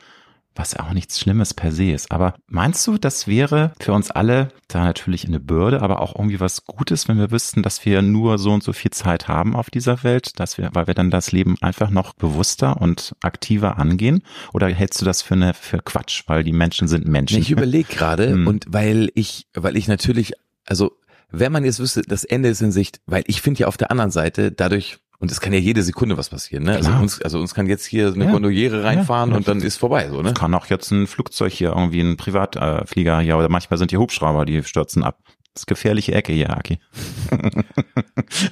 [0.57, 2.13] Was ja auch nichts Schlimmes per se ist.
[2.13, 6.39] Aber meinst du, das wäre für uns alle da natürlich eine Bürde, aber auch irgendwie
[6.39, 9.69] was Gutes, wenn wir wüssten, dass wir nur so und so viel Zeit haben auf
[9.69, 14.23] dieser Welt, dass wir, weil wir dann das Leben einfach noch bewusster und aktiver angehen?
[14.53, 16.23] Oder hältst du das für eine, für Quatsch?
[16.29, 17.41] Weil die Menschen sind Menschen.
[17.41, 18.47] Ich überlege gerade Hm.
[18.47, 20.35] und weil ich, weil ich natürlich,
[20.67, 20.93] also
[21.39, 23.91] wenn man jetzt wüsste, das Ende ist in Sicht, weil ich finde ja auf der
[23.91, 26.65] anderen Seite dadurch Und es kann ja jede Sekunde was passieren.
[26.65, 26.75] Ne?
[26.77, 28.31] Also uns, also uns kann jetzt hier eine Ja.
[28.33, 29.37] Gondoliere reinfahren Ja.
[29.37, 30.09] und dann ist vorbei.
[30.11, 30.31] So, ne?
[30.31, 33.97] Es kann auch jetzt ein Flugzeug hier, irgendwie ein Privatflieger hier, oder manchmal sind die
[33.97, 35.21] Hubschrauber, die stürzen ab.
[35.55, 36.79] Das ist gefährliche Ecke hier, Aki.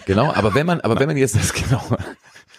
[0.06, 1.82] Genau, aber wenn man, aber wenn man jetzt das genau.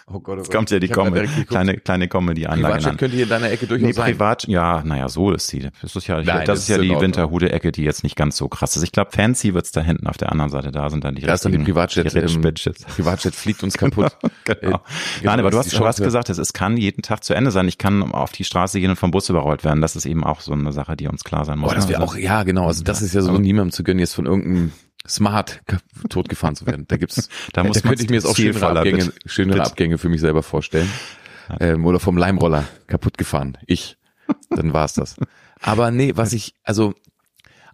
[0.06, 2.74] Oh Gott, oh Jetzt kommt ja die, Comedy, kleine, kleine Comedy-Anlage.
[2.74, 4.12] Privatjet könnte hier in deiner Ecke durchaus Nee, sein.
[4.12, 5.70] privat, ja, naja, so ist sie.
[5.80, 6.90] Das ist ja, Nein, das das ist ja die.
[6.90, 8.82] Winterhude-Ecke, die jetzt nicht ganz so krass ist.
[8.82, 10.72] Ich glaube, fancy wird's da hinten auf der anderen Seite.
[10.72, 12.42] Da sind dann die Da ist dann die Privatjet, die ähm.
[12.42, 14.14] Privatjet fliegt uns kaputt.
[14.44, 14.76] Genau.
[14.76, 14.80] Äh,
[15.22, 16.02] Nein, aber du hast, hast Chance.
[16.02, 17.66] gesagt, es, kann jeden Tag zu Ende sein.
[17.66, 19.80] Ich kann auf die Straße gehen und vom Bus überrollt werden.
[19.80, 21.70] Das ist eben auch so eine Sache, die uns klar sein muss.
[21.70, 22.66] Boah, das wäre Also- auch, ja, genau.
[22.66, 24.72] Also das ist ja so niemandem zu gönnen, jetzt von irgendeinem
[25.06, 25.60] Smart
[26.08, 26.86] totgefahren zu werden.
[26.88, 29.14] Da gibt's, Da muss da könnte ich mir jetzt auch schönere Abgänge, bitte.
[29.26, 29.70] schönere Bitte.
[29.70, 30.90] Abgänge für mich selber vorstellen.
[31.60, 33.58] Ähm, oder vom Leimroller kaputt gefahren.
[33.66, 33.98] Ich.
[34.48, 35.16] Dann war's das.
[35.60, 36.94] Aber nee, was ich, also,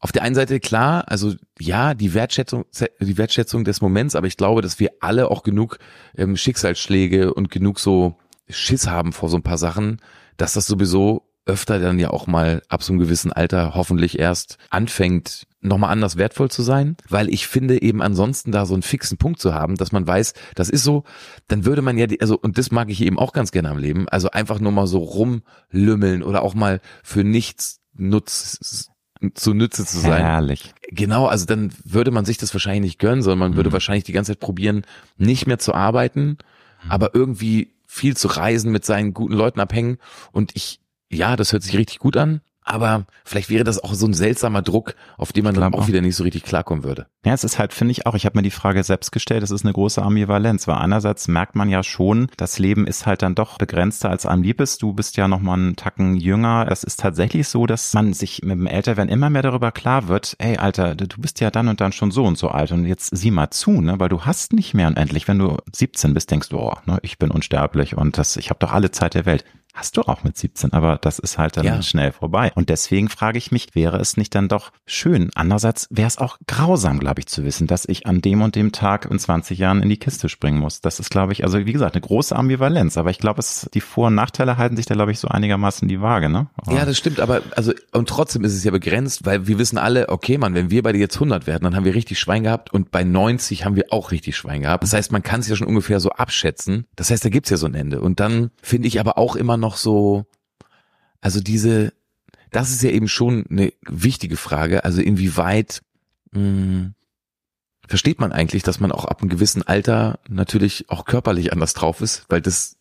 [0.01, 2.65] auf der einen Seite klar, also ja, die Wertschätzung,
[3.01, 5.79] die Wertschätzung des Moments, aber ich glaube, dass wir alle auch genug
[6.17, 8.17] ähm, Schicksalsschläge und genug so
[8.49, 10.01] Schiss haben vor so ein paar Sachen,
[10.37, 14.57] dass das sowieso öfter dann ja auch mal ab so einem gewissen Alter hoffentlich erst
[14.71, 19.19] anfängt, nochmal anders wertvoll zu sein, weil ich finde eben ansonsten da so einen fixen
[19.19, 21.05] Punkt zu haben, dass man weiß, das ist so,
[21.49, 23.79] dann würde man ja, die, also und das mag ich eben auch ganz gerne am
[23.79, 28.89] Leben, also einfach nur mal so rumlümmeln oder auch mal für nichts nutz
[29.35, 30.23] zu Nütze zu sein.
[30.23, 30.73] Herrlich.
[30.89, 33.75] Genau, also dann würde man sich das wahrscheinlich nicht gönnen, sondern man würde Mhm.
[33.75, 34.87] wahrscheinlich die ganze Zeit probieren,
[35.19, 36.39] nicht mehr zu arbeiten,
[36.89, 39.99] aber irgendwie viel zu reisen, mit seinen guten Leuten abhängen.
[40.33, 40.81] Und ich,
[41.11, 42.41] ja, das hört sich richtig gut an,
[42.71, 46.01] aber vielleicht wäre das auch so ein seltsamer Druck, auf den man dann auch wieder
[46.01, 47.07] nicht so richtig klarkommen würde.
[47.25, 49.51] Ja, es ist halt, finde ich auch, ich habe mir die Frage selbst gestellt, es
[49.51, 53.35] ist eine große Ambivalenz, weil einerseits merkt man ja schon, das Leben ist halt dann
[53.35, 54.83] doch begrenzter als einem lieb ist.
[54.83, 56.67] Du bist ja noch mal einen Tacken jünger.
[56.71, 60.37] Es ist tatsächlich so, dass man sich mit dem Älterwerden immer mehr darüber klar wird,
[60.39, 63.15] ey Alter, du bist ja dann und dann schon so und so alt und jetzt
[63.17, 65.29] sieh mal zu, ne, weil du hast nicht mehr unendlich.
[65.29, 68.61] Wenn du 17 bist, denkst du, oh, ne, ich bin unsterblich und das, ich habe
[68.61, 69.45] doch alle Zeit der Welt.
[69.75, 71.83] Hast du auch mit 17, aber das ist halt dann Ja.
[71.83, 72.51] schnell vorbei.
[72.55, 75.31] Und deswegen frage ich mich, wäre es nicht dann doch schön?
[75.35, 78.73] Andererseits wäre es auch grausam, glaube ich, zu wissen, dass ich an dem und dem
[78.73, 80.81] Tag in 20 Jahren in die Kiste springen muss.
[80.81, 82.99] Das ist, glaube ich, also wie gesagt, eine große Ambivalenz.
[82.99, 85.87] Aber ich glaube, es, die Vor- und Nachteile halten sich da, glaube ich, so einigermaßen
[85.89, 86.49] die Waage, ne?
[86.57, 89.79] Aber Ja, das stimmt, aber also und trotzdem ist es ja begrenzt, weil wir wissen
[89.79, 92.73] alle, okay, Mann, wenn wir beide jetzt 100 werden, dann haben wir richtig Schwein gehabt
[92.73, 94.83] und bei 90 haben wir auch richtig Schwein gehabt.
[94.83, 96.87] Das heißt, man kann es ja schon ungefähr so abschätzen.
[96.97, 98.01] Das heißt, da gibt's ja so ein Ende.
[98.01, 100.27] Und dann finde ich aber auch immer noch so,
[101.21, 101.93] also diese,
[102.51, 104.85] das ist ja eben schon eine wichtige Frage.
[104.85, 105.83] Also inwieweit
[106.33, 106.93] mh,
[107.87, 112.01] versteht man eigentlich, dass man auch ab einem gewissen Alter natürlich auch körperlich anders drauf
[112.01, 112.77] ist, weil das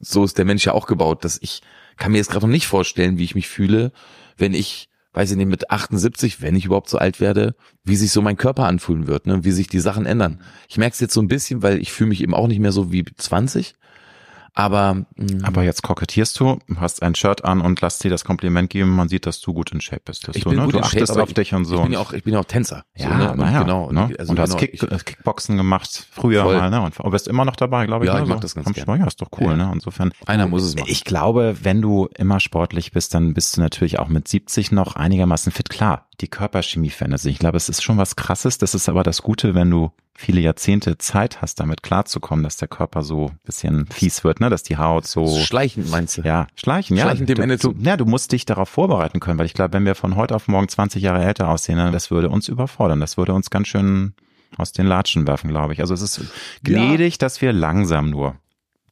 [0.00, 1.62] so ist der Mensch ja auch gebaut, dass ich
[1.96, 3.92] kann mir jetzt gerade noch nicht vorstellen, wie ich mich fühle,
[4.36, 7.54] wenn ich, weiß ich nicht, mit 78, wenn ich überhaupt so alt werde,
[7.84, 10.40] wie sich so mein Körper anfühlen wird, ne, wie sich die Sachen ändern.
[10.68, 12.72] Ich merke es jetzt so ein bisschen, weil ich fühle mich eben auch nicht mehr
[12.72, 13.74] so wie 20,
[14.58, 18.68] aber, mh, aber jetzt kokettierst du, hast ein Shirt an und lass dir das Kompliment
[18.70, 20.28] geben, man sieht, dass du gut in Shape bist.
[20.34, 20.64] Ich du, bin ne?
[20.64, 21.76] gut du in achtest Shape, auf dich und so.
[21.76, 22.82] Ich bin ja auch, ich bin ja auch Tänzer.
[22.96, 23.30] Ja, so, ne?
[23.30, 23.92] und naja, genau.
[23.92, 24.12] ne?
[24.18, 26.56] also und hast genau, Kick, ich, äh, Kickboxen gemacht, früher Voll.
[26.56, 26.80] mal, ne?
[26.80, 28.08] Und aber bist immer noch dabei, glaube ich.
[28.08, 28.22] Ja, ne?
[28.24, 28.42] ich mag So.
[28.42, 28.98] das ganz Komm, gern.
[29.00, 29.56] Ja, ist doch cool, Ja.
[29.56, 29.70] ne?
[29.72, 30.10] Insofern.
[30.26, 30.88] einer muss es machen.
[30.90, 34.96] Ich glaube, wenn du immer sportlich bist, dann bist du natürlich auch mit 70 noch
[34.96, 35.68] einigermaßen fit.
[35.70, 37.34] Klar, die Körperchemie verändert sich.
[37.34, 38.58] Ich glaube, es ist schon was krasses.
[38.58, 42.66] Das ist aber das Gute, wenn du viele Jahrzehnte Zeit hast, damit klarzukommen, dass der
[42.66, 44.50] Körper so ein bisschen fies wird, ne?
[44.50, 45.38] Dass die Haut so.
[45.38, 46.22] Schleichend meinst du?
[46.22, 47.04] Ja, schleichen, ja.
[47.04, 47.78] Schleichen dem du, Ende du, zu.
[47.80, 50.48] ja, du musst dich darauf vorbereiten können, weil ich glaube, wenn wir von heute auf
[50.48, 52.98] morgen 20 Jahre älter aussehen, ne, das würde uns überfordern.
[52.98, 54.14] Das würde uns ganz schön
[54.56, 55.80] aus den Latschen werfen, glaube ich.
[55.80, 56.20] Also es ist
[56.64, 58.36] gnädig, dass wir langsam nur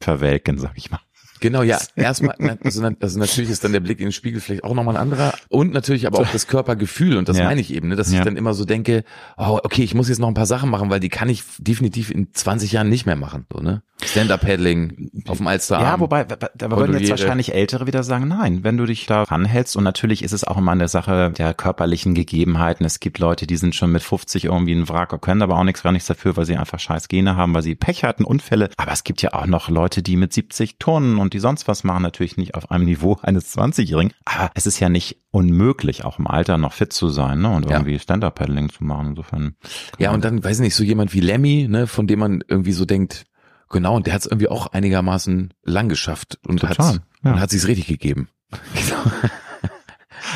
[0.00, 1.00] verwelken, sag ich mal.
[1.40, 1.78] Genau, ja.
[1.96, 2.34] Erstmal,
[2.64, 5.32] also, also natürlich ist dann der Blick in den Spiegel vielleicht auch nochmal ein anderer.
[5.48, 7.16] Und natürlich aber auch das Körpergefühl.
[7.16, 7.44] Und das Ja.
[7.44, 8.18] meine ich eben, ne, dass Ja.
[8.18, 9.04] ich dann immer so denke,
[9.36, 12.10] oh, okay, ich muss jetzt noch ein paar Sachen machen, weil die kann ich definitiv
[12.10, 13.46] in 20 Jahren nicht mehr machen.
[13.52, 13.82] So, ne?
[14.30, 15.82] Stand-Up-Paddling auf dem Alsterarm.
[15.84, 17.10] Ja, wobei, da würden jetzt Kondoliere.
[17.10, 20.58] wahrscheinlich Ältere wieder sagen, nein, wenn du dich da ranhältst und natürlich ist es auch
[20.58, 22.84] immer eine Sache der körperlichen Gegebenheiten.
[22.84, 25.82] Es gibt Leute, die sind schon mit 50 irgendwie ein Wrack, können aber auch nichts,
[25.82, 28.70] gar nichts dafür, weil sie einfach scheiß Gene haben, weil sie Pech hatten, Unfälle.
[28.76, 31.84] Aber es gibt ja auch noch Leute, die mit 70 turnen und die sonst was
[31.84, 34.12] machen, natürlich nicht auf einem Niveau eines 20-Jährigen.
[34.24, 37.50] Aber es ist ja nicht unmöglich, auch im Alter noch fit zu sein ne?
[37.50, 37.76] und Ja.
[37.78, 39.08] irgendwie Stand-Up-Paddling zu machen.
[39.10, 39.56] Insofern.
[39.98, 42.72] Ja, und dann, weiß ich nicht, so jemand wie Lemmy, ne, von dem man irgendwie
[42.72, 43.24] so denkt,
[43.68, 47.32] genau, und der hat es irgendwie auch einigermaßen lang geschafft und Total, hat ja.
[47.32, 48.28] und hat sich's richtig gegeben.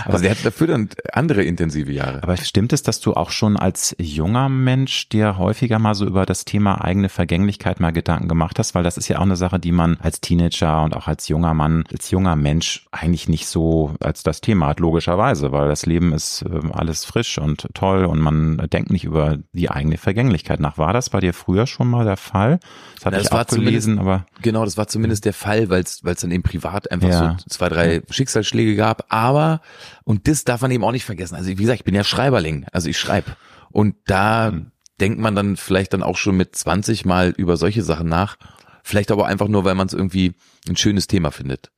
[0.05, 2.23] Also der hat dafür dann andere intensive Jahre.
[2.23, 6.27] Aber stimmt es, dass du auch schon als junger Mensch dir häufiger mal so über
[6.27, 8.75] das Thema eigene Vergänglichkeit mal Gedanken gemacht hast?
[8.75, 11.55] Weil das ist ja auch eine Sache, die man als Teenager und auch als junger
[11.55, 16.13] Mann, als junger Mensch eigentlich nicht so als das Thema hat, logischerweise, weil das Leben
[16.13, 20.79] ist ähm, alles frisch und toll und man denkt nicht über die eigene Vergänglichkeit nach.
[20.79, 22.61] War das bei dir früher schon mal der Fall?
[22.97, 24.27] Das hatte Na, ich auch gelesen, aber.
[24.43, 27.37] Genau, das war zumindest der Fall, weil es dann eben privat einfach ja.
[27.39, 29.07] so zwei, drei Schicksalsschläge gab.
[29.09, 29.61] Aber,
[30.05, 31.35] und das darf man eben auch nicht vergessen.
[31.35, 33.37] Also wie gesagt, ich bin ja Schreiberling, also ich schreibe.
[33.71, 34.73] Und da mhm.
[35.01, 38.37] denkt man dann vielleicht dann auch schon mit 20 mal über solche Sachen nach.
[38.83, 40.35] Vielleicht aber einfach nur, weil man es irgendwie
[40.69, 41.71] ein schönes Thema findet.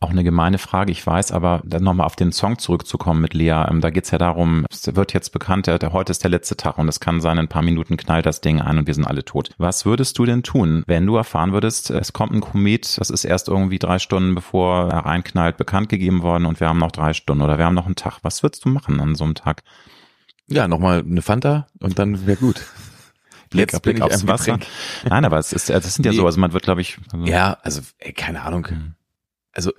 [0.00, 3.64] Auch eine gemeine Frage, ich weiß, aber dann nochmal auf den Song zurückzukommen mit Lea,
[3.68, 6.78] ähm, da geht's ja darum, es wird jetzt bekannt, der, heute ist der letzte Tag
[6.78, 9.06] und es kann sein, in ein paar Minuten knallt das Ding ein und wir sind
[9.06, 9.50] alle tot.
[9.58, 13.24] Was würdest du denn tun, wenn du erfahren würdest, es kommt ein Komet, das ist
[13.24, 17.12] erst irgendwie drei Stunden bevor er reinknallt, bekannt gegeben worden und wir haben noch drei
[17.12, 18.18] Stunden oder wir haben noch einen Tag.
[18.22, 19.62] Was würdest du machen an so einem Tag?
[20.46, 22.62] Ja, nochmal eine Fanta und dann wäre gut.
[23.50, 24.58] Blick, Jetzt Blick aufs Wasser.
[25.08, 26.18] Nein, aber es ist, das sind ja nee.
[26.18, 26.98] so, also man wird, glaube ich.
[27.12, 28.66] Also ja, also ey, keine Ahnung.
[29.54, 29.72] Also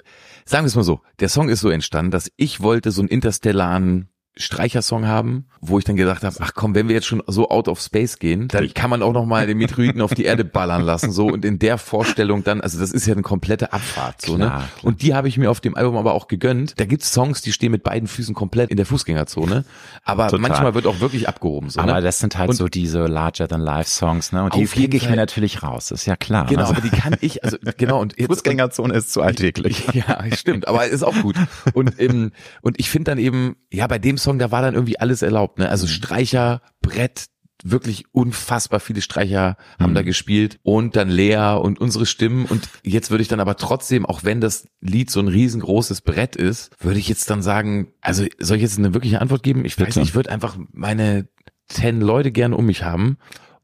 [0.45, 3.09] sagen wir es mal so, der Song ist so entstanden, dass ich wollte so einen
[3.09, 7.49] interstellaren Streichersong haben, wo ich dann gedacht habe, ach komm, wenn wir jetzt schon so
[7.49, 10.43] out of space gehen, dann kann man auch noch mal den Meteoriten auf die Erde
[10.45, 14.21] ballern lassen, so und in der Vorstellung dann, also das ist ja eine komplette Abfahrt,
[14.21, 14.45] so ne?
[14.45, 14.67] klar, ne?
[14.67, 14.69] Klar.
[14.83, 16.79] Und die habe ich mir auf dem Album aber auch gegönnt.
[16.79, 19.63] Da gibt's Songs, die stehen mit beiden Füßen komplett in der Fußgängerzone,
[20.03, 20.39] aber Total.
[20.39, 21.79] manchmal wird auch wirklich abgehoben, so.
[21.79, 22.01] Aber ne?
[22.01, 24.43] das sind halt und so diese larger than life Songs, ne?
[24.43, 26.45] Und die kriege ich mir natürlich raus, ist ja klar.
[26.47, 26.73] Genau, also.
[26.73, 29.85] aber die kann ich, also genau und jetzt, Fußgängerzone ist zu alltäglich.
[29.95, 31.35] Ja, stimmt, aber ist auch gut.
[31.73, 32.31] Und ähm,
[32.61, 35.59] und ich finde dann eben, ja, bei dem Song da war dann irgendwie alles erlaubt,
[35.59, 35.69] ne?
[35.69, 35.91] Also mhm.
[35.91, 37.27] Streicher, Brett,
[37.63, 39.95] wirklich unfassbar viele Streicher haben mhm.
[39.95, 44.05] da gespielt und dann Lea und unsere Stimmen und jetzt würde ich dann aber trotzdem,
[44.05, 48.25] auch wenn das Lied so ein riesengroßes Brett ist, würde ich jetzt dann sagen, also
[48.39, 49.65] soll ich jetzt eine wirkliche Antwort geben?
[49.65, 51.27] Ich weiß nicht, ich würde einfach meine
[51.67, 53.17] zehn Leute gerne um mich haben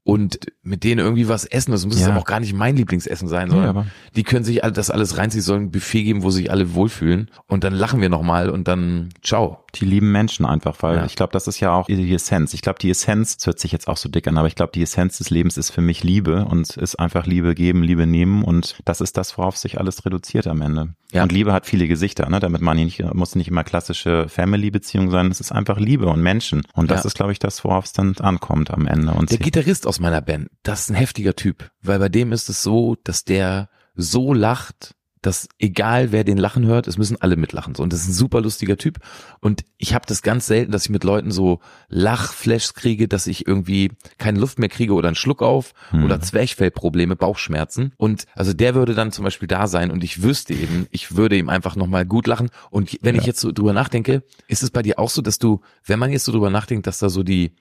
[0.03, 1.71] und mit denen irgendwie was essen.
[1.71, 2.07] Das muss ja.
[2.09, 3.85] aber auch gar nicht mein Lieblingsessen sein, sondern ja,
[4.15, 7.63] die können sich das alles reinziehen, sollen ein Buffet geben, wo sich alle wohlfühlen und
[7.63, 9.59] dann lachen wir nochmal und dann ciao.
[9.75, 11.05] Die lieben Menschen einfach, weil ja.
[11.05, 12.53] ich glaube, das ist ja auch die Essenz.
[12.53, 14.71] Ich glaube, die Essenz, das hört sich jetzt auch so dick an, aber ich glaube,
[14.73, 18.43] die Essenz des Lebens ist für mich Liebe und ist einfach Liebe geben, Liebe nehmen
[18.43, 20.95] und das ist das, worauf sich alles reduziert am Ende.
[21.13, 21.23] Ja.
[21.23, 22.39] Und Liebe hat viele Gesichter, ne?
[22.39, 26.63] damit man nicht, muss nicht immer klassische Family-Beziehung sein, es ist einfach Liebe und Menschen
[26.73, 29.13] und das ist, glaube ich, das, worauf es dann ankommt am Ende.
[29.13, 32.49] Und Der Gitarrist aus meiner Band, das ist ein heftiger Typ, weil bei dem ist
[32.49, 37.35] es so, dass der so lacht, dass egal wer den lachen hört, es müssen alle
[37.35, 37.75] mitlachen.
[37.75, 37.83] So.
[37.83, 38.97] Und das ist ein super lustiger Typ.
[39.39, 43.47] Und ich habe das ganz selten, dass ich mit Leuten so Lachflashs kriege, dass ich
[43.47, 46.03] irgendwie keine Luft mehr kriege oder einen Schluck auf hm.
[46.03, 47.93] oder Zwerchfellprobleme, Bauchschmerzen.
[47.97, 51.37] Und also der würde dann zum Beispiel da sein und ich wüsste eben, ich würde
[51.37, 52.49] ihm einfach nochmal gut lachen.
[52.71, 53.21] Und wenn ja.
[53.21, 56.11] ich jetzt so drüber nachdenke, ist es bei dir auch so, dass du, wenn man
[56.11, 57.53] jetzt so drüber nachdenkt, dass da so die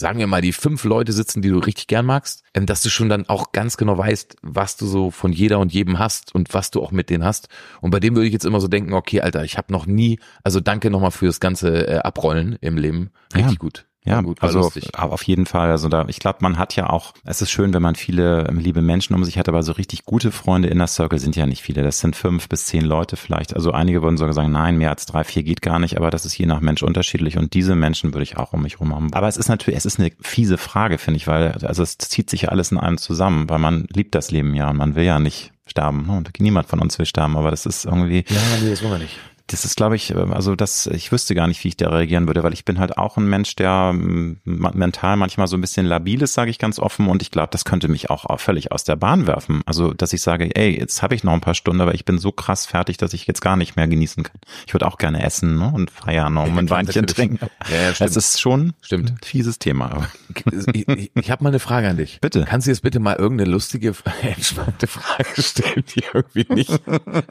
[0.00, 2.88] sagen wir mal, die fünf Leute sitzen, die du richtig gern magst, ähm, dass du
[2.88, 6.52] schon dann auch ganz genau weißt, was du so von jeder und jedem hast und
[6.54, 7.48] was du auch mit denen hast.
[7.80, 10.18] Und bei dem würde ich jetzt immer so denken, okay, Alter, ich habe noch nie,
[10.42, 13.10] also danke nochmal fürs ganze äh, Abrollen im Leben.
[13.34, 13.58] Richtig ja.
[13.58, 13.86] gut.
[14.04, 14.94] Ja, gut, also lustig.
[14.94, 15.70] auf jeden Fall.
[15.70, 18.58] Also da, ich glaube, man hat ja auch, es ist schön, wenn man viele ähm,
[18.58, 21.44] liebe Menschen um sich hat, aber so richtig gute Freunde in der Circle sind ja
[21.46, 21.82] nicht viele.
[21.82, 23.54] Das sind fünf bis zehn Leute vielleicht.
[23.54, 26.24] Also einige würden sogar sagen, nein, mehr als drei, vier geht gar nicht, aber das
[26.24, 29.12] ist je nach Mensch unterschiedlich und diese Menschen würde ich auch um mich rum haben.
[29.12, 32.30] Aber es ist natürlich, es ist eine fiese Frage, finde ich, weil, also es zieht
[32.30, 35.04] sich ja alles in einem zusammen, weil man liebt das Leben ja und man will
[35.04, 36.06] ja nicht sterben.
[36.06, 36.16] Ne?
[36.16, 38.24] Und niemand von uns will sterben, aber das ist irgendwie.
[38.28, 39.16] Ja, nee, das wollen wir nicht
[39.50, 42.26] das ist, glaube ich, ähm, also das, ich wüsste gar nicht, wie ich da reagieren
[42.26, 45.86] würde, weil ich bin halt auch ein Mensch, der ähm, mental manchmal so ein bisschen
[45.86, 48.84] labil ist, sage ich ganz offen, und ich glaube, das könnte mich auch völlig aus
[48.84, 49.62] der Bahn werfen.
[49.66, 52.18] Also, dass ich sage, ey, jetzt habe ich noch ein paar Stunden, aber ich bin
[52.18, 54.36] so krass fertig, dass ich jetzt gar nicht mehr genießen kann.
[54.66, 57.38] Ich würde auch gerne essen ne, und feiern und ein Weinchen trinken.
[57.68, 58.06] Ja, ja.
[58.06, 59.10] Es ist schon stimmt.
[59.10, 60.08] ein fieses Thema.
[60.34, 62.20] Ich, ich, ich habe mal eine Frage an dich.
[62.20, 62.44] Bitte.
[62.48, 66.80] Kannst du jetzt bitte mal irgendeine lustige, entspannte Frage stellen, die irgendwie nicht.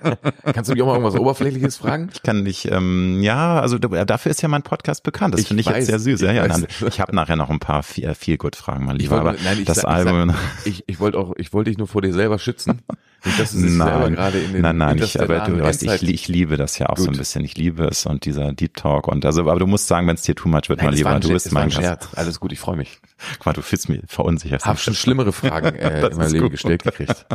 [0.54, 2.09] Kannst du mich auch mal irgendwas Oberflächliches fragen?
[2.14, 5.34] Ich kann dich, ähm, ja, also dafür ist ja mein Podcast bekannt.
[5.34, 6.22] Das finde ich weiß, jetzt sehr süß.
[6.22, 8.97] Ich, ja, ja, nein, ich habe nachher noch ein paar viel, viel gut Fragen, mein
[8.97, 9.24] Lieber.
[9.24, 10.34] Wollte, nein, ich das sag, Album.
[10.66, 12.82] Ich, ich, ich wollte auch, ich wollte dich nur vor dir selber schützen.
[13.26, 16.28] Nicht, dass du nein, gerade in den nein, nein, ich, aber du weißt, ich, ich
[16.28, 17.05] liebe das ja auch gut.
[17.05, 17.43] so ein bisschen.
[17.43, 20.22] Ich liebe es und dieser Deep Talk und also, aber du musst sagen, wenn es
[20.22, 22.10] dir too much wird, nein, mein Lieber, du bist mein Scherz.
[22.16, 22.99] Alles gut, ich freue mich.
[23.38, 24.66] Guck mal, du fühlst mich verunsichert.
[24.66, 26.51] Hab schon schlimmere Fragen äh, in meinem Leben gut.
[26.51, 27.26] gestellt gekriegt.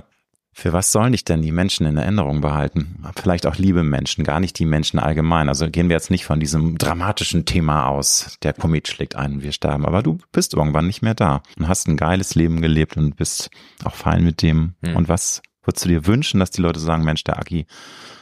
[0.55, 3.03] Für was sollen dich denn die Menschen in Erinnerung behalten?
[3.17, 5.49] Vielleicht auch liebe Menschen, gar nicht die Menschen allgemein.
[5.49, 9.43] Also gehen wir jetzt nicht von diesem dramatischen Thema aus, der Komet schlägt ein und
[9.43, 12.97] wir sterben, aber du bist irgendwann nicht mehr da und hast ein geiles Leben gelebt
[12.97, 13.51] und bist
[13.85, 14.75] auch fein mit dem.
[14.83, 14.97] Hm.
[14.97, 17.67] Und was Würdest du dir wünschen, dass die Leute sagen, Mensch, der Aki,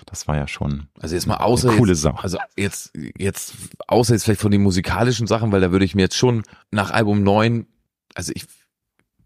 [0.07, 2.12] das war ja schon also jetzt mal außer eine coole jetzt, Sau.
[2.12, 3.55] Also jetzt, jetzt,
[3.89, 6.91] außer jetzt vielleicht von den musikalischen Sachen, weil da würde ich mir jetzt schon nach
[6.91, 7.66] Album 9,
[8.14, 8.45] also ich,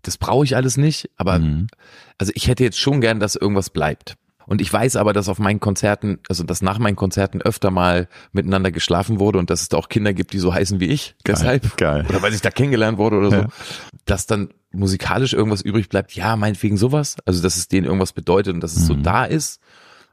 [0.06, 1.66] das brauche ich alles nicht, aber Mhm.
[2.18, 4.14] also ich hätte jetzt schon gern, dass irgendwas bleibt.
[4.48, 8.06] Und ich weiß aber, dass auf meinen Konzerten, also dass nach meinen Konzerten öfter mal
[8.30, 11.16] miteinander geschlafen wurde und dass es da auch Kinder gibt, die so heißen wie ich.
[11.26, 11.76] Deshalb.
[11.76, 12.06] Geil.
[12.08, 13.36] Oder weil ich da kennengelernt wurde oder so.
[13.38, 13.48] Ja.
[14.04, 17.16] Dass dann musikalisch irgendwas übrig bleibt, ja, meinetwegen sowas.
[17.24, 19.02] Also dass es denen irgendwas bedeutet und dass es so Mhm.
[19.02, 19.58] da ist.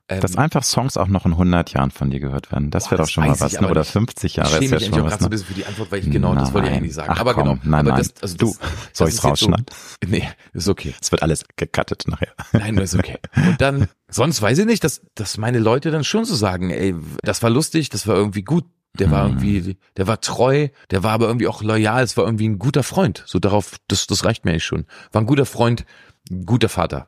[0.10, 2.72] Ähm, Dass einfach Songs auch noch in 100 Jahren von dir gehört werden.
[2.72, 3.54] Das wäre doch schon mal was.
[3.54, 3.70] ich Ne?
[3.70, 3.92] Oder nicht.
[3.92, 5.12] 50 Jahre ich schäme ist ja mich schon auch was.
[5.12, 5.30] gerade so ein Ne?
[5.30, 6.80] bisschen für die Antwort, weil ich genau, das wollte ich Nein.
[6.82, 7.14] eigentlich sagen.
[7.16, 7.60] Ach, aber komm, genau.
[7.64, 8.10] nein, aber nein.
[8.14, 8.60] Das, also Du, das,
[8.92, 9.66] soll ist jetzt so- rausschneiden?
[10.06, 10.94] Nee, ist okay.
[11.02, 12.34] Es wird alles gecuttet nachher.
[12.52, 13.18] Nein, das ist okay.
[13.38, 16.94] Und dann, sonst weiß ich nicht, dass, dass meine Leute dann schon so sagen, ey,
[17.22, 18.66] das war lustig, das war irgendwie gut,
[19.00, 22.50] der war irgendwie, der war treu, der war aber irgendwie auch loyal, es war irgendwie
[22.50, 23.24] ein guter Freund.
[23.26, 24.86] So darauf, das, das reicht mir eigentlich schon.
[25.14, 25.86] War ein guter Freund,
[26.30, 27.08] ein guter Vater.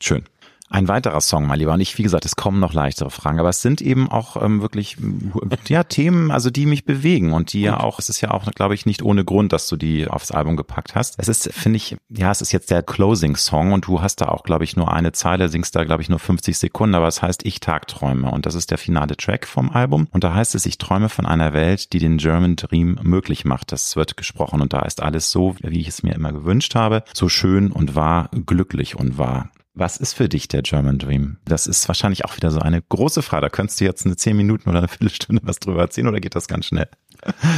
[0.00, 0.24] Schön.
[0.68, 1.72] Ein weiterer Song, mein Lieber.
[1.74, 4.62] Und ich, wie gesagt, es kommen noch leichtere Fragen, aber es sind eben auch ähm,
[4.62, 4.96] wirklich
[5.68, 8.74] ja Themen, also die mich bewegen und die ja auch, es ist ja auch, glaube
[8.74, 11.14] ich, nicht ohne Grund, dass du die aufs Album gepackt hast.
[11.18, 14.42] Es ist, finde ich, ja, es ist jetzt der Closing-Song und du hast da auch,
[14.42, 17.46] glaube ich, nur eine Zeile, singst da, glaube ich, nur 50 Sekunden, aber es heißt
[17.46, 20.78] Ich Tagträume und das ist der finale Track vom Album und da heißt es, ich
[20.78, 23.70] träume von einer Welt, die den German Dream möglich macht.
[23.70, 27.04] Das wird gesprochen und da ist alles so, wie ich es mir immer gewünscht habe,
[27.14, 29.50] so schön und wahr, glücklich und wahr.
[29.78, 31.36] Was ist für dich der German Dream?
[31.44, 33.42] Das ist wahrscheinlich auch wieder so eine große Frage.
[33.42, 36.34] Da könntest du jetzt eine zehn Minuten oder eine Viertelstunde was drüber erzählen oder geht
[36.34, 36.88] das ganz schnell?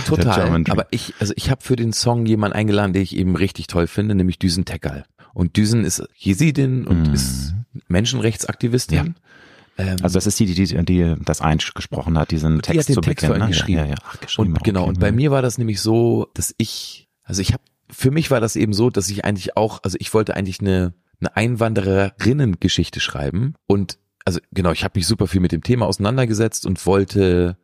[0.07, 0.64] Total.
[0.69, 3.87] Aber ich, also ich habe für den Song jemanden eingeladen, den ich eben richtig toll
[3.87, 5.05] finde, nämlich Düsen Tekal.
[5.33, 7.14] Und Düsen ist Jesidin und Mhm.
[7.14, 7.55] ist
[7.87, 9.14] Menschenrechtsaktivistin.
[9.77, 12.89] Ähm, Also das ist die, die, die, die das eingesprochen hat, diesen Die Text hat
[12.89, 13.41] den zu Text Beginn.
[13.43, 13.49] ne?
[13.49, 13.79] geschrieben.
[13.79, 13.97] Ja, ja, ja.
[14.05, 14.89] Ach, geschrieben, Und genau, okay.
[14.91, 18.41] und bei mir war das nämlich so, dass ich, also ich habe, für mich war
[18.41, 23.55] das eben so, dass ich eigentlich auch, also ich wollte eigentlich eine, eine Einwandererinnen-Geschichte schreiben.
[23.66, 27.57] Und also genau, ich habe mich super viel mit dem Thema auseinandergesetzt und wollte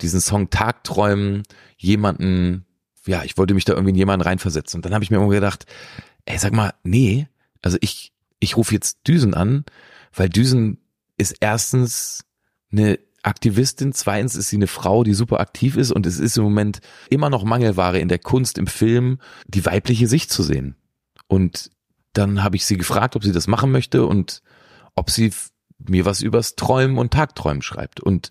[0.00, 1.42] diesen Song Tagträumen
[1.76, 2.66] jemanden,
[3.06, 4.78] ja, ich wollte mich da irgendwie in jemanden reinversetzen.
[4.78, 5.66] Und dann habe ich mir immer gedacht,
[6.24, 7.28] ey, sag mal, nee,
[7.62, 9.64] also ich, ich rufe jetzt Düsen an,
[10.14, 10.78] weil Düsen
[11.16, 12.24] ist erstens
[12.70, 16.44] eine Aktivistin, zweitens ist sie eine Frau, die super aktiv ist und es ist im
[16.44, 20.74] Moment immer noch Mangelware in der Kunst, im Film, die weibliche Sicht zu sehen.
[21.28, 21.70] Und
[22.12, 24.42] dann habe ich sie gefragt, ob sie das machen möchte und
[24.94, 25.32] ob sie
[25.78, 28.00] mir was übers Träumen und Tagträumen schreibt.
[28.00, 28.30] Und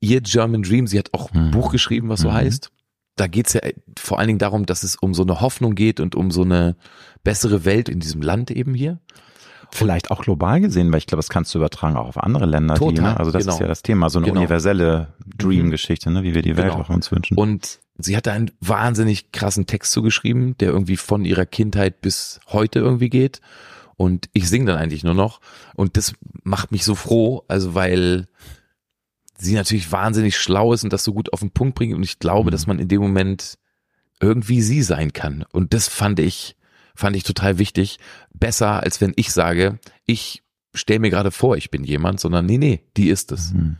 [0.00, 1.50] ihr German Dream, sie hat auch ein Mhm.
[1.50, 2.34] Buch geschrieben, was so Mhm.
[2.34, 2.70] heißt.
[3.16, 3.60] Da geht's ja
[3.98, 6.76] vor allen Dingen darum, dass es um so eine Hoffnung geht und um so eine
[7.24, 9.00] bessere Welt in diesem Land eben hier.
[9.70, 12.74] Vielleicht auch global gesehen, weil ich glaube, das kannst du übertragen auch auf andere Länder.
[12.74, 13.16] Die, Total, ne?
[13.18, 13.54] Also das genau.
[13.54, 14.40] ist ja das Thema, so eine Genau.
[14.40, 16.22] universelle Dream-Geschichte, ne?
[16.22, 16.84] wie wir die Welt Genau.
[16.84, 17.36] auch uns wünschen.
[17.38, 22.78] Und sie hat einen wahnsinnig krassen Text zugeschrieben, der irgendwie von ihrer Kindheit bis heute
[22.78, 23.40] irgendwie geht.
[23.96, 25.40] Und ich singe dann eigentlich nur noch.
[25.74, 28.26] Und das macht mich so froh, also weil
[29.38, 31.94] sie natürlich wahnsinnig schlau ist und das so gut auf den Punkt bringt.
[31.94, 32.52] Und ich glaube, Mhm.
[32.52, 33.58] dass man in dem Moment
[34.20, 35.44] irgendwie sie sein kann.
[35.52, 36.56] Und das fand ich,
[36.94, 37.98] fand ich total wichtig.
[38.32, 40.42] Besser, als wenn ich sage, ich
[40.74, 43.52] stelle mir gerade vor, ich bin jemand, sondern nee, nee, die ist es.
[43.52, 43.76] Mhm.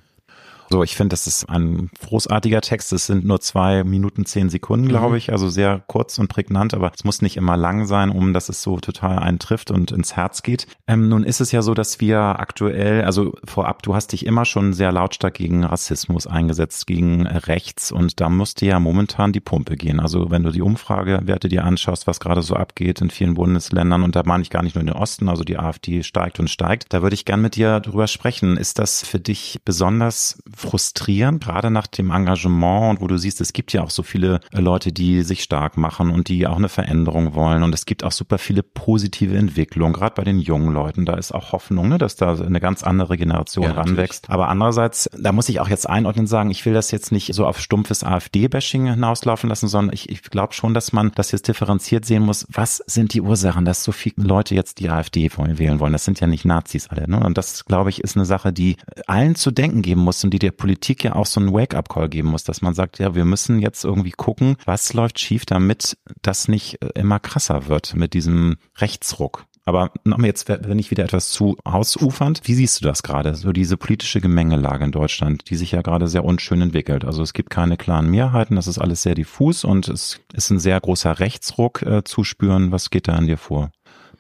[0.71, 2.93] So, ich finde, das ist ein großartiger Text.
[2.93, 5.17] Es sind nur zwei Minuten, zehn Sekunden, glaube Mhm.
[5.17, 5.33] ich.
[5.33, 8.63] Also sehr kurz und prägnant, aber es muss nicht immer lang sein, um dass es
[8.63, 10.67] so total einen trifft und ins Herz geht.
[10.87, 14.45] Ähm, nun ist es ja so, dass wir aktuell, also vorab, du hast dich immer
[14.45, 19.77] schon sehr lautstark gegen Rassismus eingesetzt, gegen rechts und da musste ja momentan die Pumpe
[19.77, 20.01] gehen.
[20.01, 24.17] Also wenn du die Umfragewerte dir anschaust, was gerade so abgeht in vielen Bundesländern und
[24.17, 26.93] da meine ich gar nicht nur in den Osten, also die AfD steigt und steigt,
[26.93, 28.57] da würde ich gern mit dir drüber sprechen.
[28.57, 33.53] Ist das für dich besonders frustrierend, gerade nach dem Engagement und wo du siehst, es
[33.53, 36.69] gibt ja auch so viele äh, Leute, die sich stark machen und die auch eine
[36.69, 41.05] Veränderung wollen und es gibt auch super viele positive Entwicklungen, gerade bei den jungen Leuten,
[41.05, 43.99] da ist auch Hoffnung, ne, dass da eine ganz andere Generation Ja, natürlich.
[43.99, 44.31] ranwächst.
[44.31, 47.47] Aber andererseits, da muss ich auch jetzt einordnen sagen, ich will das jetzt nicht so
[47.47, 52.05] auf stumpfes AfD-Bashing hinauslaufen lassen, sondern ich, ich glaube schon, dass man das jetzt differenziert
[52.05, 55.93] sehen muss, was sind die Ursachen, dass so viele Leute jetzt die AfD wählen wollen.
[55.93, 57.09] Das sind ja nicht Nazis alle.
[57.09, 57.21] Ne?
[57.21, 60.39] Und das, glaube ich, ist eine Sache, die allen zu denken geben muss und die
[60.43, 63.59] der Politik ja auch so einen Wake-up-Call geben muss, dass man sagt, ja, wir müssen
[63.59, 68.57] jetzt irgendwie gucken, was läuft schief, damit das nicht äh, immer krasser wird mit diesem
[68.79, 69.47] Rechtsruck.
[69.65, 73.37] Aber nochmal jetzt, wenn ich wieder etwas zu ausufernd, wie siehst du das gerade?
[73.37, 77.05] So diese politische Gemengelage in Deutschland, die sich ja gerade sehr unschön entwickelt.
[77.05, 80.59] Also es gibt keine klaren Mehrheiten, das ist alles sehr diffus und es ist ein
[80.59, 82.73] sehr großer Rechtsruck äh, zu spüren.
[82.73, 83.71] Was geht da an dir vor?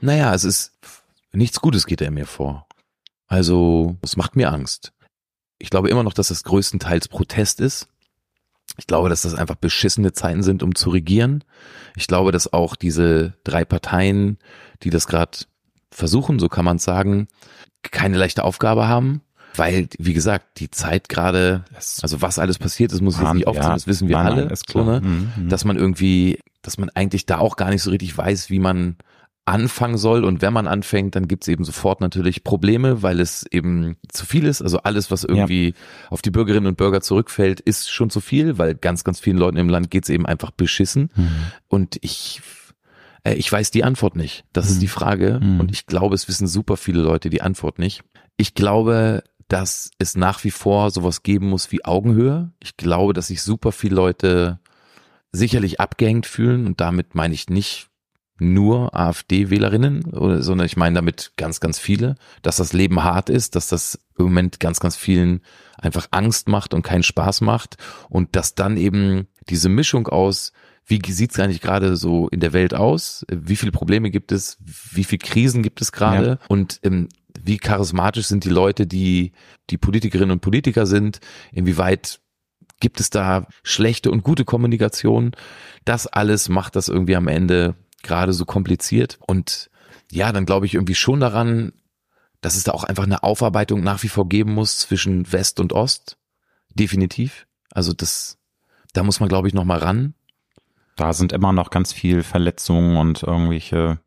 [0.01, 0.73] Naja, es ist
[1.33, 2.67] nichts Gutes geht er mir vor.
[3.27, 4.93] Also, es macht mir Angst.
[5.63, 7.87] Ich glaube immer noch, dass das größtenteils Protest ist.
[8.79, 11.45] Ich glaube, dass das einfach beschissene Zeiten sind, um zu regieren.
[11.95, 14.39] Ich glaube, dass auch diese drei Parteien,
[14.83, 15.39] die das gerade
[15.93, 17.29] versuchen, so kann man sagen,
[17.83, 19.23] keine leichte Aufgabe haben.
[19.55, 21.65] Weil, wie gesagt, die Zeit gerade,
[22.03, 24.27] also was alles passiert ist, muss ich jetzt nicht aufzählen, ja, das wissen wir nein,
[24.27, 25.01] alle, nein, so, ne?
[25.01, 28.51] Mhm, mhm, dass man irgendwie, dass man eigentlich da auch gar nicht so richtig weiß,
[28.51, 28.97] wie man
[29.45, 30.25] anfangen soll.
[30.25, 34.47] Und wenn man anfängt, dann gibt's eben sofort natürlich Probleme, weil es eben zu viel
[34.47, 34.63] ist.
[34.63, 35.75] Also alles, was irgendwie ja.
[36.11, 39.57] auf die Bürgerinnen und Bürger zurückfällt, ist schon zu viel, weil ganz, ganz vielen Leuten
[39.57, 41.11] im Land geht's eben einfach beschissen.
[41.17, 41.31] Mhm.
[41.69, 42.41] Und ich
[43.25, 44.45] äh, ich weiß die Antwort nicht.
[44.53, 44.73] Das mhm.
[44.73, 45.41] ist die Frage.
[45.43, 45.61] Mhm.
[45.61, 48.03] Und ich glaube, es wissen super viele Leute die Antwort nicht.
[48.37, 52.53] Ich glaube, dass es nach wie vor sowas geben muss wie Augenhöhe.
[52.61, 54.61] Ich glaube, dass sich super viele Leute
[55.33, 57.89] sicherlich abgehängt fühlen und damit meine ich nicht
[58.43, 60.05] nur AfD-Wählerinnen,
[60.43, 64.27] sondern ich meine damit ganz, ganz viele, dass das Leben hart ist, dass das im
[64.27, 65.41] Moment ganz, ganz vielen
[65.79, 67.77] einfach Angst macht und keinen Spaß macht.
[68.09, 70.53] Und dass dann eben diese Mischung aus,
[70.87, 75.05] wie sieht's eigentlich gerade so in der Welt aus, wie viele Probleme gibt es, wie
[75.05, 76.27] viele Krisen gibt es gerade?
[76.27, 76.39] Ja.
[76.49, 77.09] und ähm,
[77.41, 79.33] wie charismatisch sind die Leute, die
[79.71, 81.21] die Politikerinnen und Politiker sind,
[81.51, 82.21] inwieweit
[82.81, 85.33] gibt es da schlechte und gute Kommunikation.
[85.85, 89.19] Das alles macht das irgendwie am Ende gerade so kompliziert.
[89.27, 89.71] Und
[90.11, 91.73] ja, dann glaube ich irgendwie schon daran,
[92.41, 95.73] dass es da auch einfach eine Aufarbeitung nach wie vor geben muss zwischen West und
[95.73, 96.19] Ost.
[96.71, 97.47] Definitiv.
[97.71, 98.39] Also das,
[98.93, 100.15] da muss man glaube ich noch mal ran.
[100.97, 104.01] Da sind immer noch ganz viel Verletzungen und irgendwelche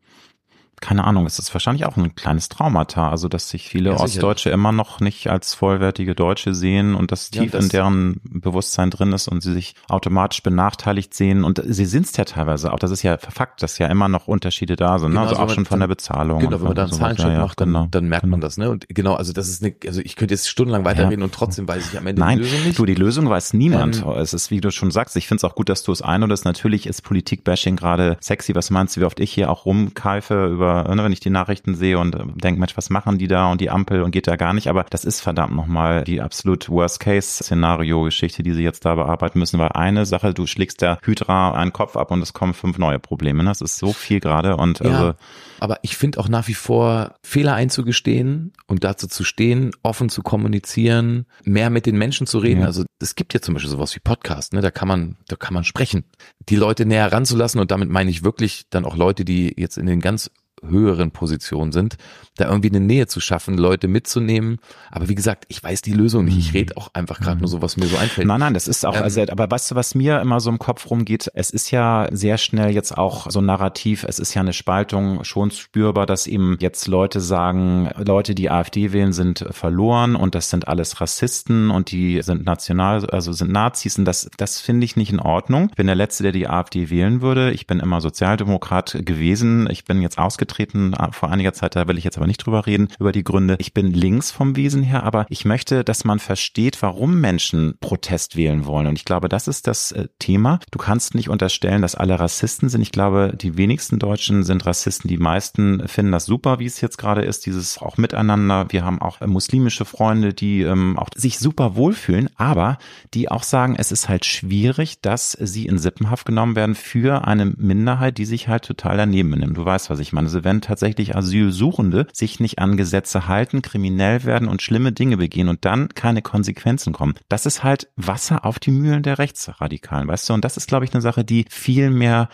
[0.80, 4.50] keine Ahnung, es ist wahrscheinlich auch ein kleines Traumata, also dass sich viele ja, Ostdeutsche
[4.50, 8.90] immer noch nicht als vollwertige Deutsche sehen und das tief ja, das in deren Bewusstsein
[8.90, 12.78] drin ist und sie sich automatisch benachteiligt sehen und sie sind es ja teilweise auch,
[12.78, 15.14] das ist ja Fakt, dass ja immer noch Unterschiede da sind, ne?
[15.14, 15.28] genau, ne?
[15.28, 16.40] also, also auch schon von der Bezahlung.
[16.40, 18.32] Genau, wenn man da einen Zahlenschritt ja, macht, dann, genau, dann merkt genau.
[18.32, 18.70] man das, ne?
[18.70, 21.90] Und genau, also das ist eine, also ich könnte jetzt stundenlang weiterreden und trotzdem weiß
[21.92, 22.78] ich am Ende Nein, die Lösung nicht.
[22.78, 24.02] du, die Lösung weiß niemand.
[24.02, 26.02] Ähm, es ist, wie du schon sagst, ich finde es auch gut, dass du es
[26.02, 26.44] einordest.
[26.44, 30.65] Natürlich ist Politikbashing gerade sexy, was meinst du, wie oft ich hier auch rumkeife über
[30.66, 33.50] über, ne, wenn ich die Nachrichten sehe und äh, denke, Mensch, was machen die da
[33.50, 34.68] und die Ampel und geht da gar nicht.
[34.68, 39.70] Aber das ist verdammt nochmal die absolut Worst-Case-Szenario-Geschichte, die sie jetzt da bearbeiten müssen, weil
[39.70, 43.42] eine Sache, du schlägst der Hydra einen Kopf ab und es kommen fünf neue Probleme.
[43.42, 43.50] Ne?
[43.50, 45.14] Das ist so viel gerade und ja, also,
[45.58, 50.22] aber ich finde auch nach wie vor Fehler einzugestehen und dazu zu stehen, offen zu
[50.22, 52.60] kommunizieren, mehr mit den Menschen zu reden.
[52.60, 52.66] Ja.
[52.66, 54.60] Also es gibt ja zum Beispiel sowas wie Podcast, ne?
[54.60, 56.04] Da kann man, da kann man sprechen.
[56.48, 59.86] Die Leute näher ranzulassen und damit meine ich wirklich dann auch Leute, die jetzt in
[59.86, 60.30] den ganz
[60.62, 61.96] höheren Position sind,
[62.36, 64.58] da irgendwie eine Nähe zu schaffen, Leute mitzunehmen.
[64.90, 66.38] Aber wie gesagt, ich weiß die Lösung nicht.
[66.38, 68.26] Ich rede auch einfach gerade nur so, was mir so einfällt.
[68.26, 70.58] Nein, nein, das ist auch, ähm, also, aber weißt du, was mir immer so im
[70.58, 71.30] Kopf rumgeht?
[71.34, 75.50] Es ist ja sehr schnell jetzt auch so Narrativ, es ist ja eine Spaltung schon
[75.50, 80.68] spürbar, dass eben jetzt Leute sagen, Leute, die AfD wählen, sind verloren und das sind
[80.68, 85.12] alles Rassisten und die sind national, also sind Nazis und das, das finde ich nicht
[85.12, 85.68] in Ordnung.
[85.70, 87.52] Ich bin der Letzte, der die AfD wählen würde.
[87.52, 89.68] Ich bin immer Sozialdemokrat gewesen.
[89.70, 92.38] Ich bin jetzt ausgetreten aufgetreten äh, vor einiger Zeit, da will ich jetzt aber nicht
[92.38, 93.56] drüber reden, über die Gründe.
[93.58, 98.36] Ich bin links vom Wesen her, aber ich möchte, dass man versteht, warum Menschen Protest
[98.36, 98.86] wählen wollen.
[98.86, 100.60] Und ich glaube, das ist das äh, Thema.
[100.70, 102.82] Du kannst nicht unterstellen, dass alle Rassisten sind.
[102.82, 105.08] Ich glaube, die wenigsten Deutschen sind Rassisten.
[105.08, 108.66] Die meisten finden das super, wie es jetzt gerade ist, dieses auch Miteinander.
[108.70, 112.78] Wir haben auch äh, muslimische Freunde, die ähm, auch sich super wohlfühlen, aber
[113.14, 117.46] die auch sagen, es ist halt schwierig, dass sie in Sippenhaft genommen werden für eine
[117.46, 119.56] Minderheit, die sich halt total daneben benimmt.
[119.56, 120.26] Du weißt, was ich meine.
[120.36, 125.48] Also wenn tatsächlich Asylsuchende sich nicht an Gesetze halten, kriminell werden und schlimme Dinge begehen
[125.48, 127.14] und dann keine Konsequenzen kommen.
[127.30, 130.34] Das ist halt Wasser auf die Mühlen der Rechtsradikalen, weißt du?
[130.34, 132.28] Und das ist, glaube ich, eine Sache, die viel mehr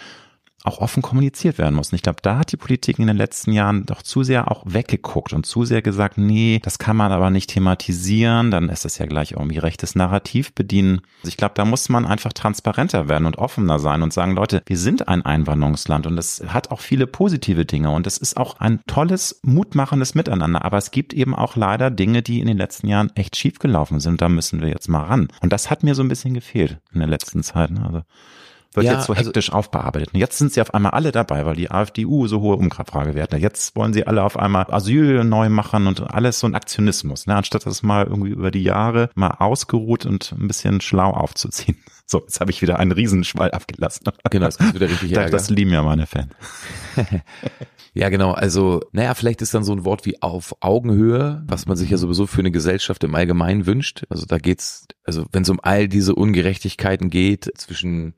[0.64, 1.90] auch offen kommuniziert werden muss.
[1.90, 4.62] Und ich glaube, da hat die Politik in den letzten Jahren doch zu sehr auch
[4.66, 8.98] weggeguckt und zu sehr gesagt, nee, das kann man aber nicht thematisieren, dann ist das
[8.98, 11.00] ja gleich irgendwie rechtes Narrativ bedienen.
[11.20, 14.62] Also ich glaube, da muss man einfach transparenter werden und offener sein und sagen, Leute,
[14.66, 18.60] wir sind ein Einwanderungsland und es hat auch viele positive Dinge und es ist auch
[18.60, 20.64] ein tolles, mutmachendes Miteinander.
[20.64, 24.00] Aber es gibt eben auch leider Dinge, die in den letzten Jahren echt schief gelaufen
[24.00, 24.20] sind.
[24.20, 25.28] Da müssen wir jetzt mal ran.
[25.40, 27.70] Und das hat mir so ein bisschen gefehlt in der letzten Zeit.
[27.70, 27.84] Ne?
[27.84, 28.02] Also
[28.74, 30.14] wird ja, jetzt so also hektisch also, aufbearbeitet.
[30.14, 33.36] Und jetzt sind sie auf einmal alle dabei, weil die AfDU so hohe Umfragewerte.
[33.36, 37.36] Jetzt wollen sie alle auf einmal Asyl neu machen und alles so ein Aktionismus, ne?
[37.36, 41.76] anstatt das mal irgendwie über die Jahre mal ausgeruht und ein bisschen schlau aufzuziehen.
[42.04, 44.04] So, jetzt habe ich wieder einen Riesenschwall abgelassen.
[44.28, 45.30] Genau, das ist wieder richtig Ärger.
[45.30, 46.32] Das lieben ja meine Fans.
[47.94, 48.32] Ja, genau.
[48.32, 51.98] Also, naja, vielleicht ist dann so ein Wort wie auf Augenhöhe, was man sich ja
[51.98, 54.04] sowieso für eine Gesellschaft im Allgemeinen wünscht.
[54.08, 58.14] Also da geht's, also wenn es um all diese Ungerechtigkeiten geht zwischen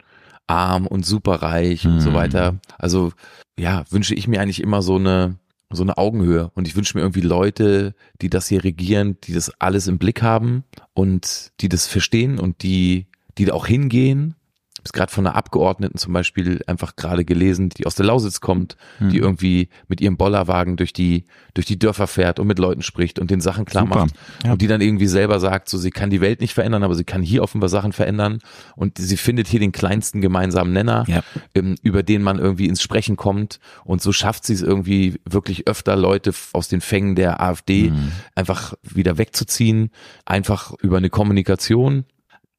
[0.47, 2.15] arm und superreich und so mhm.
[2.15, 2.57] weiter.
[2.79, 3.13] Also
[3.59, 5.37] ja, wünsche ich mir eigentlich immer so eine
[5.71, 9.51] so eine Augenhöhe und ich wünsche mir irgendwie Leute, die das hier regieren, die das
[9.61, 13.07] alles im Blick haben und die das verstehen und die
[13.39, 14.37] die da auch hingehen
[14.85, 18.77] habe gerade von einer Abgeordneten zum Beispiel einfach gerade gelesen, die aus der Lausitz kommt,
[18.99, 19.09] Hm.
[19.11, 21.25] die irgendwie mit ihrem Bollerwagen durch die
[21.55, 24.01] durch die Dörfer fährt und mit Leuten spricht und den Sachen klar Super.
[24.01, 24.15] macht
[24.45, 24.53] Ja.
[24.53, 27.05] und die dann irgendwie selber sagt, so sie kann die Welt nicht verändern, aber sie
[27.05, 28.41] kann hier offenbar Sachen verändern
[28.77, 31.23] und sie findet hier den kleinsten gemeinsamen Nenner, Ja.
[31.55, 35.67] ähm, über den man irgendwie ins Sprechen kommt und so schafft sie es irgendwie wirklich
[35.69, 38.13] öfter Leute aus den Fängen der AfD Mhm.
[38.35, 39.91] einfach wieder wegzuziehen,
[40.27, 42.05] einfach über eine Kommunikation.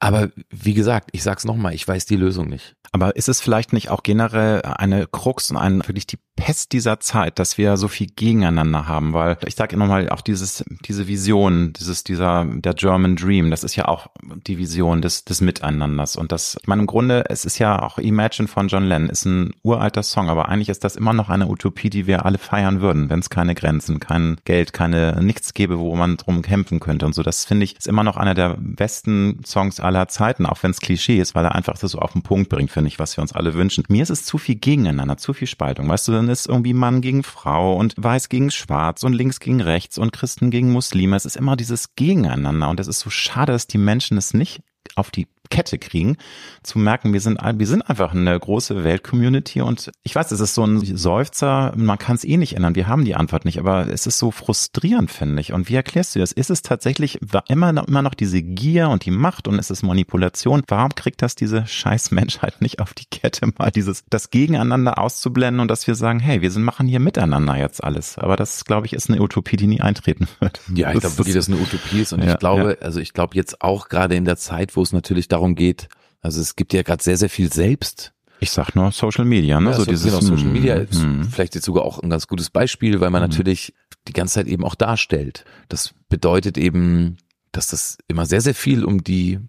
[0.05, 2.75] Aber wie gesagt, ich sag's nochmal, ich weiß die Lösung nicht.
[2.95, 7.01] Aber ist es vielleicht nicht auch generell eine Krux und ein, wirklich die Pest dieser
[7.01, 9.11] Zeit, dass wir so viel gegeneinander haben?
[9.11, 13.75] Weil ich sage nochmal, auch dieses, diese Vision, dieses, dieser, der German Dream, das ist
[13.75, 14.07] ja auch
[14.47, 16.15] die Vision des, des Miteinanders.
[16.15, 19.25] Und das, ich meine, im Grunde, es ist ja auch Imagine von John Lennon, ist
[19.25, 22.79] ein uralter Song, aber eigentlich ist das immer noch eine Utopie, die wir alle feiern
[22.79, 27.05] würden, wenn es keine Grenzen, kein Geld, keine, nichts gäbe, wo man drum kämpfen könnte
[27.05, 27.23] und so.
[27.23, 30.79] Das finde ich, ist immer noch einer der besten Songs aller Zeiten, auch wenn es
[30.79, 33.21] Klischee ist, weil er einfach das so auf den Punkt bringt, finde ich, was wir
[33.21, 33.83] uns alle wünschen.
[33.87, 35.87] Mir ist es zu viel gegeneinander, zu viel Spaltung.
[35.87, 39.61] Weißt du, dann ist irgendwie Mann gegen Frau und Weiß gegen Schwarz und links gegen
[39.61, 41.15] rechts und Christen gegen Muslime.
[41.15, 44.61] Es ist immer dieses Gegeneinander und es ist so schade, dass die Menschen es nicht
[44.95, 46.17] auf die Kette kriegen,
[46.63, 50.55] zu merken, wir sind, wir sind einfach eine große Weltcommunity und ich weiß, es ist
[50.55, 53.87] so ein Seufzer, man kann es eh nicht ändern, wir haben die Antwort nicht, aber
[53.87, 55.53] es ist so frustrierend, finde ich.
[55.53, 56.31] Und wie erklärst du das?
[56.31, 59.83] Ist es tatsächlich immer noch, immer noch diese Gier und die Macht und ist es
[59.83, 60.63] Manipulation?
[60.67, 65.59] Warum kriegt das diese scheiß Menschheit nicht auf die Kette, mal dieses, das Gegeneinander auszublenden
[65.59, 68.17] und dass wir sagen, hey, wir sind, machen hier miteinander jetzt alles.
[68.17, 70.61] Aber das, glaube ich, ist eine Utopie, die nie eintreten wird.
[70.73, 72.13] Ja, ich glaube wirklich, dass eine Utopie ist.
[72.13, 74.91] Und Ja, ich glaube, also ich glaube jetzt auch gerade in der Zeit, wo es
[74.91, 75.87] natürlich darum geht,
[76.21, 78.13] also es gibt ja gerade sehr, sehr viel selbst.
[78.39, 79.69] Ich sag nur Social Media, ne?
[79.71, 82.27] Ja, so so dieses genau, Social Media ist hm, vielleicht jetzt sogar auch ein ganz
[82.27, 83.29] gutes Beispiel, weil man Mhm.
[83.29, 83.73] natürlich
[84.07, 85.45] die ganze Zeit eben auch darstellt.
[85.69, 87.17] Das bedeutet eben,
[87.51, 89.39] dass das immer sehr, sehr viel um die,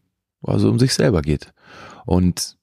[0.42, 1.52] also um sich selber geht.
[2.04, 2.55] Und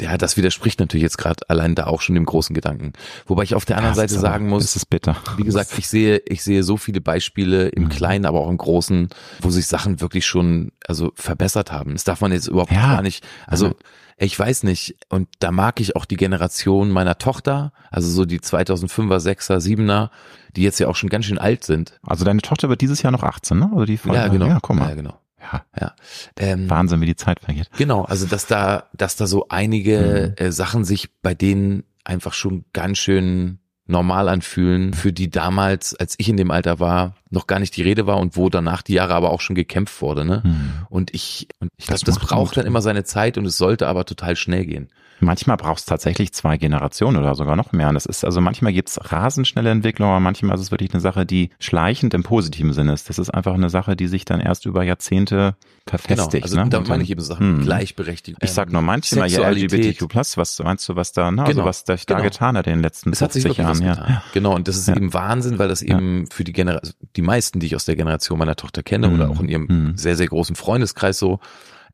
[0.00, 2.92] ja, das widerspricht natürlich jetzt gerade allein da auch schon dem großen Gedanken.
[3.26, 5.16] Wobei ich auf der anderen das Seite sagen muss, ist bitter.
[5.36, 7.88] wie gesagt, ich sehe, ich sehe so viele Beispiele im Mhm.
[7.88, 9.08] Kleinen, aber auch im Großen,
[9.40, 11.92] wo sich Sachen wirklich schon, also verbessert haben.
[11.94, 12.94] Das darf man jetzt überhaupt Ja.
[12.96, 13.24] gar nicht.
[13.46, 13.74] Also,
[14.18, 14.96] ich weiß nicht.
[15.08, 20.10] Und da mag ich auch die Generation meiner Tochter, also so die 2005er, 6er, 7er,
[20.56, 21.98] die jetzt ja auch schon ganz schön alt sind.
[22.02, 23.70] Also deine Tochter wird dieses Jahr noch 18, ne?
[23.72, 24.46] Also die Ja, genau.
[24.46, 24.88] Ja, guck mal.
[24.88, 25.18] Ja, genau.
[25.52, 25.94] Ja, Ja.
[26.38, 27.68] Ähm, Wahnsinn, wie die Zeit vergeht.
[27.76, 32.64] Genau, also dass da, dass da so einige äh, Sachen sich bei denen einfach schon
[32.72, 37.60] ganz schön normal anfühlen, für die damals, als ich in dem Alter war, noch gar
[37.60, 40.24] nicht die Rede war und wo danach die Jahre aber auch schon gekämpft wurde.
[40.24, 40.42] Ne?
[40.42, 40.72] Hm.
[40.88, 42.56] Und ich, und ich Das glaube, das braucht Mut.
[42.56, 44.88] dann immer seine Zeit und es sollte aber total schnell gehen.
[45.20, 47.88] Manchmal braucht es tatsächlich zwei Generationen oder sogar noch mehr.
[47.88, 51.00] Und das ist, also manchmal gibt's rasend schnelle Entwicklung, aber manchmal ist es wirklich eine
[51.00, 53.08] Sache, die schleichend im positiven Sinne ist.
[53.08, 55.56] Das ist einfach eine Sache, die sich dann erst über Jahrzehnte
[55.86, 56.32] verfestigt.
[56.32, 56.68] Genau, also ne?
[56.68, 57.62] da meine ich eben Sachen, Hm.
[57.62, 58.38] Gleichberechtigung.
[58.42, 59.48] Ich sag nur manchmal ja.
[59.48, 60.04] LGBTQ+,
[60.36, 62.22] was meinst du, was da, na, also Genau, was da, da genau.
[62.22, 64.22] getan hat in den letzten Es hat sich 50 wirklich Jahren, ja.
[64.32, 64.96] Genau, und das ist Ja.
[64.96, 65.96] eben Wahnsinn, weil das Ja.
[65.96, 69.14] eben für die Generation, die meisten, die ich aus der Generation meiner Tochter kenne Mhm.
[69.14, 69.96] oder auch in ihrem Mhm.
[69.96, 71.38] sehr, sehr großen Freundeskreis so,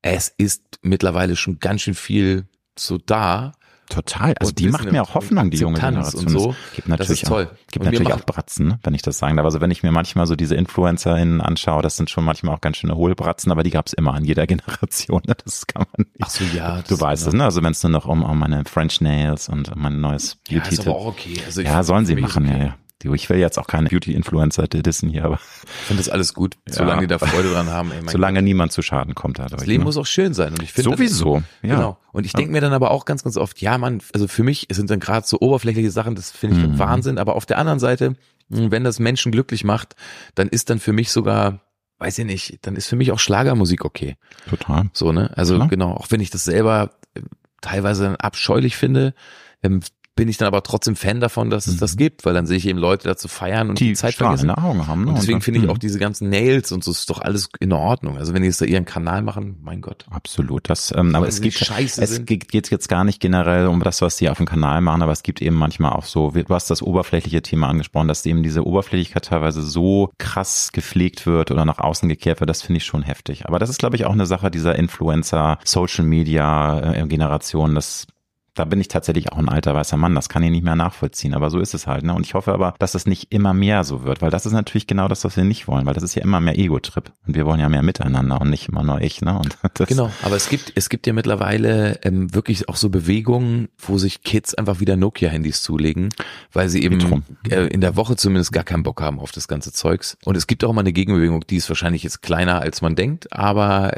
[0.00, 2.46] es ist mittlerweile schon ganz schön viel
[2.78, 3.52] so da.
[3.88, 4.32] Total.
[4.40, 6.24] Also die macht mir auch Hoffnung, die junge Generation.
[6.24, 6.54] und so.
[6.70, 7.50] Es gibt Das natürlich ist toll.
[7.52, 9.44] auch, gibt natürlich auch Bratzen, ne, wenn ich das sagen darf.
[9.44, 12.78] Also wenn ich mir manchmal so diese InfluencerInnen anschaue, das sind schon manchmal auch ganz
[12.78, 15.20] schöne Hohlbratzen, aber die gab es immer an jeder Generation.
[15.26, 15.34] Ne?
[15.44, 16.16] Das kann man nicht.
[16.22, 16.80] Ach so, ja.
[16.88, 17.44] du weißt es, ne?
[17.44, 20.60] Also wenn es nur noch um, um meine French Nails und um mein neues Ja,
[20.60, 21.38] Beauty ist aber auch okay.
[21.44, 22.58] Also ich- Ja, sollen sie machen, okay.
[22.58, 22.74] ja, ja.
[23.04, 25.38] Ich will jetzt auch keine Beauty-Influencer dissen hier, aber
[25.80, 27.90] Ich finde das alles gut, solange die da Freude dran haben.
[27.92, 29.60] Ey, solange niemand zu Schaden kommt dadurch.
[29.60, 29.84] Das Leben ne?
[29.86, 30.52] muss auch schön sein.
[30.52, 31.74] Und ich finde Sowieso, ja.
[31.74, 31.98] Genau.
[32.12, 34.68] Und ich denke mir dann aber auch ganz, ganz oft, ja, man, also für mich
[34.70, 36.78] sind dann gerade so oberflächliche Sachen, das finde ich Mhm.
[36.78, 37.18] Wahnsinn.
[37.18, 38.14] Aber auf der anderen Seite,
[38.48, 39.96] wenn das Menschen glücklich macht,
[40.34, 41.60] dann ist dann für mich sogar,
[41.98, 44.16] weiß ich nicht, dann ist für mich auch Schlagermusik okay.
[44.48, 44.90] Total.
[44.92, 45.30] So, ne?
[45.36, 45.68] Also Klar.
[45.68, 47.22] genau, auch wenn ich das selber äh,
[47.62, 49.14] teilweise abscheulich finde,
[49.62, 49.80] ähm,
[50.14, 51.80] bin ich dann aber trotzdem Fan davon, dass es Mhm.
[51.80, 54.50] das gibt, weil dann sehe ich eben Leute dazu feiern und die, Die Zeit vergessen.
[54.50, 55.04] Augen haben.
[55.04, 55.10] Ne?
[55.10, 58.18] Und deswegen finde ich auch diese ganzen Nails und so ist doch alles in Ordnung.
[58.18, 60.04] Also wenn die jetzt da ihren Kanal machen, mein Gott.
[60.10, 60.68] Absolut.
[60.68, 62.26] Das, ähm, aber es geht, scheiße es sind.
[62.26, 65.22] geht jetzt gar nicht generell um das, was die auf dem Kanal machen, aber es
[65.22, 69.24] gibt eben manchmal auch so, du hast das oberflächliche Thema angesprochen, dass eben diese Oberflächlichkeit
[69.24, 73.46] teilweise so krass gepflegt wird oder nach außen gekehrt wird, das finde ich schon heftig.
[73.46, 78.06] Aber das ist, glaube ich, auch eine Sache dieser Influencer, Social Media äh, Generation, das
[78.54, 81.32] da bin ich tatsächlich auch ein alter weißer Mann, das kann ich nicht mehr nachvollziehen,
[81.34, 82.04] aber so ist es halt.
[82.04, 82.14] Ne?
[82.14, 84.86] Und ich hoffe aber, dass es nicht immer mehr so wird, weil das ist natürlich
[84.86, 87.46] genau das, was wir nicht wollen, weil das ist ja immer mehr Ego-Trip und wir
[87.46, 89.22] wollen ja mehr miteinander und nicht immer nur ich.
[89.22, 89.38] Ne?
[89.38, 93.68] Und das, Genau, aber es gibt, es gibt ja mittlerweile ähm, wirklich auch so Bewegungen,
[93.78, 96.10] wo sich Kids einfach wieder Nokia-Handys zulegen,
[96.52, 99.72] weil sie eben äh, in der Woche zumindest gar keinen Bock haben auf das ganze
[99.72, 100.18] Zeugs.
[100.24, 103.32] Und es gibt auch immer eine Gegenbewegung, die ist wahrscheinlich jetzt kleiner, als man denkt,
[103.32, 103.96] aber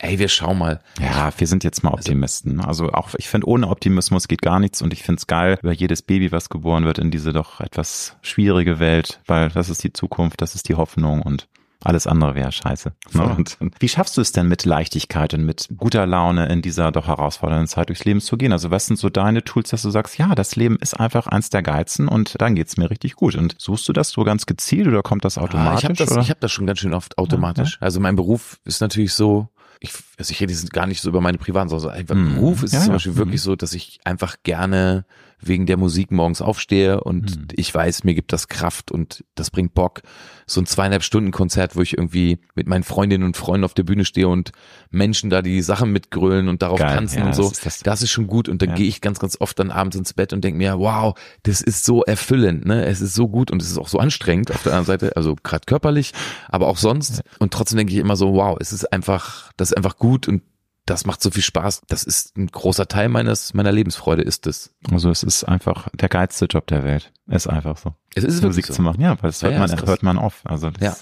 [0.00, 0.80] ey, wir schauen mal.
[1.00, 2.60] Ja, wir sind jetzt mal Optimisten.
[2.60, 5.72] Also auch, ich finde, ohne Optimismus geht gar nichts und ich finde es geil, über
[5.72, 9.92] jedes Baby, was geboren wird in diese doch etwas schwierige Welt, weil das ist die
[9.92, 11.48] Zukunft, das ist die Hoffnung und
[11.82, 12.92] alles andere wäre scheiße.
[13.12, 13.36] Ne?
[13.36, 17.06] Und wie schaffst du es denn mit Leichtigkeit und mit guter Laune in dieser doch
[17.06, 18.52] herausfordernden Zeit durchs Leben zu gehen?
[18.52, 21.48] Also was sind so deine Tools, dass du sagst, ja, das Leben ist einfach eins
[21.48, 23.34] der Geizen und dann geht's mir richtig gut.
[23.34, 25.72] Und suchst du das so ganz gezielt oder kommt das automatisch?
[25.72, 27.78] Ah, ich habe das, ich hab das schon ganz schön oft automatisch.
[27.80, 29.48] Ja, Also mein Beruf ist natürlich so,
[29.80, 32.34] ich, also ich rede jetzt gar nicht so über meine privaten, sondern einfach mm.
[32.34, 33.18] Beruf ist ja, zum Beispiel ja.
[33.18, 33.44] wirklich mhm.
[33.44, 35.06] so, dass ich einfach gerne
[35.40, 37.46] wegen der Musik morgens aufstehe und mhm.
[37.52, 40.02] ich weiß, mir gibt das Kraft und das bringt Bock.
[40.46, 43.84] So ein zweieinhalb Stunden Konzert, wo ich irgendwie mit meinen Freundinnen und Freunden auf der
[43.84, 44.52] Bühne stehe und
[44.90, 47.42] Menschen da die Sachen mitgrölen und darauf Geil, tanzen ja, und so.
[47.42, 48.74] Das ist, das, das ist schon gut und dann ja.
[48.74, 51.84] gehe ich ganz, ganz oft dann abends ins Bett und denke mir, wow, das ist
[51.84, 52.84] so erfüllend, ne?
[52.84, 55.36] Es ist so gut und es ist auch so anstrengend auf der anderen Seite, also
[55.42, 56.12] gerade körperlich,
[56.48, 57.22] aber auch sonst.
[57.38, 60.42] Und trotzdem denke ich immer so, wow, es ist einfach, das ist einfach gut und
[60.86, 61.82] das macht so viel Spaß.
[61.88, 64.74] Das ist ein großer Teil meines, meiner Lebensfreude ist es.
[64.90, 67.12] Also es ist einfach der geilste Job der Welt.
[67.28, 67.94] Ist einfach so.
[68.14, 68.74] Es ist Musik so.
[68.74, 69.00] zu machen.
[69.00, 70.44] Ja, weil das hört, ja, man, hört man oft.
[70.46, 70.96] Also das ja.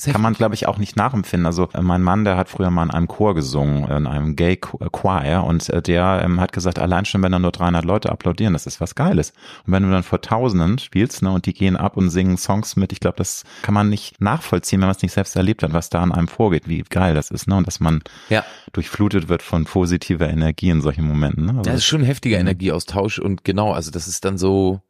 [0.00, 1.46] Kann man, glaube ich, auch nicht nachempfinden.
[1.46, 4.54] Also äh, mein Mann, der hat früher mal in einem Chor gesungen, in einem Gay
[4.54, 8.10] äh, Choir und äh, der ähm, hat gesagt, allein schon, wenn da nur 300 Leute
[8.10, 9.32] applaudieren, das ist was Geiles.
[9.66, 12.74] Und wenn du dann vor Tausenden spielst ne, und die gehen ab und singen Songs
[12.76, 15.74] mit, ich glaube, das kann man nicht nachvollziehen, wenn man es nicht selbst erlebt hat,
[15.74, 17.56] was da an einem vorgeht, wie geil das ist ne?
[17.56, 18.44] und dass man ja.
[18.72, 21.44] durchflutet wird von positiver Energie in solchen Momenten.
[21.44, 21.52] Ne?
[21.58, 24.80] Also das ist schon ein heftiger Energieaustausch und genau, also das ist dann so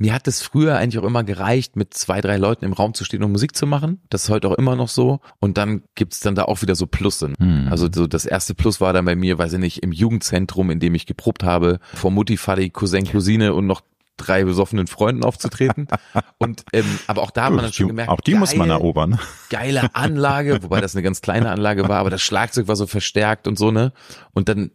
[0.00, 3.04] mir hat es früher eigentlich auch immer gereicht, mit zwei, drei Leuten im Raum zu
[3.04, 4.00] stehen und Musik zu machen.
[4.08, 5.20] Das ist heute auch immer noch so.
[5.40, 7.34] Und dann gibt's dann da auch wieder so Plusse.
[7.38, 7.68] Hm.
[7.70, 10.80] Also so das erste Plus war dann bei mir, weiß ich nicht, im Jugendzentrum, in
[10.80, 13.82] dem ich geprobt habe, vor Mutti, Vati, Cousin, Cousine und noch
[14.16, 15.86] drei besoffenen Freunden aufzutreten.
[16.38, 18.70] Und ähm, aber auch da hat man dann schon gemerkt, auch die geil, muss man
[18.70, 19.18] erobern.
[19.48, 23.48] Geile Anlage, wobei das eine ganz kleine Anlage war, aber das Schlagzeug war so verstärkt
[23.48, 23.92] und so ne.
[24.32, 24.70] Und dann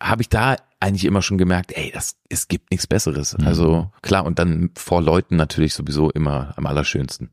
[0.00, 3.36] habe ich da eigentlich immer schon gemerkt, ey, das, es gibt nichts Besseres.
[3.38, 3.46] Mhm.
[3.46, 7.30] Also klar, und dann vor Leuten natürlich sowieso immer am allerschönsten.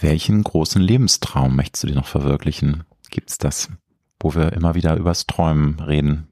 [0.00, 2.84] Welchen großen Lebenstraum möchtest du dir noch verwirklichen?
[3.10, 3.68] Gibt's das?
[4.18, 6.28] Wo wir immer wieder übers Träumen reden.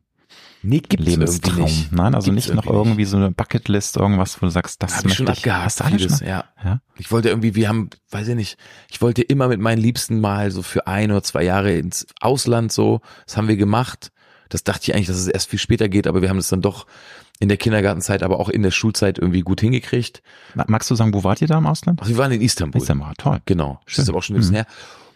[0.65, 1.65] Nee, gibt's Lebenstraum.
[1.65, 1.93] Nicht.
[1.93, 5.09] Nein, also gibt's nicht noch irgendwie so eine Bucketlist, irgendwas, wo du sagst, das habe
[5.09, 5.65] ich schon abgehakt.
[5.65, 6.45] Hast vieles, ja.
[6.65, 6.81] ja.
[6.97, 8.59] Ich wollte irgendwie, wir haben, weiß ich nicht,
[8.89, 12.73] ich wollte immer mit meinen Liebsten mal so für ein oder zwei Jahre ins Ausland
[12.73, 13.01] so.
[13.27, 14.13] Das haben wir gemacht.
[14.53, 16.61] Das dachte ich eigentlich, dass es erst viel später geht, aber wir haben es dann
[16.61, 16.87] doch
[17.41, 20.23] in der Kindergartenzeit, aber auch in der Schulzeit irgendwie gut hingekriegt.
[20.67, 22.01] Magst du sagen, wo wart ihr da im Ausland?
[22.03, 22.81] Ach, wir waren in Istanbul.
[22.81, 23.41] Istanbul, toll.
[23.47, 23.81] Genau.
[23.87, 23.97] Schön.
[23.97, 24.57] Das ist aber auch schon ein bisschen mhm.
[24.57, 24.67] her.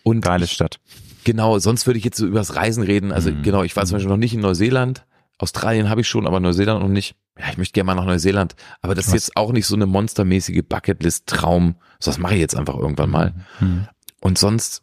[0.05, 0.81] Und Geile Stadt.
[1.25, 3.13] Genau, sonst würde ich jetzt so übers Reisen reden.
[3.13, 3.43] Also mhm.
[3.43, 5.05] genau, ich war zum Beispiel noch nicht in Neuseeland.
[5.39, 7.15] Australien habe ich schon, aber Neuseeland noch nicht.
[7.39, 8.57] Ja, ich möchte gerne mal nach Neuseeland.
[8.81, 9.15] Aber das Was?
[9.15, 11.75] ist jetzt auch nicht so eine monstermäßige Bucketlist-Traum.
[12.01, 13.35] So, das mache ich jetzt einfach irgendwann mal.
[13.61, 13.87] Mhm.
[14.21, 14.83] Und sonst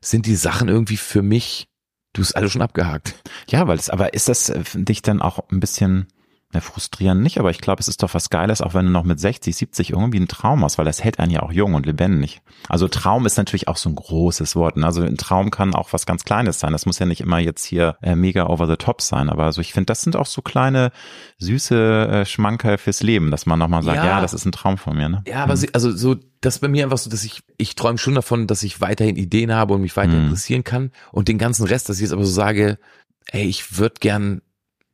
[0.00, 1.68] sind die Sachen irgendwie für mich
[2.12, 3.14] Du hast alle schon abgehakt.
[3.48, 6.08] Ja, weil es, aber ist das äh, für dich dann auch ein bisschen
[6.54, 9.04] ja, frustrierend nicht, aber ich glaube, es ist doch was Geiles, auch wenn du noch
[9.04, 11.84] mit 60, 70 irgendwie einen Traum hast, weil das hält einen ja auch jung und
[11.84, 12.40] lebendig.
[12.70, 14.78] Also Traum ist natürlich auch so ein großes Wort.
[14.78, 14.86] Ne?
[14.86, 16.72] Also ein Traum kann auch was ganz Kleines sein.
[16.72, 19.60] Das muss ja nicht immer jetzt hier äh, mega over the top sein, aber also
[19.60, 20.90] ich finde, das sind auch so kleine,
[21.36, 24.78] süße äh, Schmankerl fürs Leben, dass man nochmal sagt, ja, ja, das ist ein Traum
[24.78, 25.10] von mir.
[25.10, 25.22] Ne?
[25.26, 25.58] Ja, aber mhm.
[25.58, 28.46] sie, also so, das ist bei mir einfach so, dass ich, ich träume schon davon,
[28.46, 30.24] dass ich weiterhin Ideen habe und mich weiter mhm.
[30.24, 32.78] interessieren kann und den ganzen Rest, dass ich jetzt aber so sage,
[33.26, 34.40] ey, ich würde gern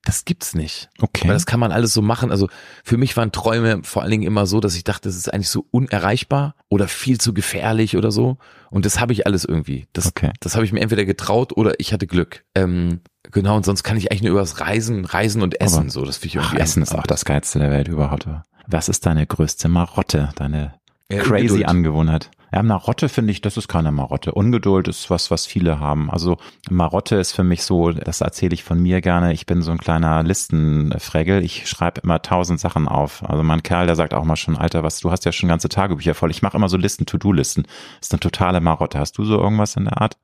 [0.05, 0.91] das gibt's nicht.
[1.01, 1.29] Okay.
[1.29, 2.31] Weil das kann man alles so machen.
[2.31, 2.49] Also
[2.85, 5.49] für mich waren Träume vor allen Dingen immer so, dass ich dachte, das ist eigentlich
[5.49, 8.37] so unerreichbar oder viel zu gefährlich oder so.
[8.71, 9.87] Und das habe ich alles irgendwie.
[9.95, 10.33] Das, okay.
[10.41, 12.45] das habe ich mir entweder getraut oder ich hatte Glück.
[12.55, 13.01] Ähm,
[13.31, 16.05] genau, und sonst kann ich eigentlich nur übers Reisen, Reisen und Essen Aber, so.
[16.05, 16.57] Das finde ich irgendwie.
[16.59, 18.29] Ach, Essen ist auch das Geilste der Welt überhaupt.
[18.67, 20.75] Was ist deine größte Marotte, deine
[21.11, 21.65] ja, crazy.
[21.65, 22.31] Angewohnheit?
[22.55, 24.31] Ja, Marotte finde ich, das ist keine Marotte.
[24.31, 26.09] Ungeduld ist was, was viele haben.
[26.09, 26.37] Also
[26.71, 29.79] Marotte ist für mich so, das erzähle ich von mir gerne, ich bin so ein
[29.79, 31.43] kleiner Listenfregel.
[31.43, 33.29] Ich schreibe immer tausend Sachen auf.
[33.29, 35.69] Also mein Kerl, der sagt auch mal schon, Alter, was, du hast ja schon ganze
[35.69, 36.31] Tagebücher voll.
[36.31, 37.67] Ich mache immer so Listen, To-Do-Listen.
[38.01, 39.01] ist eine totale Marotte.
[39.01, 40.17] Hast du so irgendwas in der Art?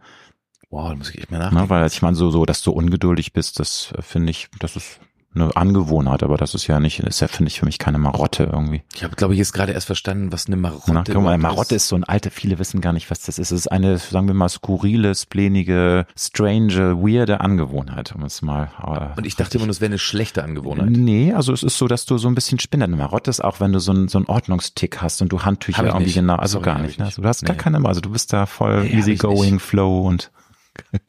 [0.70, 1.64] Wow, da muss ich echt mal nachdenken.
[1.64, 5.00] Na, weil ich meine, so, so, dass du ungeduldig bist, das finde ich, das ist
[5.32, 8.48] eine Angewohnheit, aber das ist ja nicht, ist ja, finde ich, für mich keine Marotte
[8.52, 8.82] irgendwie.
[8.94, 11.76] Ich habe, glaube ich, jetzt gerade erst verstanden, was eine Marotte Na, guck mal, Marotte
[11.76, 13.52] ist so ein alte, viele wissen gar nicht, was das ist.
[13.52, 18.70] Es ist eine, sagen wir mal, skurrile, splenige, strange, weirde Angewohnheit, um es mal.
[18.82, 20.90] Äh, Und ich dachte immer, das wäre eine schlechte Angewohnheit.
[20.90, 22.88] Nee, also es ist so, dass du so ein bisschen spinnert.
[22.88, 25.84] Eine Marotte ist auch, wenn du so einen, so einen Ordnungstick hast und du Handtücher
[25.84, 26.14] irgendwie nicht.
[26.14, 27.04] genau, also Sorry, gar nicht, ne?
[27.04, 27.46] Also du hast nee.
[27.46, 30.32] gar keine, also du bist da voll nee, easygoing, flow und.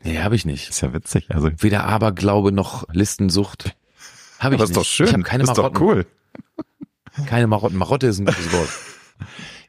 [0.04, 0.70] Nee, habe ich nicht.
[0.70, 1.26] Ist ja witzig.
[1.30, 3.76] Also weder Aberglaube noch Listensucht.
[4.42, 4.72] Habe ich Aber nicht.
[4.72, 5.08] ist doch schön.
[5.08, 5.66] Ich habe keine Marotten.
[5.66, 6.06] Ist doch cool.
[7.28, 7.78] Keine Marotten.
[7.78, 8.70] Marotte ist ein gutes Wort.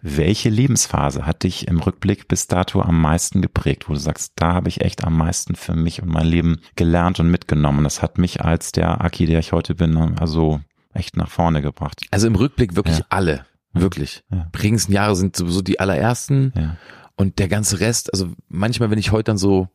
[0.00, 4.54] Welche Lebensphase hat dich im Rückblick bis dato am meisten geprägt, wo du sagst, da
[4.54, 7.82] habe ich echt am meisten für mich und mein Leben gelernt und mitgenommen.
[7.82, 10.60] Das hat mich als der Aki, der ich heute bin, also
[10.94, 12.00] echt nach vorne gebracht.
[12.10, 13.06] Also im Rückblick wirklich ja.
[13.10, 13.44] alle.
[13.72, 14.22] Wirklich.
[14.30, 14.48] Ja.
[14.52, 16.52] Prägendsten Jahre sind sowieso die allerersten.
[16.56, 16.76] Ja.
[17.16, 19.68] Und der ganze Rest, also manchmal, wenn ich heute dann so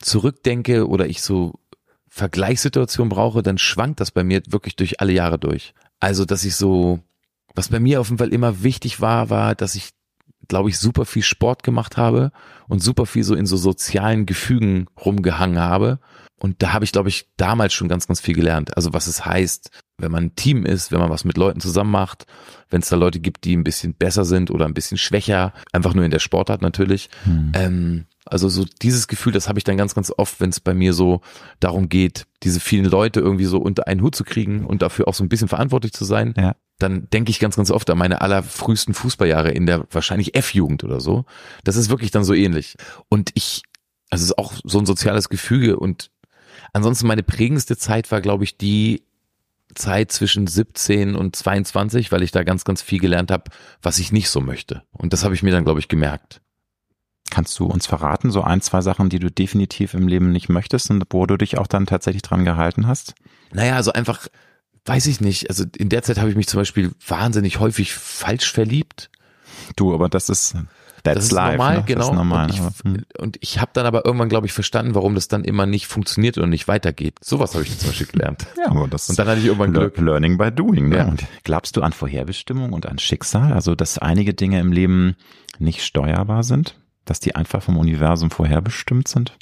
[0.00, 1.58] zurückdenke oder ich so
[2.18, 5.72] Vergleichssituationen brauche, dann schwankt das bei mir wirklich durch alle Jahre durch.
[6.00, 7.00] Also, dass ich so,
[7.54, 9.90] was bei mir auf jeden Fall immer wichtig war, war, dass ich,
[10.48, 12.32] glaube ich, super viel Sport gemacht habe
[12.66, 16.00] und super viel so in so sozialen Gefügen rumgehangen habe.
[16.40, 18.76] Und da habe ich, glaube ich, damals schon ganz, ganz viel gelernt.
[18.76, 21.90] Also was es heißt, wenn man ein Team ist, wenn man was mit Leuten zusammen
[21.90, 22.26] macht,
[22.70, 25.94] wenn es da Leute gibt, die ein bisschen besser sind oder ein bisschen schwächer, einfach
[25.94, 27.10] nur in der Sportart natürlich.
[27.24, 27.52] Hm.
[27.54, 30.74] Ähm, also so dieses Gefühl, das habe ich dann ganz, ganz oft, wenn es bei
[30.74, 31.20] mir so
[31.60, 35.14] darum geht, diese vielen Leute irgendwie so unter einen Hut zu kriegen und dafür auch
[35.14, 36.34] so ein bisschen verantwortlich zu sein.
[36.36, 36.54] Ja.
[36.78, 41.00] Dann denke ich ganz, ganz oft an meine allerfrühesten Fußballjahre in der wahrscheinlich F-Jugend oder
[41.00, 41.24] so.
[41.64, 42.76] Das ist wirklich dann so ähnlich.
[43.08, 43.62] Und ich,
[44.10, 46.10] also es ist auch so ein soziales Gefüge und
[46.72, 49.02] ansonsten meine prägendste Zeit war, glaube ich, die
[49.74, 53.50] Zeit zwischen 17 und 22, weil ich da ganz, ganz viel gelernt habe,
[53.82, 54.82] was ich nicht so möchte.
[54.92, 56.40] Und das habe ich mir dann, glaube ich, gemerkt.
[57.30, 60.90] Kannst du uns verraten, so ein, zwei Sachen, die du definitiv im Leben nicht möchtest
[60.90, 63.14] und wo du dich auch dann tatsächlich dran gehalten hast?
[63.52, 64.28] Naja, also einfach,
[64.86, 65.50] weiß ich nicht.
[65.50, 69.10] Also in der Zeit habe ich mich zum Beispiel wahnsinnig häufig falsch verliebt.
[69.76, 70.56] Du, aber das ist
[71.02, 71.84] das ist life, normal, ne?
[71.86, 72.14] genau.
[72.14, 73.32] Normal, und ich, hm.
[73.40, 76.50] ich habe dann aber irgendwann, glaube ich, verstanden, warum das dann immer nicht funktioniert und
[76.50, 77.14] nicht weitergeht.
[77.22, 78.46] Sowas habe ich zum Beispiel gelernt.
[78.58, 79.98] ja, aber das und dann hatte ich irgendwann Glück.
[79.98, 80.88] Learning by doing.
[80.88, 80.96] Ne?
[80.96, 81.04] Ja.
[81.06, 83.52] Und glaubst du an Vorherbestimmung und an Schicksal?
[83.52, 85.16] Also, dass einige Dinge im Leben
[85.58, 86.76] nicht steuerbar sind?
[87.08, 89.36] Dass die einfach vom Universum vorherbestimmt sind?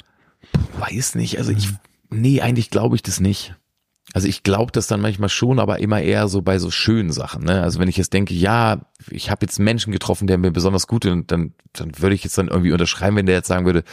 [0.79, 1.37] Weiß nicht.
[1.37, 1.69] Also ich,
[2.09, 3.55] nee, eigentlich glaube ich das nicht.
[4.13, 7.43] Also ich glaube das dann manchmal schon, aber immer eher so bei so schönen Sachen.
[7.43, 7.61] Ne?
[7.61, 8.79] Also wenn ich jetzt denke, ja,
[9.09, 12.37] ich habe jetzt Menschen getroffen, der mir besonders gut und dann, dann würde ich jetzt
[12.37, 13.83] dann irgendwie unterschreiben, wenn der jetzt sagen würde,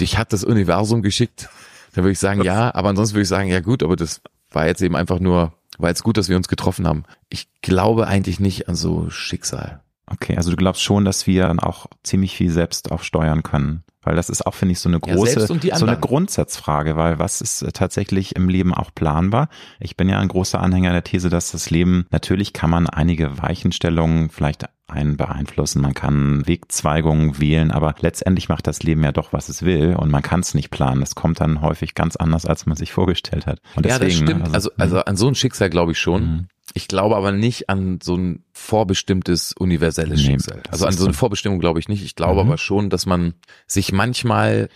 [0.00, 1.48] dich hat das Universum geschickt,
[1.94, 4.20] dann würde ich sagen, ja, aber ansonsten würde ich sagen, ja gut, aber das
[4.50, 7.04] war jetzt eben einfach nur, war jetzt gut, dass wir uns getroffen haben.
[7.28, 9.80] Ich glaube eigentlich nicht an so Schicksal.
[10.08, 13.82] Okay, also du glaubst schon, dass wir dann auch ziemlich viel selbst auch steuern können.
[14.06, 17.40] Weil das ist auch, finde ich, so eine große, ja, so eine Grundsatzfrage, weil was
[17.40, 19.48] ist äh, tatsächlich im Leben auch planbar?
[19.80, 23.42] Ich bin ja ein großer Anhänger der These, dass das Leben, natürlich kann man einige
[23.42, 29.32] Weichenstellungen vielleicht einen beeinflussen, man kann Wegzweigungen wählen, aber letztendlich macht das Leben ja doch,
[29.32, 31.02] was es will und man kann es nicht planen.
[31.02, 33.58] Es kommt dann häufig ganz anders, als man sich vorgestellt hat.
[33.74, 34.38] Und deswegen, ja, das stimmt.
[34.38, 36.46] Ne, also, also, also an so ein Schicksal glaube ich schon.
[36.76, 40.62] Ich glaube aber nicht an so ein vorbestimmtes universelles nee, Schicksal.
[40.70, 42.04] Also an so eine Vorbestimmung glaube ich nicht.
[42.04, 42.50] Ich glaube mhm.
[42.50, 43.32] aber schon, dass man
[43.66, 44.68] sich manchmal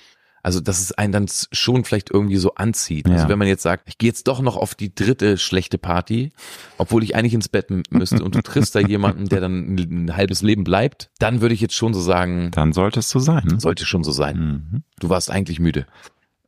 [0.43, 3.05] also, dass es einen dann schon vielleicht irgendwie so anzieht.
[3.05, 3.19] Also, ja.
[3.19, 6.33] Also, wenn man jetzt sagt, ich gehe jetzt doch noch auf die dritte schlechte Party,
[6.79, 10.41] obwohl ich eigentlich ins Bett müsste und du triffst da jemanden, der dann ein, halbes
[10.41, 12.51] Leben bleibt, dann würde ich jetzt schon so sagen.
[12.53, 13.61] Dann sollte es so sein.
[13.61, 14.39] Sollte schon so sein.
[14.39, 14.83] Mhm.
[14.99, 15.85] Du warst eigentlich müde.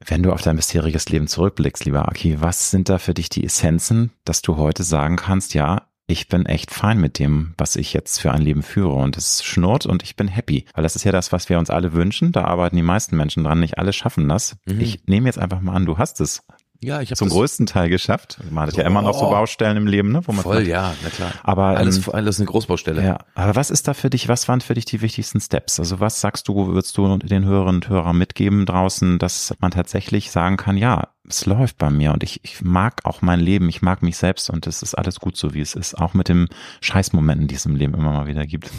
[0.06, 3.44] Wenn du auf dein bisheriges Leben zurückblickst, lieber Aki, was sind da für dich die
[3.44, 7.92] Essenzen, dass du heute sagen kannst, ja, ich bin echt fein mit dem, was ich
[7.92, 11.04] jetzt für ein Leben führe und es schnurrt und ich bin happy, weil das ist
[11.04, 12.32] ja das, was wir uns alle wünschen.
[12.32, 14.56] Da arbeiten die meisten Menschen dran, nicht alle schaffen das.
[14.66, 14.80] Mhm.
[14.80, 16.44] Ich nehme jetzt einfach mal an, du hast es.
[16.84, 18.38] Ja, ich habe zum größten Teil geschafft.
[18.50, 18.80] Man hat oh.
[18.80, 20.20] ja immer noch so Baustellen im Leben, ne?
[20.26, 21.32] Wo man Voll, ja, na klar.
[21.44, 23.04] Aber alles, ähm, alles eine Großbaustelle.
[23.04, 24.28] Ja, aber was ist da für dich?
[24.28, 25.78] Was waren für dich die wichtigsten Steps?
[25.78, 30.32] Also was sagst du, würdest du den Hörerinnen und Hörern mitgeben draußen, dass man tatsächlich
[30.32, 33.80] sagen kann, ja, es läuft bei mir und ich, ich mag auch mein Leben, ich
[33.80, 36.48] mag mich selbst und es ist alles gut so, wie es ist, auch mit dem
[36.80, 38.70] Scheißmomenten, die es im Leben immer mal wieder gibt.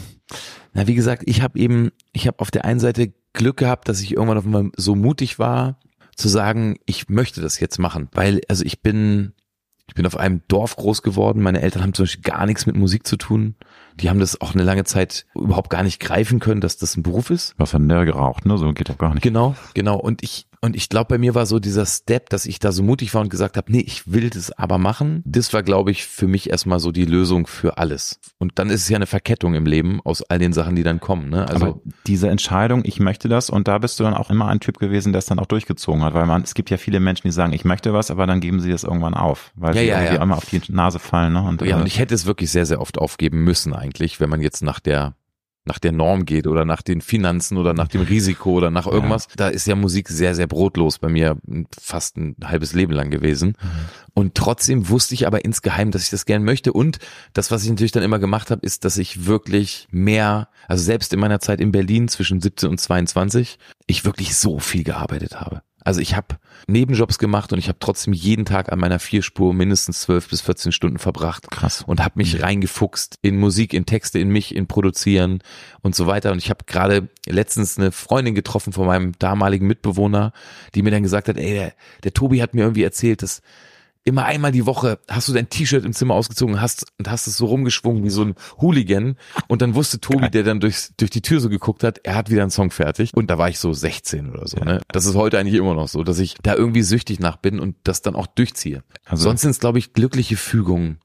[0.74, 4.00] Na, wie gesagt, ich habe eben, ich habe auf der einen Seite Glück gehabt, dass
[4.00, 5.78] ich irgendwann auf einmal so mutig war,
[6.16, 9.34] zu sagen, ich möchte das jetzt machen, weil also ich bin
[9.86, 11.42] ich bin auf einem Dorf groß geworden.
[11.42, 13.54] Meine Eltern haben zum Beispiel gar nichts mit Musik zu tun.
[14.00, 17.02] Die haben das auch eine lange Zeit überhaupt gar nicht greifen können, dass das ein
[17.02, 17.54] Beruf ist.
[17.58, 18.56] Was hat denn der geraucht, ne?
[18.56, 19.22] So geht doch gar nicht.
[19.22, 19.96] Genau, genau.
[19.96, 22.82] Und ich, und ich glaube, bei mir war so dieser Step, dass ich da so
[22.82, 25.22] mutig war und gesagt habe, nee, ich will das aber machen.
[25.26, 28.18] Das war, glaube ich, für mich erstmal so die Lösung für alles.
[28.38, 31.00] Und dann ist es ja eine Verkettung im Leben aus all den Sachen, die dann
[31.00, 31.28] kommen.
[31.28, 31.46] Ne?
[31.46, 34.58] Also aber diese Entscheidung, ich möchte das, und da bist du dann auch immer ein
[34.58, 37.28] Typ gewesen, der es dann auch durchgezogen hat, weil man, es gibt ja viele Menschen,
[37.28, 39.88] die sagen, ich möchte was, aber dann geben sie das irgendwann auf, weil ja, sie
[39.88, 40.22] ja, irgendwie ja.
[40.22, 41.34] einmal auf die Nase fallen.
[41.34, 41.42] Ne?
[41.42, 44.30] Und, ja, und äh, ich hätte es wirklich sehr, sehr oft aufgeben müssen eigentlich, wenn
[44.30, 45.14] man jetzt nach der
[45.66, 49.26] nach der Norm geht oder nach den Finanzen oder nach dem Risiko oder nach irgendwas.
[49.30, 49.36] Ja.
[49.36, 51.38] Da ist ja Musik sehr, sehr brotlos bei mir
[51.80, 53.56] fast ein halbes Leben lang gewesen.
[53.60, 53.68] Mhm.
[54.12, 56.72] Und trotzdem wusste ich aber insgeheim, dass ich das gern möchte.
[56.72, 56.98] Und
[57.32, 61.12] das, was ich natürlich dann immer gemacht habe, ist, dass ich wirklich mehr, also selbst
[61.12, 65.62] in meiner Zeit in Berlin zwischen 17 und 22, ich wirklich so viel gearbeitet habe.
[65.84, 70.00] Also ich habe Nebenjobs gemacht und ich habe trotzdem jeden Tag an meiner Vierspur mindestens
[70.00, 71.50] zwölf bis 14 Stunden verbracht.
[71.50, 71.84] Krass.
[71.86, 75.40] Und habe mich reingefuchst in Musik, in Texte, in mich, in Produzieren
[75.82, 76.32] und so weiter.
[76.32, 80.32] Und ich habe gerade letztens eine Freundin getroffen von meinem damaligen Mitbewohner,
[80.74, 83.42] die mir dann gesagt hat, ey, der, der Tobi hat mir irgendwie erzählt, dass
[84.04, 87.36] immer einmal die Woche hast du dein T-Shirt im Zimmer ausgezogen hast und hast es
[87.36, 89.16] so rumgeschwungen wie so ein Hooligan
[89.48, 92.30] und dann wusste Tobi, der dann durchs, durch die Tür so geguckt hat, er hat
[92.30, 94.58] wieder einen Song fertig und da war ich so 16 oder so.
[94.58, 94.80] Ne?
[94.88, 97.76] Das ist heute eigentlich immer noch so, dass ich da irgendwie süchtig nach bin und
[97.84, 98.84] das dann auch durchziehe.
[99.06, 100.98] Also- Sonst sind es, glaube ich, glückliche Fügungen,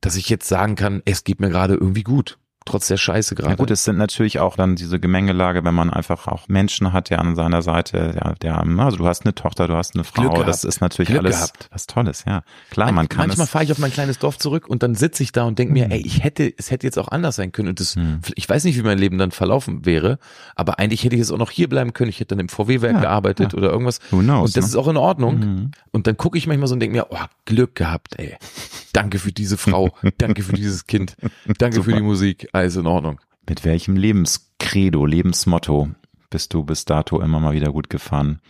[0.00, 3.50] dass ich jetzt sagen kann, es geht mir gerade irgendwie gut, trotz der Scheiße gerade.
[3.50, 7.10] Ja gut, es sind natürlich auch dann diese Gemengelage, wenn man einfach auch Menschen hat,
[7.10, 10.22] der an seiner Seite, der, der also du hast eine Tochter, du hast eine Frau,
[10.22, 10.64] Glück das gehabt.
[10.64, 11.68] ist natürlich Glück alles gehabt.
[11.72, 12.42] was Tolles, ja.
[12.70, 15.32] Klar, man kann Manchmal fahre ich auf mein kleines Dorf zurück und dann sitze ich
[15.32, 17.68] da und denke mir, ey, ich hätte, es hätte jetzt auch anders sein können.
[17.70, 18.20] Und das, Hm.
[18.34, 20.18] ich weiß nicht, wie mein Leben dann verlaufen wäre,
[20.54, 22.08] aber eigentlich hätte ich jetzt auch noch hier bleiben können.
[22.10, 24.00] Ich hätte dann im VW-Werk Ja, gearbeitet oder irgendwas.
[24.10, 24.68] Who knows, und das ne?
[24.70, 25.38] ist auch in Ordnung.
[25.38, 25.70] Mhm.
[25.90, 28.36] Und dann gucke ich manchmal so und denke mir, oh, Glück gehabt, ey.
[28.92, 31.16] Danke für diese Frau, danke für dieses Kind,
[31.58, 33.20] danke für die Musik, alles in Ordnung.
[33.48, 35.90] Mit welchem Lebenskredo, Lebensmotto
[36.30, 38.40] bist du bis dato immer mal wieder gut gefahren?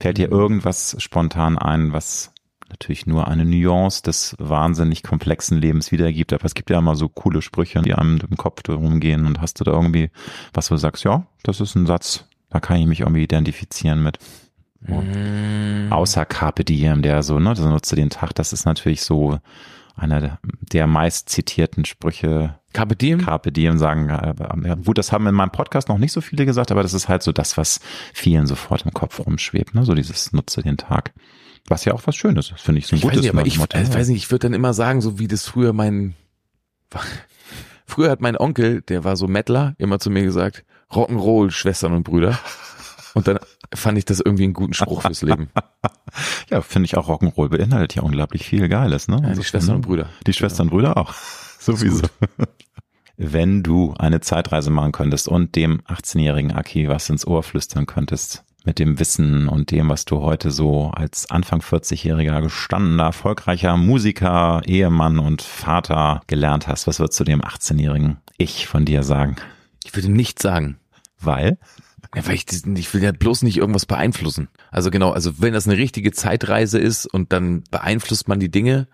[0.00, 2.32] Fällt dir irgendwas spontan ein, was
[2.68, 7.08] natürlich nur eine Nuance des wahnsinnig komplexen Lebens wiedergibt, aber es gibt ja immer so
[7.08, 10.10] coole Sprüche, die einem im Kopf rumgehen und hast du da irgendwie
[10.52, 14.02] was, wo du sagst, ja, das ist ein Satz, da kann ich mich irgendwie identifizieren
[14.02, 14.18] mit.
[14.80, 15.88] Mhm.
[15.90, 19.38] Außer Carpe Diem, der so, ne, das nutze den Tag, das ist natürlich so
[20.00, 20.38] einer
[20.72, 23.20] der- meist zitierten Sprüche Carpe Diem?
[23.20, 26.70] Carpe Diem sagen, äh, gut, das haben in meinem Podcast noch nicht so viele gesagt,
[26.70, 27.80] aber das ist halt so das, was
[28.14, 29.84] vielen sofort im Kopf rumschwebt, ne?
[29.84, 31.12] so dieses Nutze den Tag.
[31.68, 33.46] Was ja auch was Schönes ist, finde ich, so ein Ich weiß gutes nicht, aber
[33.46, 33.76] ich, Motto.
[33.76, 36.14] äh, weiß nicht, ich würde dann immer sagen, so wie das früher mein,
[37.86, 42.02] früher hat mein Onkel, der war so Mettler, immer zu mir gesagt, Rock'n'Roll, Schwestern und
[42.04, 42.38] Brüder.
[43.14, 43.38] Und dann
[43.74, 45.50] fand ich das irgendwie einen guten Spruch fürs Leben.
[46.50, 49.16] Ja, finde ich auch Rock'n'Roll beinhaltet ja unglaublich viel Geiles, ne?
[49.16, 49.82] Ja, die Also, Schwestern und?
[49.82, 50.08] Brüder.
[50.26, 51.14] Die Schwestern und Brüder auch.
[51.60, 52.02] Sowieso.
[53.16, 58.44] Wenn du eine Zeitreise machen könntest und dem 18-jährigen Aki was ins Ohr flüstern könntest,
[58.64, 64.62] mit dem Wissen und dem, was du heute so als Anfang 40-jähriger gestandener, erfolgreicher Musiker,
[64.66, 69.36] Ehemann und Vater gelernt hast, was würdest du dem 18-jährigen Ich von dir sagen?
[69.84, 70.78] Ich würde nichts sagen.
[71.20, 71.58] Weil?
[72.14, 74.48] Ja, weil ich, ich will ja bloß nicht irgendwas beeinflussen.
[74.70, 78.88] Also genau, also wenn das eine richtige Zeitreise ist und dann beeinflusst man die Dinge.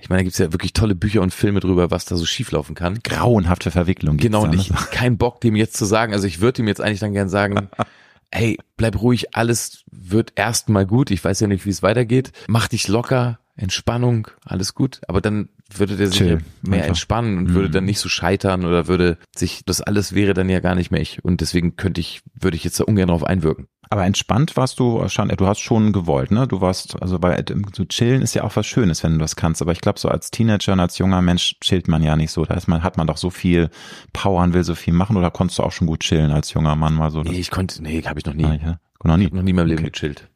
[0.00, 2.74] Ich meine, da gibt's ja wirklich tolle Bücher und Filme drüber, was da so schieflaufen
[2.74, 3.00] kann.
[3.02, 4.16] Grauenhafte Verwicklung.
[4.16, 4.76] Genau, da, und ne?
[4.90, 6.12] kein Bock, dem jetzt zu sagen.
[6.12, 7.68] Also ich würde ihm jetzt eigentlich dann gern sagen,
[8.32, 11.10] hey, bleib ruhig, alles wird erstmal gut.
[11.10, 12.32] Ich weiß ja nicht, wie es weitergeht.
[12.46, 15.00] Mach dich locker, Entspannung, alles gut.
[15.08, 16.88] Aber dann würde der sich Chill, ja mehr einfach.
[16.88, 17.72] entspannen und würde Mhm.
[17.72, 21.00] dann nicht so scheitern oder würde sich, das alles wäre dann ja gar nicht mehr
[21.00, 21.24] ich.
[21.24, 23.66] Und deswegen könnte ich, würde ich jetzt da ungern drauf einwirken.
[23.90, 26.46] Aber entspannt warst du du hast schon gewollt, ne?
[26.46, 27.42] Du warst, also bei
[27.74, 29.60] so chillen ist ja auch was Schönes, wenn du das kannst.
[29.62, 32.44] Aber ich glaube, so als Teenager und als junger Mensch chillt man ja nicht so.
[32.44, 33.70] Da ist man, hat man doch so viel
[34.12, 36.76] Power und will so viel machen oder konntest du auch schon gut chillen als junger
[36.76, 37.22] Mann mal so?
[37.22, 38.42] Nee, ich konnte, nee, habe ich noch nie.
[38.42, 38.80] Gar nicht, ne?
[39.04, 39.28] Noch nie.
[39.32, 39.90] Noch nie in meinem Leben Okay.
[39.90, 40.28] gechillt.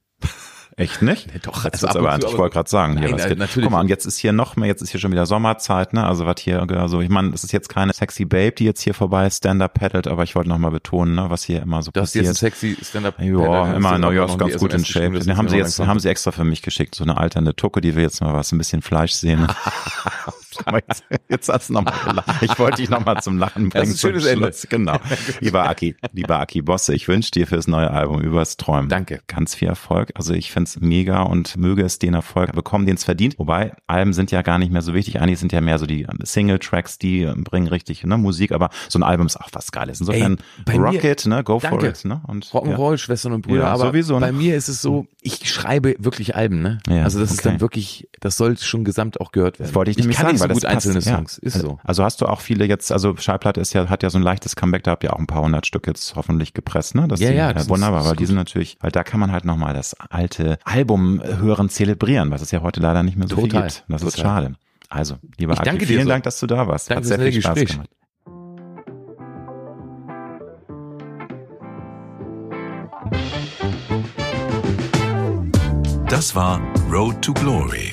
[0.76, 1.26] Echt nicht?
[1.32, 3.24] Nee, doch, Das also ist ab aber, zu, ich wollte gerade sagen, hier, Nein, was
[3.26, 3.38] äh, geht.
[3.38, 5.92] natürlich Guck mal, und jetzt ist hier noch mehr, jetzt ist hier schon wieder Sommerzeit,
[5.92, 6.06] ne?
[6.06, 8.94] Also was hier, also ich meine, das ist jetzt keine sexy Babe, die jetzt hier
[8.94, 12.00] vorbei Stand-up paddelt, aber ich wollte noch mal betonen, ne, was hier immer so Du
[12.00, 12.54] hast jetzt ein passiert.
[12.54, 13.18] sexy Stand-up.
[13.20, 15.12] Ja, Paddle, immer ja, noch ist die ganz gut in Shape.
[15.12, 17.54] das Den ist haben sie jetzt, haben sie extra für mich geschickt, so eine alternde
[17.54, 19.46] Tucke, die will jetzt mal was, ein bisschen Fleisch sehen.
[20.64, 22.42] Aber jetzt, jetzt hast du noch mal gelacht.
[22.42, 23.84] Ich wollte dich noch mal zum Lachen bringen.
[23.84, 24.52] ist ein schönes Ende.
[24.68, 24.98] Genau.
[25.40, 28.88] Lieber Aki, lieber Aki Bosse, ich wünsche dir fürs neue Album übers Träumen.
[28.88, 29.20] Danke.
[29.26, 30.10] Ganz viel Erfolg.
[30.14, 33.38] Also ich find's mega und möge es den Erfolg bekommen, den es verdient.
[33.38, 35.20] Wobei, Alben sind ja gar nicht mehr so wichtig.
[35.20, 39.02] Eigentlich sind ja mehr so die Single-Tracks, die bringen richtig ne, Musik, aber so ein
[39.02, 40.00] Album ist auch was Geiles.
[40.00, 41.44] Insofern Ey, bei rock mir- it, ne?
[41.44, 41.88] Go for Danke.
[41.88, 42.04] it.
[42.04, 42.20] Ne?
[42.26, 44.20] Und, Rock'n'Roll, Schwestern und Brüder, Ja, aber sowieso, ne?
[44.26, 46.78] bei mir ist es so, ich schreibe wirklich Alben, ne?
[46.88, 47.50] Ja, also das ist okay.
[47.50, 49.68] dann wirklich, das soll schon gesamt auch gehört werden.
[49.68, 51.16] Das wollte ich nämlich kann sagen, so weil gut das passt, einzelne ja.
[51.16, 51.78] Songs, ist also, so.
[51.85, 54.56] Also hast du auch viele jetzt, also Schallplatte ist ja, hat ja so ein leichtes
[54.56, 57.09] Comeback, da habt ihr auch ein paar hundert Stück jetzt hoffentlich gepresst, ne?
[57.09, 59.20] Das Ja, ja, das ist- wunderbar, das ist weil die sind natürlich, weil da kann
[59.20, 63.28] man halt nochmal das alte Album hören, zelebrieren, was es ja heute leider nicht mehr
[63.28, 63.85] so Total, viel gibt.
[63.89, 64.43] Das ist total.
[64.44, 64.55] schade.
[64.89, 66.09] Also, lieber Aki, danke dir vielen so.
[66.10, 66.90] Dank, dass du da warst.
[66.90, 67.73] Danke Hat sehr viel Spaß Gespräch.
[67.73, 67.89] gemacht.
[76.09, 76.60] Das war
[76.90, 77.93] Road to Glory.